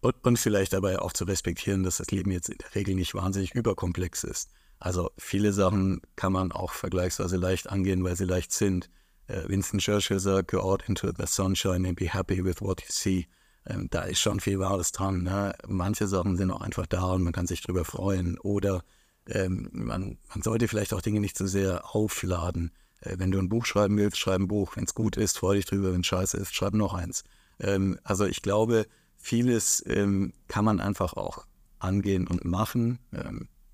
Und, 0.01 0.15
und 0.23 0.37
vielleicht 0.37 0.73
dabei 0.73 0.99
auch 0.99 1.13
zu 1.13 1.23
respektieren, 1.23 1.83
dass 1.83 1.97
das 1.97 2.11
Leben 2.11 2.29
jetzt 2.31 2.49
in 2.49 2.57
der 2.57 2.75
Regel 2.75 2.93
nicht 2.93 3.15
wahnsinnig 3.15 3.55
überkomplex 3.55 4.25
ist. 4.25 4.51
Also 4.79 5.11
viele 5.17 5.53
Sachen 5.53 6.01
kann 6.15 6.33
man 6.33 6.51
auch 6.51 6.73
vergleichsweise 6.73 7.37
leicht 7.37 7.69
angehen, 7.69 8.03
weil 8.03 8.15
sie 8.15 8.25
leicht 8.25 8.51
sind. 8.51 8.89
Äh, 9.27 9.47
Winston 9.47 9.79
Churchill 9.79 10.19
sagt, 10.19 10.51
go 10.51 10.59
out 10.59 10.83
into 10.87 11.11
the 11.17 11.25
sunshine 11.25 11.87
and 11.87 11.95
be 11.97 12.13
happy 12.13 12.43
with 12.43 12.61
what 12.61 12.81
you 12.81 12.87
see. 12.89 13.27
Ähm, 13.65 13.87
da 13.89 14.01
ist 14.01 14.19
schon 14.19 14.39
viel 14.39 14.59
Wahres 14.59 14.91
dran. 14.91 15.23
Ne? 15.23 15.55
Manche 15.67 16.07
Sachen 16.07 16.35
sind 16.35 16.51
auch 16.51 16.61
einfach 16.61 16.85
da 16.85 17.13
und 17.13 17.23
man 17.23 17.33
kann 17.33 17.47
sich 17.47 17.61
drüber 17.61 17.85
freuen. 17.85 18.37
Oder 18.39 18.83
ähm, 19.27 19.69
man, 19.71 20.17
man, 20.29 20.41
sollte 20.41 20.67
vielleicht 20.67 20.93
auch 20.93 21.01
Dinge 21.01 21.21
nicht 21.21 21.37
zu 21.37 21.45
so 21.45 21.51
sehr 21.51 21.95
aufladen. 21.95 22.71
Äh, 22.99 23.15
wenn 23.19 23.31
du 23.31 23.39
ein 23.39 23.49
Buch 23.49 23.65
schreiben 23.65 23.97
willst, 23.97 24.17
schreib 24.17 24.41
ein 24.41 24.47
Buch. 24.47 24.75
Wenn 24.75 24.83
es 24.83 24.95
gut 24.95 25.15
ist, 25.15 25.37
freu 25.37 25.55
dich 25.55 25.65
drüber. 25.65 25.93
Wenn 25.93 26.01
es 26.01 26.07
scheiße 26.07 26.37
ist, 26.37 26.53
schreib 26.53 26.73
noch 26.73 26.93
eins. 26.93 27.23
Ähm, 27.59 27.97
also 28.03 28.25
ich 28.25 28.41
glaube, 28.41 28.85
vieles 29.15 29.83
ähm, 29.87 30.33
kann 30.49 30.65
man 30.65 30.81
einfach 30.81 31.13
auch 31.13 31.45
angehen 31.79 32.27
und 32.27 32.43
machen. 32.43 32.99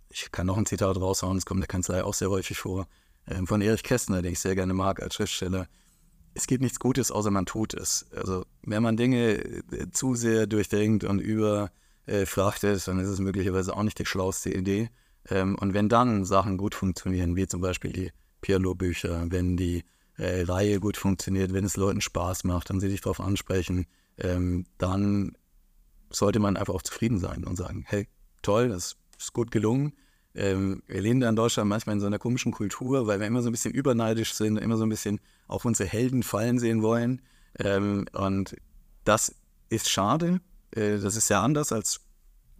Ähm, 0.09 0.13
ich 0.13 0.31
kann 0.31 0.47
noch 0.47 0.57
ein 0.57 0.65
Zitat 0.65 0.97
raushauen, 0.97 1.37
es 1.37 1.45
kommt 1.45 1.59
in 1.59 1.61
der 1.61 1.67
Kanzlei 1.67 2.03
auch 2.03 2.13
sehr 2.13 2.29
häufig 2.29 2.57
vor, 2.57 2.87
äh, 3.25 3.45
von 3.45 3.61
Erich 3.61 3.83
Kästner, 3.83 4.21
den 4.21 4.33
ich 4.33 4.39
sehr 4.39 4.55
gerne 4.55 4.73
mag 4.73 5.01
als 5.01 5.15
Schriftsteller. 5.15 5.67
Es 6.33 6.47
gibt 6.47 6.61
nichts 6.61 6.79
Gutes, 6.79 7.11
außer 7.11 7.31
man 7.31 7.45
tut 7.45 7.73
es. 7.73 8.05
Also 8.15 8.45
wenn 8.63 8.83
man 8.83 8.97
Dinge 8.97 9.37
äh, 9.37 9.91
zu 9.91 10.15
sehr 10.15 10.47
durchdenkt 10.47 11.03
und 11.03 11.19
überfrachtet, 11.19 12.87
dann 12.87 12.99
ist 12.99 13.09
es 13.09 13.19
möglicherweise 13.19 13.75
auch 13.75 13.83
nicht 13.83 13.99
die 13.99 14.05
schlauste 14.05 14.51
Idee. 14.51 14.89
Ähm, 15.29 15.55
und 15.59 15.73
wenn 15.73 15.89
dann 15.89 16.25
Sachen 16.25 16.57
gut 16.57 16.75
funktionieren, 16.75 17.35
wie 17.35 17.47
zum 17.47 17.61
Beispiel 17.61 17.91
die 17.91 18.11
Pirlo-Bücher, 18.41 19.25
wenn 19.29 19.57
die 19.57 19.83
äh, 20.17 20.43
Reihe 20.43 20.79
gut 20.79 20.97
funktioniert, 20.97 21.53
wenn 21.53 21.65
es 21.65 21.77
Leuten 21.77 22.01
Spaß 22.01 22.43
macht, 22.43 22.69
dann 22.69 22.79
sie 22.79 22.89
dich 22.89 23.01
darauf 23.01 23.19
ansprechen, 23.19 23.85
ähm, 24.17 24.65
dann 24.77 25.35
sollte 26.09 26.39
man 26.39 26.57
einfach 26.57 26.73
auch 26.73 26.81
zufrieden 26.81 27.19
sein 27.19 27.43
und 27.43 27.55
sagen, 27.55 27.83
hey, 27.87 28.07
toll, 28.41 28.69
das 28.69 28.97
ist 29.19 29.33
gut 29.33 29.51
gelungen. 29.51 29.93
Ähm, 30.35 30.83
wir 30.87 31.01
leben 31.01 31.19
da 31.19 31.29
in 31.29 31.35
Deutschland 31.35 31.69
manchmal 31.69 31.95
in 31.95 31.99
so 31.99 32.07
einer 32.07 32.19
komischen 32.19 32.51
Kultur, 32.51 33.07
weil 33.07 33.19
wir 33.19 33.27
immer 33.27 33.41
so 33.41 33.49
ein 33.49 33.51
bisschen 33.51 33.73
überneidisch 33.73 34.33
sind, 34.33 34.57
immer 34.57 34.77
so 34.77 34.83
ein 34.83 34.89
bisschen 34.89 35.19
auf 35.47 35.65
unsere 35.65 35.89
Helden 35.89 36.23
fallen 36.23 36.59
sehen 36.59 36.81
wollen. 36.81 37.21
Ähm, 37.57 38.05
und 38.13 38.55
das 39.03 39.35
ist 39.69 39.89
schade. 39.89 40.39
Äh, 40.71 40.99
das 40.99 41.15
ist 41.15 41.27
sehr 41.27 41.39
anders 41.39 41.71
als 41.71 42.01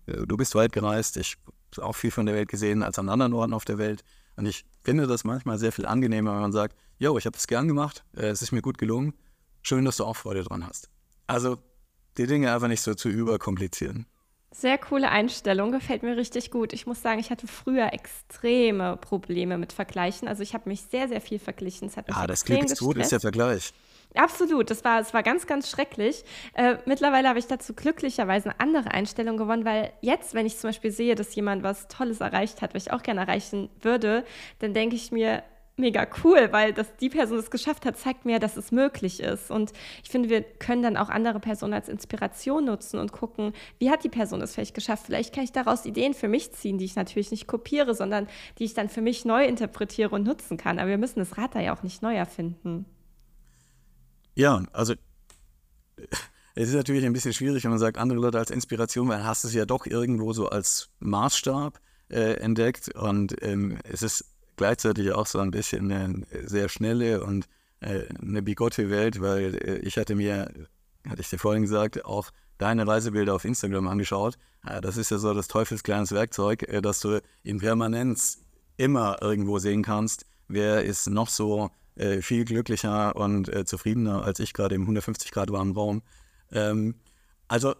äh, 0.09 0.25
du 0.25 0.37
bist 0.37 0.55
weit 0.55 0.71
gereist. 0.71 1.17
Ich 1.17 1.37
habe 1.77 1.87
auch 1.87 1.95
viel 1.95 2.11
von 2.11 2.25
der 2.25 2.35
Welt 2.35 2.49
gesehen 2.49 2.83
als 2.83 2.99
an 2.99 3.09
anderen 3.09 3.33
Orten 3.33 3.53
auf 3.53 3.65
der 3.65 3.77
Welt. 3.77 4.03
Und 4.35 4.45
ich 4.45 4.65
finde 4.83 5.07
das 5.07 5.23
manchmal 5.23 5.57
sehr 5.57 5.71
viel 5.71 5.85
angenehmer, 5.85 6.33
wenn 6.33 6.41
man 6.41 6.51
sagt, 6.51 6.75
yo, 6.97 7.17
ich 7.17 7.25
habe 7.25 7.35
das 7.35 7.47
gern 7.47 7.67
gemacht, 7.67 8.03
äh, 8.15 8.27
es 8.27 8.41
ist 8.41 8.51
mir 8.51 8.61
gut 8.61 8.77
gelungen. 8.77 9.13
Schön, 9.61 9.85
dass 9.85 9.97
du 9.97 10.05
auch 10.05 10.15
Freude 10.15 10.43
dran 10.43 10.65
hast. 10.65 10.89
Also 11.27 11.57
die 12.17 12.25
Dinge 12.25 12.53
einfach 12.53 12.67
nicht 12.67 12.81
so 12.81 12.95
zu 12.95 13.09
überkomplizieren. 13.09 14.05
Sehr 14.51 14.77
coole 14.79 15.09
Einstellung, 15.09 15.71
gefällt 15.71 16.01
mir 16.01 16.17
richtig 16.17 16.49
gut. 16.49 16.73
Ich 16.73 16.87
muss 16.87 17.01
sagen, 17.01 17.19
ich 17.19 17.29
hatte 17.29 17.45
früher 17.45 17.93
extreme 17.93 18.97
Probleme 18.97 19.57
mit 19.57 19.73
Vergleichen. 19.73 20.27
Also 20.27 20.41
ich 20.41 20.53
habe 20.55 20.67
mich 20.67 20.81
sehr, 20.81 21.07
sehr 21.07 21.21
viel 21.21 21.37
verglichen. 21.37 21.87
Es 21.87 21.97
ah, 21.97 22.25
das 22.25 22.43
Glück 22.43 22.63
ist 22.63 22.79
gut, 22.79 22.97
ist 22.97 23.11
der 23.11 23.19
Vergleich. 23.19 23.73
Absolut, 24.15 24.71
das 24.71 24.83
war, 24.83 24.97
das 24.99 25.13
war 25.13 25.21
ganz, 25.21 25.45
ganz 25.45 25.69
schrecklich. 25.69 26.23
Äh, 26.55 26.77
mittlerweile 26.85 27.29
habe 27.29 27.37
ich 27.37 27.45
dazu 27.45 27.73
glücklicherweise 27.75 28.49
eine 28.49 28.59
andere 28.59 28.91
Einstellung 28.91 29.37
gewonnen, 29.37 29.65
weil 29.65 29.93
jetzt, 30.01 30.33
wenn 30.33 30.47
ich 30.47 30.57
zum 30.57 30.69
Beispiel 30.69 30.91
sehe, 30.91 31.13
dass 31.13 31.35
jemand 31.35 31.61
was 31.61 31.87
Tolles 31.87 32.19
erreicht 32.19 32.63
hat, 32.63 32.73
was 32.73 32.87
ich 32.87 32.91
auch 32.91 33.03
gerne 33.03 33.21
erreichen 33.21 33.69
würde, 33.81 34.25
dann 34.59 34.73
denke 34.73 34.95
ich 34.95 35.11
mir, 35.11 35.43
mega 35.79 36.07
cool, 36.23 36.49
weil 36.51 36.73
dass 36.73 36.95
die 36.97 37.09
Person 37.09 37.39
es 37.39 37.49
geschafft 37.49 37.85
hat, 37.85 37.97
zeigt 37.97 38.25
mir, 38.25 38.39
dass 38.39 38.57
es 38.57 38.71
möglich 38.71 39.19
ist. 39.19 39.49
Und 39.49 39.73
ich 40.03 40.09
finde, 40.09 40.29
wir 40.29 40.41
können 40.41 40.83
dann 40.83 40.97
auch 40.97 41.09
andere 41.09 41.39
Personen 41.39 41.73
als 41.73 41.89
Inspiration 41.89 42.65
nutzen 42.65 42.99
und 42.99 43.11
gucken, 43.11 43.53
wie 43.79 43.89
hat 43.89 44.03
die 44.03 44.09
Person 44.09 44.41
es 44.41 44.53
vielleicht 44.53 44.75
geschafft. 44.75 45.05
Vielleicht 45.05 45.33
kann 45.33 45.43
ich 45.43 45.51
daraus 45.51 45.85
Ideen 45.85 46.13
für 46.13 46.27
mich 46.27 46.51
ziehen, 46.51 46.77
die 46.77 46.85
ich 46.85 46.95
natürlich 46.95 47.31
nicht 47.31 47.47
kopiere, 47.47 47.95
sondern 47.95 48.27
die 48.59 48.65
ich 48.65 48.73
dann 48.73 48.89
für 48.89 49.01
mich 49.01 49.25
neu 49.25 49.45
interpretiere 49.45 50.09
und 50.09 50.23
nutzen 50.23 50.57
kann. 50.57 50.77
Aber 50.77 50.89
wir 50.89 50.97
müssen 50.97 51.19
das 51.19 51.37
Rad 51.37 51.55
da 51.55 51.59
ja 51.59 51.75
auch 51.75 51.83
nicht 51.83 52.01
neu 52.01 52.15
erfinden. 52.15 52.85
Ja, 54.35 54.63
also 54.73 54.93
es 56.55 56.69
ist 56.69 56.75
natürlich 56.75 57.05
ein 57.05 57.13
bisschen 57.13 57.33
schwierig, 57.33 57.63
wenn 57.63 57.71
man 57.71 57.79
sagt, 57.79 57.97
andere 57.97 58.19
Leute 58.19 58.37
als 58.37 58.51
Inspiration, 58.51 59.07
weil 59.07 59.17
dann 59.17 59.27
hast 59.27 59.43
du 59.43 59.47
es 59.47 59.53
ja 59.53 59.65
doch 59.65 59.85
irgendwo 59.85 60.33
so 60.33 60.49
als 60.49 60.89
Maßstab 60.99 61.79
äh, 62.09 62.33
entdeckt 62.35 62.93
und 62.95 63.35
ähm, 63.41 63.77
es 63.83 64.01
ist 64.01 64.25
gleichzeitig 64.59 65.13
auch 65.13 65.25
so 65.25 65.39
ein 65.39 65.51
bisschen 65.51 65.89
eine 65.89 66.27
sehr 66.45 66.67
schnelle 66.67 67.23
und 67.23 67.47
äh, 67.79 68.03
eine 68.21 68.41
bigotte 68.41 68.89
Welt, 68.89 69.21
weil 69.21 69.55
äh, 69.55 69.77
ich 69.77 69.97
hatte 69.97 70.13
mir, 70.15 70.51
hatte 71.07 71.21
ich 71.21 71.29
dir 71.29 71.39
vorhin 71.39 71.61
gesagt, 71.61 72.03
auch 72.03 72.29
deine 72.57 72.85
Reisebilder 72.85 73.33
auf 73.33 73.45
Instagram 73.45 73.87
angeschaut. 73.87 74.37
das 74.81 74.97
ist 74.97 75.11
ja 75.11 75.17
so 75.17 75.33
das 75.33 75.47
teufelskleines 75.47 76.11
Werkzeug, 76.11 76.63
äh, 76.63 76.81
dass 76.81 76.99
du 76.99 77.21
in 77.41 77.59
Permanenz 77.59 78.43
immer 78.75 79.21
irgendwo 79.21 79.59
sehen 79.59 79.81
kannst, 79.81 80.25
wer 80.49 80.83
ist 80.83 81.07
noch 81.07 81.29
so 81.29 81.71
viel 82.21 82.45
glücklicher 82.45 83.13
und 83.17 83.51
zufriedener 83.67 84.23
als 84.23 84.39
ich 84.39 84.53
gerade 84.53 84.73
im 84.73 84.83
150 84.83 85.31
Grad 85.31 85.51
warmen 85.51 85.73
Raum. 85.73 86.01
Ähm, 86.49 86.95
also 87.49 87.75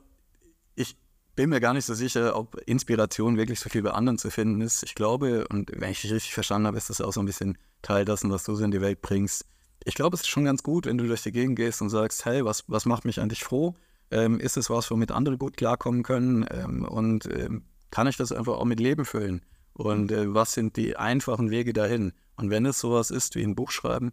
bin 1.40 1.52
mir 1.52 1.62
gar 1.62 1.74
nicht 1.74 1.86
so 1.86 1.94
sicher, 1.94 2.36
ob 2.36 2.58
Inspiration 2.66 3.38
wirklich 3.38 3.62
so 3.62 3.70
viel 3.70 3.82
bei 3.82 3.92
anderen 3.92 4.18
zu 4.18 4.30
finden 4.30 4.60
ist. 4.60 4.84
Ich 4.84 4.94
glaube, 4.94 5.48
und 5.48 5.72
wenn 5.74 5.90
ich 5.90 6.02
dich 6.02 6.12
richtig 6.12 6.34
verstanden 6.34 6.68
habe, 6.68 6.76
ist 6.76 6.90
das 6.90 7.00
auch 7.00 7.14
so 7.14 7.22
ein 7.22 7.26
bisschen 7.26 7.58
Teil 7.82 8.04
dessen, 8.04 8.30
was 8.30 8.44
du 8.44 8.56
so 8.56 8.66
in 8.66 8.72
die 8.72 8.82
Welt 8.82 9.02
bringst. 9.02 9.46
Ich 9.86 9.96
glaube, 9.96 10.16
es 10.16 10.24
ist 10.24 10.28
schon 10.28 10.44
ganz 10.44 10.64
gut, 10.64 10.86
wenn 10.86 10.98
du 10.98 11.08
durch 11.08 11.24
die 11.24 11.32
Gegend 11.32 11.56
gehst 11.56 11.82
und 11.82 11.90
sagst, 11.92 12.26
hey, 12.26 12.44
was, 12.44 12.66
was 12.68 12.86
macht 12.86 13.06
mich 13.06 13.22
eigentlich 13.22 13.46
froh? 13.46 13.74
Ähm, 14.12 14.38
ist 14.42 14.58
es 14.58 14.70
was, 14.70 14.92
womit 14.92 15.14
andere 15.14 15.38
gut 15.38 15.56
klarkommen 15.56 16.04
können? 16.04 16.46
Ähm, 16.52 16.84
und 16.84 17.26
ähm, 17.34 17.64
kann 17.90 18.08
ich 18.08 18.18
das 18.18 18.34
einfach 18.34 18.58
auch 18.58 18.66
mit 18.66 18.82
Leben 18.82 19.06
füllen? 19.06 19.46
Und 19.72 20.12
äh, 20.12 20.34
was 20.34 20.52
sind 20.52 20.76
die 20.76 20.98
einfachen 20.98 21.52
Wege 21.52 21.72
dahin? 21.72 22.12
Und 22.36 22.50
wenn 22.50 22.66
es 22.66 22.82
sowas 22.82 23.12
ist 23.12 23.36
wie 23.36 23.44
ein 23.44 23.56
Buch 23.56 23.72
schreiben, 23.72 24.12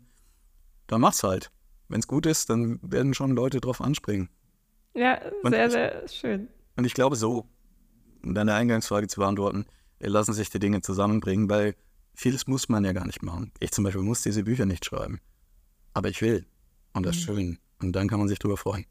dann 0.86 1.00
mach's 1.00 1.24
halt. 1.24 1.50
Wenn 1.88 1.98
es 1.98 2.06
gut 2.06 2.24
ist, 2.24 2.50
dann 2.50 2.78
werden 2.82 3.14
schon 3.14 3.32
Leute 3.32 3.60
drauf 3.60 3.80
anspringen. 3.80 4.28
Ja, 4.94 5.20
sehr, 5.42 5.70
sehr 5.70 6.08
schön. 6.08 6.48
Und 6.76 6.84
ich 6.84 6.94
glaube 6.94 7.16
so, 7.16 7.46
um 8.22 8.34
deine 8.34 8.54
Eingangsfrage 8.54 9.08
zu 9.08 9.20
beantworten, 9.20 9.66
lassen 9.98 10.32
sich 10.32 10.50
die 10.50 10.58
Dinge 10.58 10.82
zusammenbringen, 10.82 11.48
weil 11.48 11.74
vieles 12.14 12.46
muss 12.46 12.68
man 12.68 12.84
ja 12.84 12.92
gar 12.92 13.06
nicht 13.06 13.22
machen. 13.22 13.52
Ich 13.60 13.72
zum 13.72 13.84
Beispiel 13.84 14.02
muss 14.02 14.22
diese 14.22 14.44
Bücher 14.44 14.66
nicht 14.66 14.84
schreiben. 14.84 15.20
Aber 15.94 16.08
ich 16.08 16.20
will. 16.22 16.46
Und 16.92 17.06
das 17.06 17.16
ist 17.16 17.28
mhm. 17.28 17.34
schön. 17.34 17.58
Und 17.80 17.92
dann 17.92 18.08
kann 18.08 18.18
man 18.18 18.28
sich 18.28 18.38
drüber 18.38 18.56
freuen. 18.56 18.86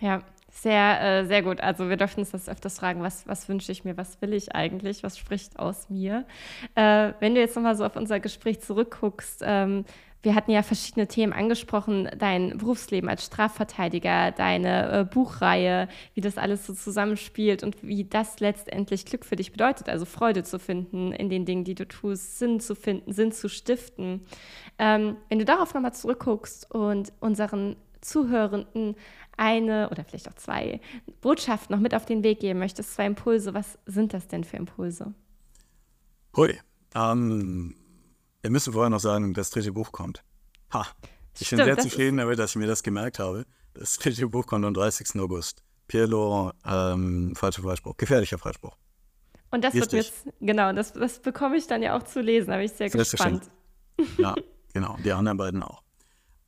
Ja, 0.00 0.22
sehr, 0.50 1.00
äh, 1.00 1.26
sehr 1.26 1.42
gut. 1.42 1.60
Also 1.60 1.88
wir 1.88 1.96
dürfen 1.96 2.20
uns 2.20 2.30
das 2.30 2.48
öfters 2.48 2.78
fragen, 2.78 3.02
was, 3.02 3.26
was 3.26 3.48
wünsche 3.48 3.72
ich 3.72 3.84
mir, 3.84 3.96
was 3.96 4.20
will 4.20 4.34
ich 4.34 4.54
eigentlich, 4.54 5.02
was 5.02 5.18
spricht 5.18 5.58
aus 5.58 5.88
mir. 5.88 6.26
Äh, 6.74 7.12
wenn 7.20 7.34
du 7.34 7.40
jetzt 7.40 7.56
nochmal 7.56 7.76
so 7.76 7.84
auf 7.84 7.96
unser 7.96 8.20
Gespräch 8.20 8.60
zurückguckst, 8.60 9.42
ähm, 9.44 9.84
wir 10.22 10.34
hatten 10.34 10.52
ja 10.52 10.62
verschiedene 10.62 11.08
Themen 11.08 11.32
angesprochen, 11.32 12.08
dein 12.16 12.56
Berufsleben 12.58 13.08
als 13.08 13.26
Strafverteidiger, 13.26 14.30
deine 14.30 15.00
äh, 15.00 15.04
Buchreihe, 15.04 15.88
wie 16.14 16.20
das 16.20 16.38
alles 16.38 16.66
so 16.66 16.74
zusammenspielt 16.74 17.64
und 17.64 17.82
wie 17.82 18.04
das 18.04 18.38
letztendlich 18.38 19.04
Glück 19.04 19.24
für 19.24 19.36
dich 19.36 19.50
bedeutet, 19.50 19.88
also 19.88 20.04
Freude 20.04 20.44
zu 20.44 20.58
finden 20.58 21.12
in 21.12 21.28
den 21.28 21.44
Dingen, 21.44 21.64
die 21.64 21.74
du 21.74 21.86
tust, 21.86 22.38
Sinn 22.38 22.60
zu 22.60 22.76
finden, 22.76 23.12
Sinn 23.12 23.32
zu 23.32 23.48
stiften. 23.48 24.24
Ähm, 24.78 25.16
wenn 25.28 25.40
du 25.40 25.44
darauf 25.44 25.74
nochmal 25.74 25.94
zurückguckst 25.94 26.70
und 26.70 27.12
unseren 27.18 27.76
Zuhörenden 28.00 28.94
eine 29.36 29.90
oder 29.90 30.04
vielleicht 30.04 30.28
auch 30.28 30.34
zwei 30.34 30.80
Botschaften 31.20 31.74
noch 31.74 31.82
mit 31.82 31.94
auf 31.94 32.06
den 32.06 32.22
Weg 32.22 32.40
geben 32.40 32.60
möchtest, 32.60 32.94
zwei 32.94 33.06
Impulse, 33.06 33.54
was 33.54 33.78
sind 33.86 34.14
das 34.14 34.28
denn 34.28 34.44
für 34.44 34.56
Impulse? 34.56 35.14
Hui, 36.36 36.58
ähm, 36.94 37.74
wir 38.42 38.50
müssen 38.50 38.72
vorher 38.72 38.90
noch 38.90 39.00
sagen, 39.00 39.34
das 39.34 39.50
dritte 39.50 39.72
Buch 39.72 39.92
kommt. 39.92 40.24
Ha, 40.72 40.86
ich 41.38 41.46
Stimmt, 41.46 41.64
bin 41.64 41.74
sehr 41.74 41.78
zufrieden 41.78 42.16
damit, 42.18 42.38
dass 42.38 42.50
ich 42.50 42.56
mir 42.56 42.66
das 42.66 42.82
gemerkt 42.82 43.18
habe. 43.18 43.46
Das 43.74 43.96
dritte 43.96 44.28
Buch 44.28 44.46
kommt 44.46 44.64
am 44.64 44.74
30. 44.74 45.20
August. 45.20 45.62
Pierre 45.86 46.52
ähm, 46.66 47.34
falscher 47.36 47.62
Freispruch, 47.62 47.96
gefährlicher 47.96 48.38
Freispruch. 48.38 48.76
Und 49.50 49.62
das 49.62 49.74
Richtig. 49.74 49.92
wird 49.92 50.04
jetzt, 50.06 50.28
genau, 50.40 50.72
das, 50.72 50.92
das 50.92 51.20
bekomme 51.20 51.56
ich 51.56 51.66
dann 51.66 51.82
ja 51.82 51.96
auch 51.96 52.02
zu 52.02 52.20
lesen, 52.20 52.50
da 52.50 52.56
bin 52.56 52.66
ich 52.66 52.72
sehr 52.72 52.90
gespannt. 52.90 53.50
Ja, 54.18 54.34
genau, 54.72 54.96
die 55.04 55.12
anderen 55.12 55.36
beiden 55.36 55.62
auch. 55.62 55.82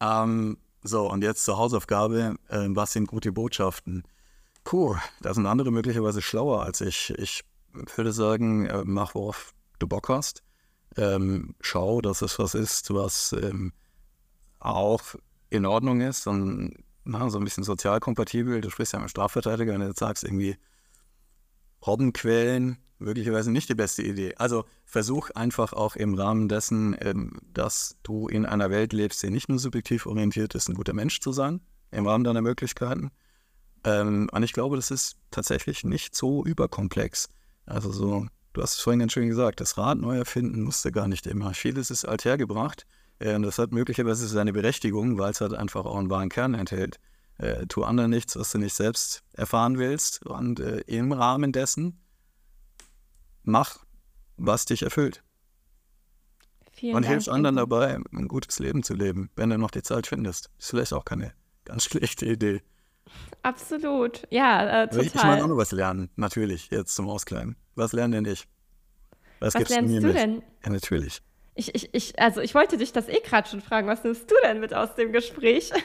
Ähm, 0.00 0.58
so, 0.82 1.10
und 1.10 1.22
jetzt 1.22 1.44
zur 1.44 1.58
Hausaufgabe. 1.58 2.36
Äh, 2.48 2.66
was 2.70 2.92
sind 2.92 3.06
gute 3.06 3.32
Botschaften? 3.32 4.04
Puh, 4.64 4.96
da 5.20 5.34
sind 5.34 5.46
andere 5.46 5.70
möglicherweise 5.70 6.22
schlauer 6.22 6.62
als 6.62 6.80
ich. 6.80 7.10
Ich 7.18 7.42
würde 7.96 8.12
sagen, 8.12 8.66
äh, 8.66 8.82
mach, 8.84 9.14
worauf 9.14 9.52
du 9.78 9.86
Bock 9.86 10.08
hast 10.08 10.42
ähm, 10.96 11.54
schau, 11.60 12.00
dass 12.00 12.22
es 12.22 12.38
was 12.38 12.54
ist, 12.54 12.92
was 12.92 13.32
ähm, 13.32 13.72
auch 14.60 15.02
in 15.50 15.66
Ordnung 15.66 16.00
ist 16.00 16.26
und 16.26 16.74
na, 17.04 17.28
so 17.28 17.38
ein 17.38 17.44
bisschen 17.44 17.64
sozial 17.64 18.00
kompatibel. 18.00 18.60
Du 18.60 18.70
sprichst 18.70 18.94
ja 18.94 18.98
mit 18.98 19.10
Strafverteidiger 19.10 19.74
und 19.74 19.80
du 19.80 19.92
sagst 19.94 20.24
irgendwie, 20.24 20.56
Robbenquellen, 21.86 22.78
möglicherweise 22.98 23.50
nicht 23.50 23.68
die 23.68 23.74
beste 23.74 24.02
Idee. 24.02 24.34
Also 24.36 24.64
versuch 24.84 25.30
einfach 25.30 25.72
auch 25.72 25.96
im 25.96 26.14
Rahmen 26.14 26.48
dessen, 26.48 26.96
ähm, 27.00 27.38
dass 27.52 27.96
du 28.02 28.28
in 28.28 28.46
einer 28.46 28.70
Welt 28.70 28.92
lebst, 28.92 29.22
die 29.22 29.30
nicht 29.30 29.48
nur 29.48 29.58
subjektiv 29.58 30.06
orientiert 30.06 30.54
ist, 30.54 30.68
ein 30.68 30.74
guter 30.74 30.94
Mensch 30.94 31.20
zu 31.20 31.32
sein, 31.32 31.60
im 31.90 32.06
Rahmen 32.06 32.24
deiner 32.24 32.42
Möglichkeiten. 32.42 33.10
Ähm, 33.84 34.28
und 34.32 34.42
ich 34.42 34.52
glaube, 34.52 34.76
das 34.76 34.90
ist 34.90 35.16
tatsächlich 35.30 35.84
nicht 35.84 36.16
so 36.16 36.44
überkomplex. 36.44 37.28
Also 37.66 37.92
so 37.92 38.26
Du 38.54 38.62
hast 38.62 38.74
es 38.74 38.80
vorhin 38.80 39.00
ganz 39.00 39.12
schön 39.12 39.28
gesagt, 39.28 39.60
das 39.60 39.76
Rad 39.76 39.98
neu 39.98 40.16
erfinden 40.16 40.62
musste 40.62 40.92
gar 40.92 41.08
nicht 41.08 41.26
immer. 41.26 41.52
Vieles 41.54 41.90
ist 41.90 42.04
althergebracht 42.04 42.86
äh, 43.18 43.34
und 43.34 43.42
das 43.42 43.58
hat 43.58 43.72
möglicherweise 43.72 44.28
seine 44.28 44.52
Berechtigung, 44.52 45.18
weil 45.18 45.32
es 45.32 45.40
halt 45.40 45.54
einfach 45.54 45.84
auch 45.84 45.98
einen 45.98 46.08
wahren 46.08 46.28
Kern 46.28 46.54
enthält. 46.54 47.00
Äh, 47.38 47.66
tu 47.66 47.82
anderen 47.82 48.10
nichts, 48.10 48.36
was 48.36 48.52
du 48.52 48.58
nicht 48.58 48.74
selbst 48.74 49.24
erfahren 49.32 49.76
willst 49.78 50.24
und 50.24 50.60
äh, 50.60 50.78
im 50.86 51.12
Rahmen 51.12 51.50
dessen 51.50 52.00
mach, 53.42 53.84
was 54.36 54.66
dich 54.66 54.84
erfüllt. 54.84 55.24
Vielen 56.72 56.94
und 56.94 57.02
hilfst 57.02 57.28
anderen 57.28 57.56
dabei, 57.56 57.98
ein 58.12 58.28
gutes 58.28 58.60
Leben 58.60 58.84
zu 58.84 58.94
leben, 58.94 59.30
wenn 59.34 59.50
du 59.50 59.58
noch 59.58 59.72
die 59.72 59.82
Zeit 59.82 60.06
findest. 60.06 60.50
Ist 60.58 60.70
vielleicht 60.70 60.92
auch 60.92 61.04
keine 61.04 61.32
ganz 61.64 61.84
schlechte 61.90 62.26
Idee. 62.26 62.62
Absolut, 63.42 64.22
ja, 64.30 64.84
äh, 64.84 64.88
total. 64.88 65.06
Ich 65.06 65.14
meine 65.14 65.44
auch 65.44 65.48
noch 65.48 65.56
was 65.56 65.72
lernen, 65.72 66.10
natürlich, 66.16 66.70
jetzt 66.70 66.94
zum 66.94 67.08
Auskleiden. 67.08 67.56
Was 67.74 67.92
lerne 67.92 68.16
denn 68.16 68.32
ich? 68.32 68.46
Was, 69.40 69.54
was 69.54 69.68
lernst 69.68 69.94
du, 69.94 70.00
du 70.00 70.12
denn? 70.12 70.42
Ja, 70.64 70.70
natürlich. 70.70 71.20
Ich, 71.54 71.74
ich, 71.74 71.94
ich, 71.94 72.18
also 72.18 72.40
ich 72.40 72.54
wollte 72.54 72.78
dich 72.78 72.92
das 72.92 73.08
eh 73.08 73.20
gerade 73.20 73.48
schon 73.48 73.60
fragen. 73.60 73.86
Was 73.86 74.02
nimmst 74.02 74.30
du 74.30 74.34
denn 74.42 74.60
mit 74.60 74.74
aus 74.74 74.94
dem 74.94 75.12
Gespräch? 75.12 75.70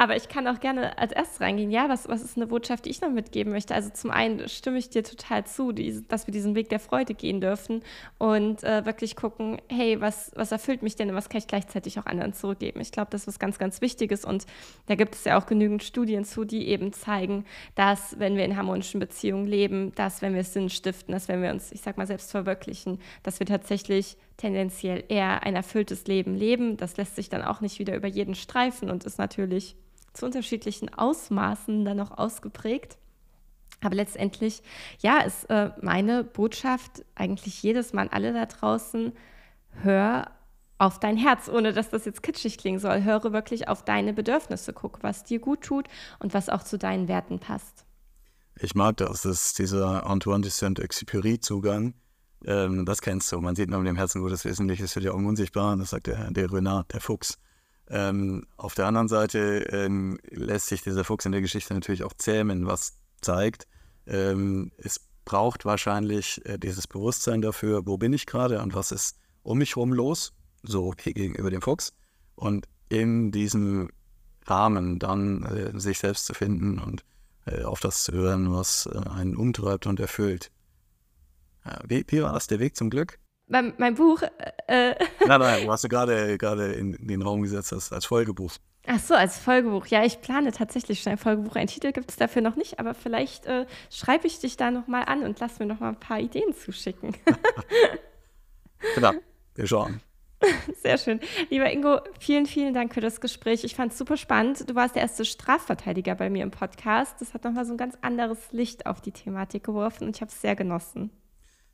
Aber 0.00 0.14
ich 0.14 0.28
kann 0.28 0.46
auch 0.46 0.60
gerne 0.60 0.96
als 0.96 1.10
erstes 1.10 1.40
reingehen. 1.40 1.72
Ja, 1.72 1.88
was, 1.88 2.08
was 2.08 2.22
ist 2.22 2.36
eine 2.36 2.46
Botschaft, 2.46 2.84
die 2.84 2.90
ich 2.90 3.00
noch 3.00 3.10
mitgeben 3.10 3.52
möchte? 3.52 3.74
Also 3.74 3.90
zum 3.90 4.12
einen 4.12 4.48
stimme 4.48 4.78
ich 4.78 4.90
dir 4.90 5.02
total 5.02 5.44
zu, 5.44 5.72
die, 5.72 6.06
dass 6.06 6.28
wir 6.28 6.32
diesen 6.32 6.54
Weg 6.54 6.68
der 6.68 6.78
Freude 6.78 7.14
gehen 7.14 7.40
dürfen 7.40 7.82
und 8.16 8.62
äh, 8.62 8.86
wirklich 8.86 9.16
gucken, 9.16 9.60
hey, 9.68 10.00
was, 10.00 10.30
was 10.36 10.52
erfüllt 10.52 10.84
mich 10.84 10.94
denn 10.94 11.10
und 11.10 11.16
was 11.16 11.28
kann 11.28 11.40
ich 11.40 11.48
gleichzeitig 11.48 11.98
auch 11.98 12.06
anderen 12.06 12.32
zurückgeben? 12.32 12.80
Ich 12.80 12.92
glaube, 12.92 13.08
das 13.10 13.22
ist 13.22 13.26
was 13.26 13.38
ganz, 13.40 13.58
ganz 13.58 13.80
Wichtiges 13.80 14.24
und 14.24 14.46
da 14.86 14.94
gibt 14.94 15.16
es 15.16 15.24
ja 15.24 15.36
auch 15.36 15.46
genügend 15.46 15.82
Studien 15.82 16.24
zu, 16.24 16.44
die 16.44 16.68
eben 16.68 16.92
zeigen, 16.92 17.44
dass 17.74 18.20
wenn 18.20 18.36
wir 18.36 18.44
in 18.44 18.56
harmonischen 18.56 19.00
Beziehungen 19.00 19.48
leben, 19.48 19.92
dass 19.96 20.22
wenn 20.22 20.32
wir 20.32 20.44
Sinn 20.44 20.70
stiften, 20.70 21.10
dass 21.10 21.26
wenn 21.26 21.42
wir 21.42 21.50
uns, 21.50 21.72
ich 21.72 21.80
sag 21.80 21.98
mal, 21.98 22.06
selbst 22.06 22.30
verwirklichen, 22.30 23.00
dass 23.24 23.40
wir 23.40 23.48
tatsächlich 23.48 24.16
tendenziell 24.36 25.02
eher 25.08 25.42
ein 25.42 25.56
erfülltes 25.56 26.06
Leben 26.06 26.36
leben. 26.36 26.76
Das 26.76 26.96
lässt 26.96 27.16
sich 27.16 27.30
dann 27.30 27.42
auch 27.42 27.60
nicht 27.60 27.80
wieder 27.80 27.96
über 27.96 28.06
jeden 28.06 28.36
streifen 28.36 28.90
und 28.90 29.02
ist 29.02 29.18
natürlich 29.18 29.74
zu 30.18 30.26
unterschiedlichen 30.26 30.92
Ausmaßen 30.92 31.84
dann 31.84 31.96
noch 31.96 32.16
ausgeprägt. 32.16 32.98
Aber 33.80 33.94
letztendlich, 33.94 34.62
ja, 35.00 35.20
ist 35.20 35.44
äh, 35.50 35.70
meine 35.80 36.24
Botschaft 36.24 37.04
eigentlich 37.14 37.62
jedes 37.62 37.92
Mal 37.92 38.02
an 38.02 38.08
alle 38.08 38.32
da 38.32 38.46
draußen, 38.46 39.12
hör 39.82 40.30
auf 40.78 41.00
dein 41.00 41.16
Herz, 41.16 41.48
ohne 41.48 41.72
dass 41.72 41.90
das 41.90 42.04
jetzt 42.04 42.22
kitschig 42.22 42.58
klingen 42.58 42.78
soll. 42.78 43.02
Höre 43.02 43.32
wirklich 43.32 43.68
auf 43.68 43.84
deine 43.84 44.12
Bedürfnisse, 44.12 44.72
guck, 44.72 45.02
was 45.02 45.24
dir 45.24 45.38
gut 45.40 45.62
tut 45.62 45.86
und 46.18 46.34
was 46.34 46.48
auch 46.48 46.62
zu 46.62 46.78
deinen 46.78 47.08
Werten 47.08 47.38
passt. 47.38 47.84
Ich 48.60 48.74
mag 48.74 48.96
das, 48.96 49.22
das 49.22 49.46
ist 49.46 49.58
dieser 49.58 50.06
Antoine 50.06 50.42
de 50.42 50.50
Saint-Exupéry-Zugang. 50.50 51.94
Ähm, 52.44 52.84
das 52.84 53.00
kennst 53.00 53.30
du. 53.30 53.40
Man 53.40 53.56
sieht 53.56 53.70
nur 53.70 53.80
mit 53.80 53.88
dem 53.88 53.96
Herzen 53.96 54.22
Gottes 54.22 54.44
Wesentliches 54.44 54.94
wird 54.94 55.04
ja 55.04 55.12
auch 55.12 55.16
unsichtbar. 55.16 55.76
Das 55.76 55.90
sagt 55.90 56.08
der, 56.08 56.30
der 56.30 56.52
Renard, 56.52 56.92
der 56.92 57.00
Fuchs. 57.00 57.38
Ähm, 57.90 58.46
auf 58.56 58.74
der 58.74 58.86
anderen 58.86 59.08
Seite 59.08 59.66
ähm, 59.70 60.18
lässt 60.30 60.66
sich 60.66 60.82
dieser 60.82 61.04
Fuchs 61.04 61.24
in 61.24 61.32
der 61.32 61.40
Geschichte 61.40 61.72
natürlich 61.74 62.04
auch 62.04 62.12
zähmen, 62.12 62.66
was 62.66 62.98
zeigt, 63.20 63.66
ähm, 64.06 64.72
es 64.78 65.00
braucht 65.24 65.64
wahrscheinlich 65.64 66.44
äh, 66.46 66.58
dieses 66.58 66.86
Bewusstsein 66.86 67.42
dafür, 67.42 67.86
wo 67.86 67.98
bin 67.98 68.12
ich 68.12 68.26
gerade 68.26 68.62
und 68.62 68.74
was 68.74 68.92
ist 68.92 69.18
um 69.42 69.58
mich 69.58 69.76
herum 69.76 69.92
los, 69.92 70.32
so 70.62 70.90
gegenüber 70.90 71.50
dem 71.50 71.62
Fuchs. 71.62 71.92
Und 72.34 72.66
in 72.88 73.30
diesem 73.30 73.90
Rahmen 74.46 74.98
dann 74.98 75.44
äh, 75.44 75.78
sich 75.78 75.98
selbst 75.98 76.26
zu 76.26 76.34
finden 76.34 76.78
und 76.78 77.04
äh, 77.46 77.62
auf 77.62 77.80
das 77.80 78.04
zu 78.04 78.12
hören, 78.12 78.52
was 78.52 78.86
äh, 78.86 78.98
einen 79.10 79.36
umtreibt 79.36 79.86
und 79.86 80.00
erfüllt. 80.00 80.50
Ja, 81.64 81.78
wie, 81.86 82.04
wie, 82.08 82.22
war 82.22 82.32
das 82.32 82.46
der 82.46 82.58
Weg 82.58 82.76
zum 82.76 82.88
Glück? 82.88 83.18
Mein, 83.48 83.72
mein 83.78 83.94
Buch. 83.94 84.22
Äh, 84.66 84.94
nein, 85.26 85.40
nein, 85.40 85.64
du 85.64 85.72
hast 85.72 85.84
du 85.84 85.88
gerade, 85.88 86.36
gerade 86.38 86.72
in, 86.72 86.92
in 86.94 87.08
den 87.08 87.22
Raum 87.22 87.42
gesetzt 87.42 87.72
als, 87.72 87.92
als 87.92 88.04
Folgebuch. 88.06 88.52
Ach 88.86 88.98
so, 88.98 89.14
als 89.14 89.38
Folgebuch. 89.38 89.86
Ja, 89.86 90.04
ich 90.04 90.20
plane 90.20 90.52
tatsächlich 90.52 91.02
schon 91.02 91.12
ein 91.12 91.18
Folgebuch. 91.18 91.56
Ein 91.56 91.66
Titel 91.66 91.92
gibt 91.92 92.10
es 92.10 92.16
dafür 92.16 92.42
noch 92.42 92.56
nicht, 92.56 92.78
aber 92.78 92.94
vielleicht 92.94 93.46
äh, 93.46 93.66
schreibe 93.90 94.26
ich 94.26 94.38
dich 94.38 94.56
da 94.56 94.70
nochmal 94.70 95.04
an 95.04 95.22
und 95.24 95.40
lass 95.40 95.58
mir 95.58 95.66
nochmal 95.66 95.90
ein 95.90 96.00
paar 96.00 96.20
Ideen 96.20 96.54
zuschicken. 96.54 97.14
genau, 98.94 99.12
wir 99.54 99.66
schauen. 99.66 100.00
Sehr 100.82 100.98
schön. 100.98 101.20
Lieber 101.50 101.70
Ingo, 101.70 102.00
vielen, 102.20 102.46
vielen 102.46 102.72
Dank 102.72 102.94
für 102.94 103.00
das 103.00 103.20
Gespräch. 103.20 103.64
Ich 103.64 103.74
fand 103.74 103.92
es 103.92 103.98
super 103.98 104.16
spannend. 104.16 104.68
Du 104.68 104.74
warst 104.74 104.94
der 104.94 105.02
erste 105.02 105.24
Strafverteidiger 105.24 106.14
bei 106.14 106.30
mir 106.30 106.44
im 106.44 106.50
Podcast. 106.50 107.20
Das 107.20 107.34
hat 107.34 107.44
nochmal 107.44 107.66
so 107.66 107.72
ein 107.74 107.78
ganz 107.78 107.96
anderes 108.02 108.52
Licht 108.52 108.86
auf 108.86 109.00
die 109.00 109.12
Thematik 109.12 109.64
geworfen 109.64 110.04
und 110.04 110.16
ich 110.16 110.22
habe 110.22 110.30
es 110.30 110.40
sehr 110.40 110.54
genossen. 110.54 111.10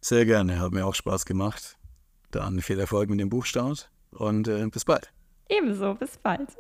Sehr 0.07 0.27
gerne, 0.27 0.61
hat 0.61 0.73
mir 0.73 0.85
auch 0.85 0.95
Spaß 0.95 1.25
gemacht. 1.25 1.79
Dann 2.31 2.61
viel 2.61 2.79
Erfolg 2.79 3.09
mit 3.09 3.21
dem 3.21 3.31
Buchstart 3.31 3.91
und 4.11 4.49
äh, 4.49 4.67
bis 4.67 4.85
bald. 4.85 5.11
Ebenso, 5.49 5.95
bis 5.95 6.19
bald. 6.19 6.51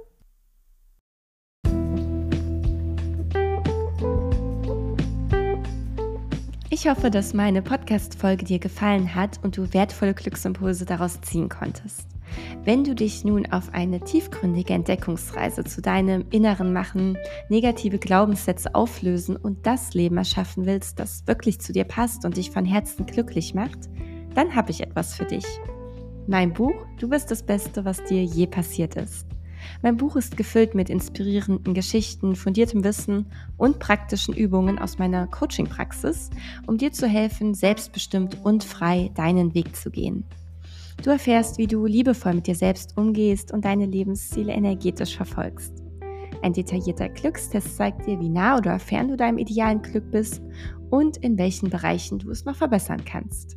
Ich 6.70 6.88
hoffe, 6.88 7.10
dass 7.10 7.34
meine 7.34 7.60
Podcast-Folge 7.60 8.46
dir 8.46 8.60
gefallen 8.60 9.14
hat 9.14 9.38
und 9.42 9.58
du 9.58 9.70
wertvolle 9.74 10.14
Glücksimpulse 10.14 10.86
daraus 10.86 11.20
ziehen 11.20 11.50
konntest. 11.50 12.13
Wenn 12.64 12.84
du 12.84 12.94
dich 12.94 13.24
nun 13.24 13.46
auf 13.46 13.72
eine 13.72 14.00
tiefgründige 14.00 14.72
Entdeckungsreise 14.72 15.64
zu 15.64 15.82
deinem 15.82 16.24
Inneren 16.30 16.72
machen, 16.72 17.18
negative 17.48 17.98
Glaubenssätze 17.98 18.74
auflösen 18.74 19.36
und 19.36 19.66
das 19.66 19.94
Leben 19.94 20.16
erschaffen 20.16 20.66
willst, 20.66 20.98
das 20.98 21.26
wirklich 21.26 21.60
zu 21.60 21.72
dir 21.72 21.84
passt 21.84 22.24
und 22.24 22.36
dich 22.36 22.50
von 22.50 22.64
Herzen 22.64 23.06
glücklich 23.06 23.54
macht, 23.54 23.78
dann 24.34 24.54
habe 24.54 24.70
ich 24.70 24.82
etwas 24.82 25.14
für 25.14 25.24
dich. 25.24 25.46
Mein 26.26 26.52
Buch 26.52 26.74
Du 26.98 27.08
bist 27.08 27.30
das 27.30 27.42
Beste, 27.42 27.84
was 27.84 28.02
dir 28.04 28.24
je 28.24 28.46
passiert 28.46 28.96
ist. 28.96 29.26
Mein 29.82 29.96
Buch 29.96 30.16
ist 30.16 30.36
gefüllt 30.36 30.74
mit 30.74 30.90
inspirierenden 30.90 31.74
Geschichten, 31.74 32.36
fundiertem 32.36 32.84
Wissen 32.84 33.26
und 33.56 33.78
praktischen 33.78 34.34
Übungen 34.34 34.78
aus 34.78 34.98
meiner 34.98 35.26
Coaching-Praxis, 35.26 36.30
um 36.66 36.78
dir 36.78 36.92
zu 36.92 37.06
helfen, 37.06 37.54
selbstbestimmt 37.54 38.38
und 38.44 38.64
frei 38.64 39.10
deinen 39.14 39.54
Weg 39.54 39.76
zu 39.76 39.90
gehen. 39.90 40.24
Du 41.02 41.10
erfährst, 41.10 41.58
wie 41.58 41.66
du 41.66 41.86
liebevoll 41.86 42.34
mit 42.34 42.46
dir 42.46 42.54
selbst 42.54 42.96
umgehst 42.96 43.52
und 43.52 43.64
deine 43.64 43.86
Lebensziele 43.86 44.52
energetisch 44.52 45.16
verfolgst. 45.16 45.72
Ein 46.42 46.52
detaillierter 46.52 47.08
Glückstest 47.08 47.76
zeigt 47.76 48.06
dir, 48.06 48.20
wie 48.20 48.28
nah 48.28 48.58
oder 48.58 48.78
fern 48.78 49.08
du 49.08 49.16
deinem 49.16 49.38
idealen 49.38 49.82
Glück 49.82 50.10
bist 50.10 50.42
und 50.90 51.16
in 51.18 51.38
welchen 51.38 51.70
Bereichen 51.70 52.18
du 52.18 52.30
es 52.30 52.44
noch 52.44 52.56
verbessern 52.56 53.04
kannst. 53.04 53.56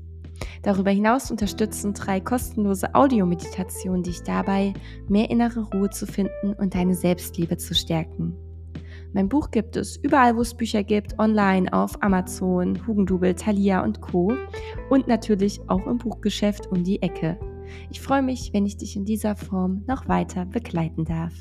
Darüber 0.62 0.92
hinaus 0.92 1.32
unterstützen 1.32 1.94
drei 1.94 2.20
kostenlose 2.20 2.94
Audiomeditationen 2.96 4.04
dich 4.04 4.24
dabei, 4.24 4.74
mehr 5.08 5.30
innere 5.30 5.62
Ruhe 5.72 5.90
zu 5.90 6.06
finden 6.06 6.54
und 6.54 6.76
deine 6.76 6.96
Selbstliebe 6.96 7.58
zu 7.58 7.74
stärken. 7.74 8.36
Mein 9.14 9.30
Buch 9.30 9.52
gibt 9.52 9.76
es 9.76 9.98
überall, 9.98 10.36
wo 10.36 10.42
es 10.42 10.54
Bücher 10.54 10.84
gibt, 10.84 11.18
online 11.20 11.72
auf 11.72 12.02
Amazon, 12.04 12.86
Hugendubel, 12.86 13.34
Thalia 13.34 13.84
und 13.84 14.02
Co. 14.02 14.34
Und 14.90 15.08
natürlich 15.08 15.60
auch 15.68 15.86
im 15.88 15.98
Buchgeschäft 15.98 16.68
um 16.68 16.84
die 16.84 17.02
Ecke. 17.02 17.38
Ich 17.90 18.02
freue 18.02 18.22
mich, 18.22 18.52
wenn 18.54 18.66
ich 18.66 18.78
dich 18.78 18.96
in 18.96 19.06
dieser 19.06 19.36
Form 19.36 19.84
noch 19.88 20.08
weiter 20.08 20.46
begleiten 20.46 21.06
darf. 21.06 21.34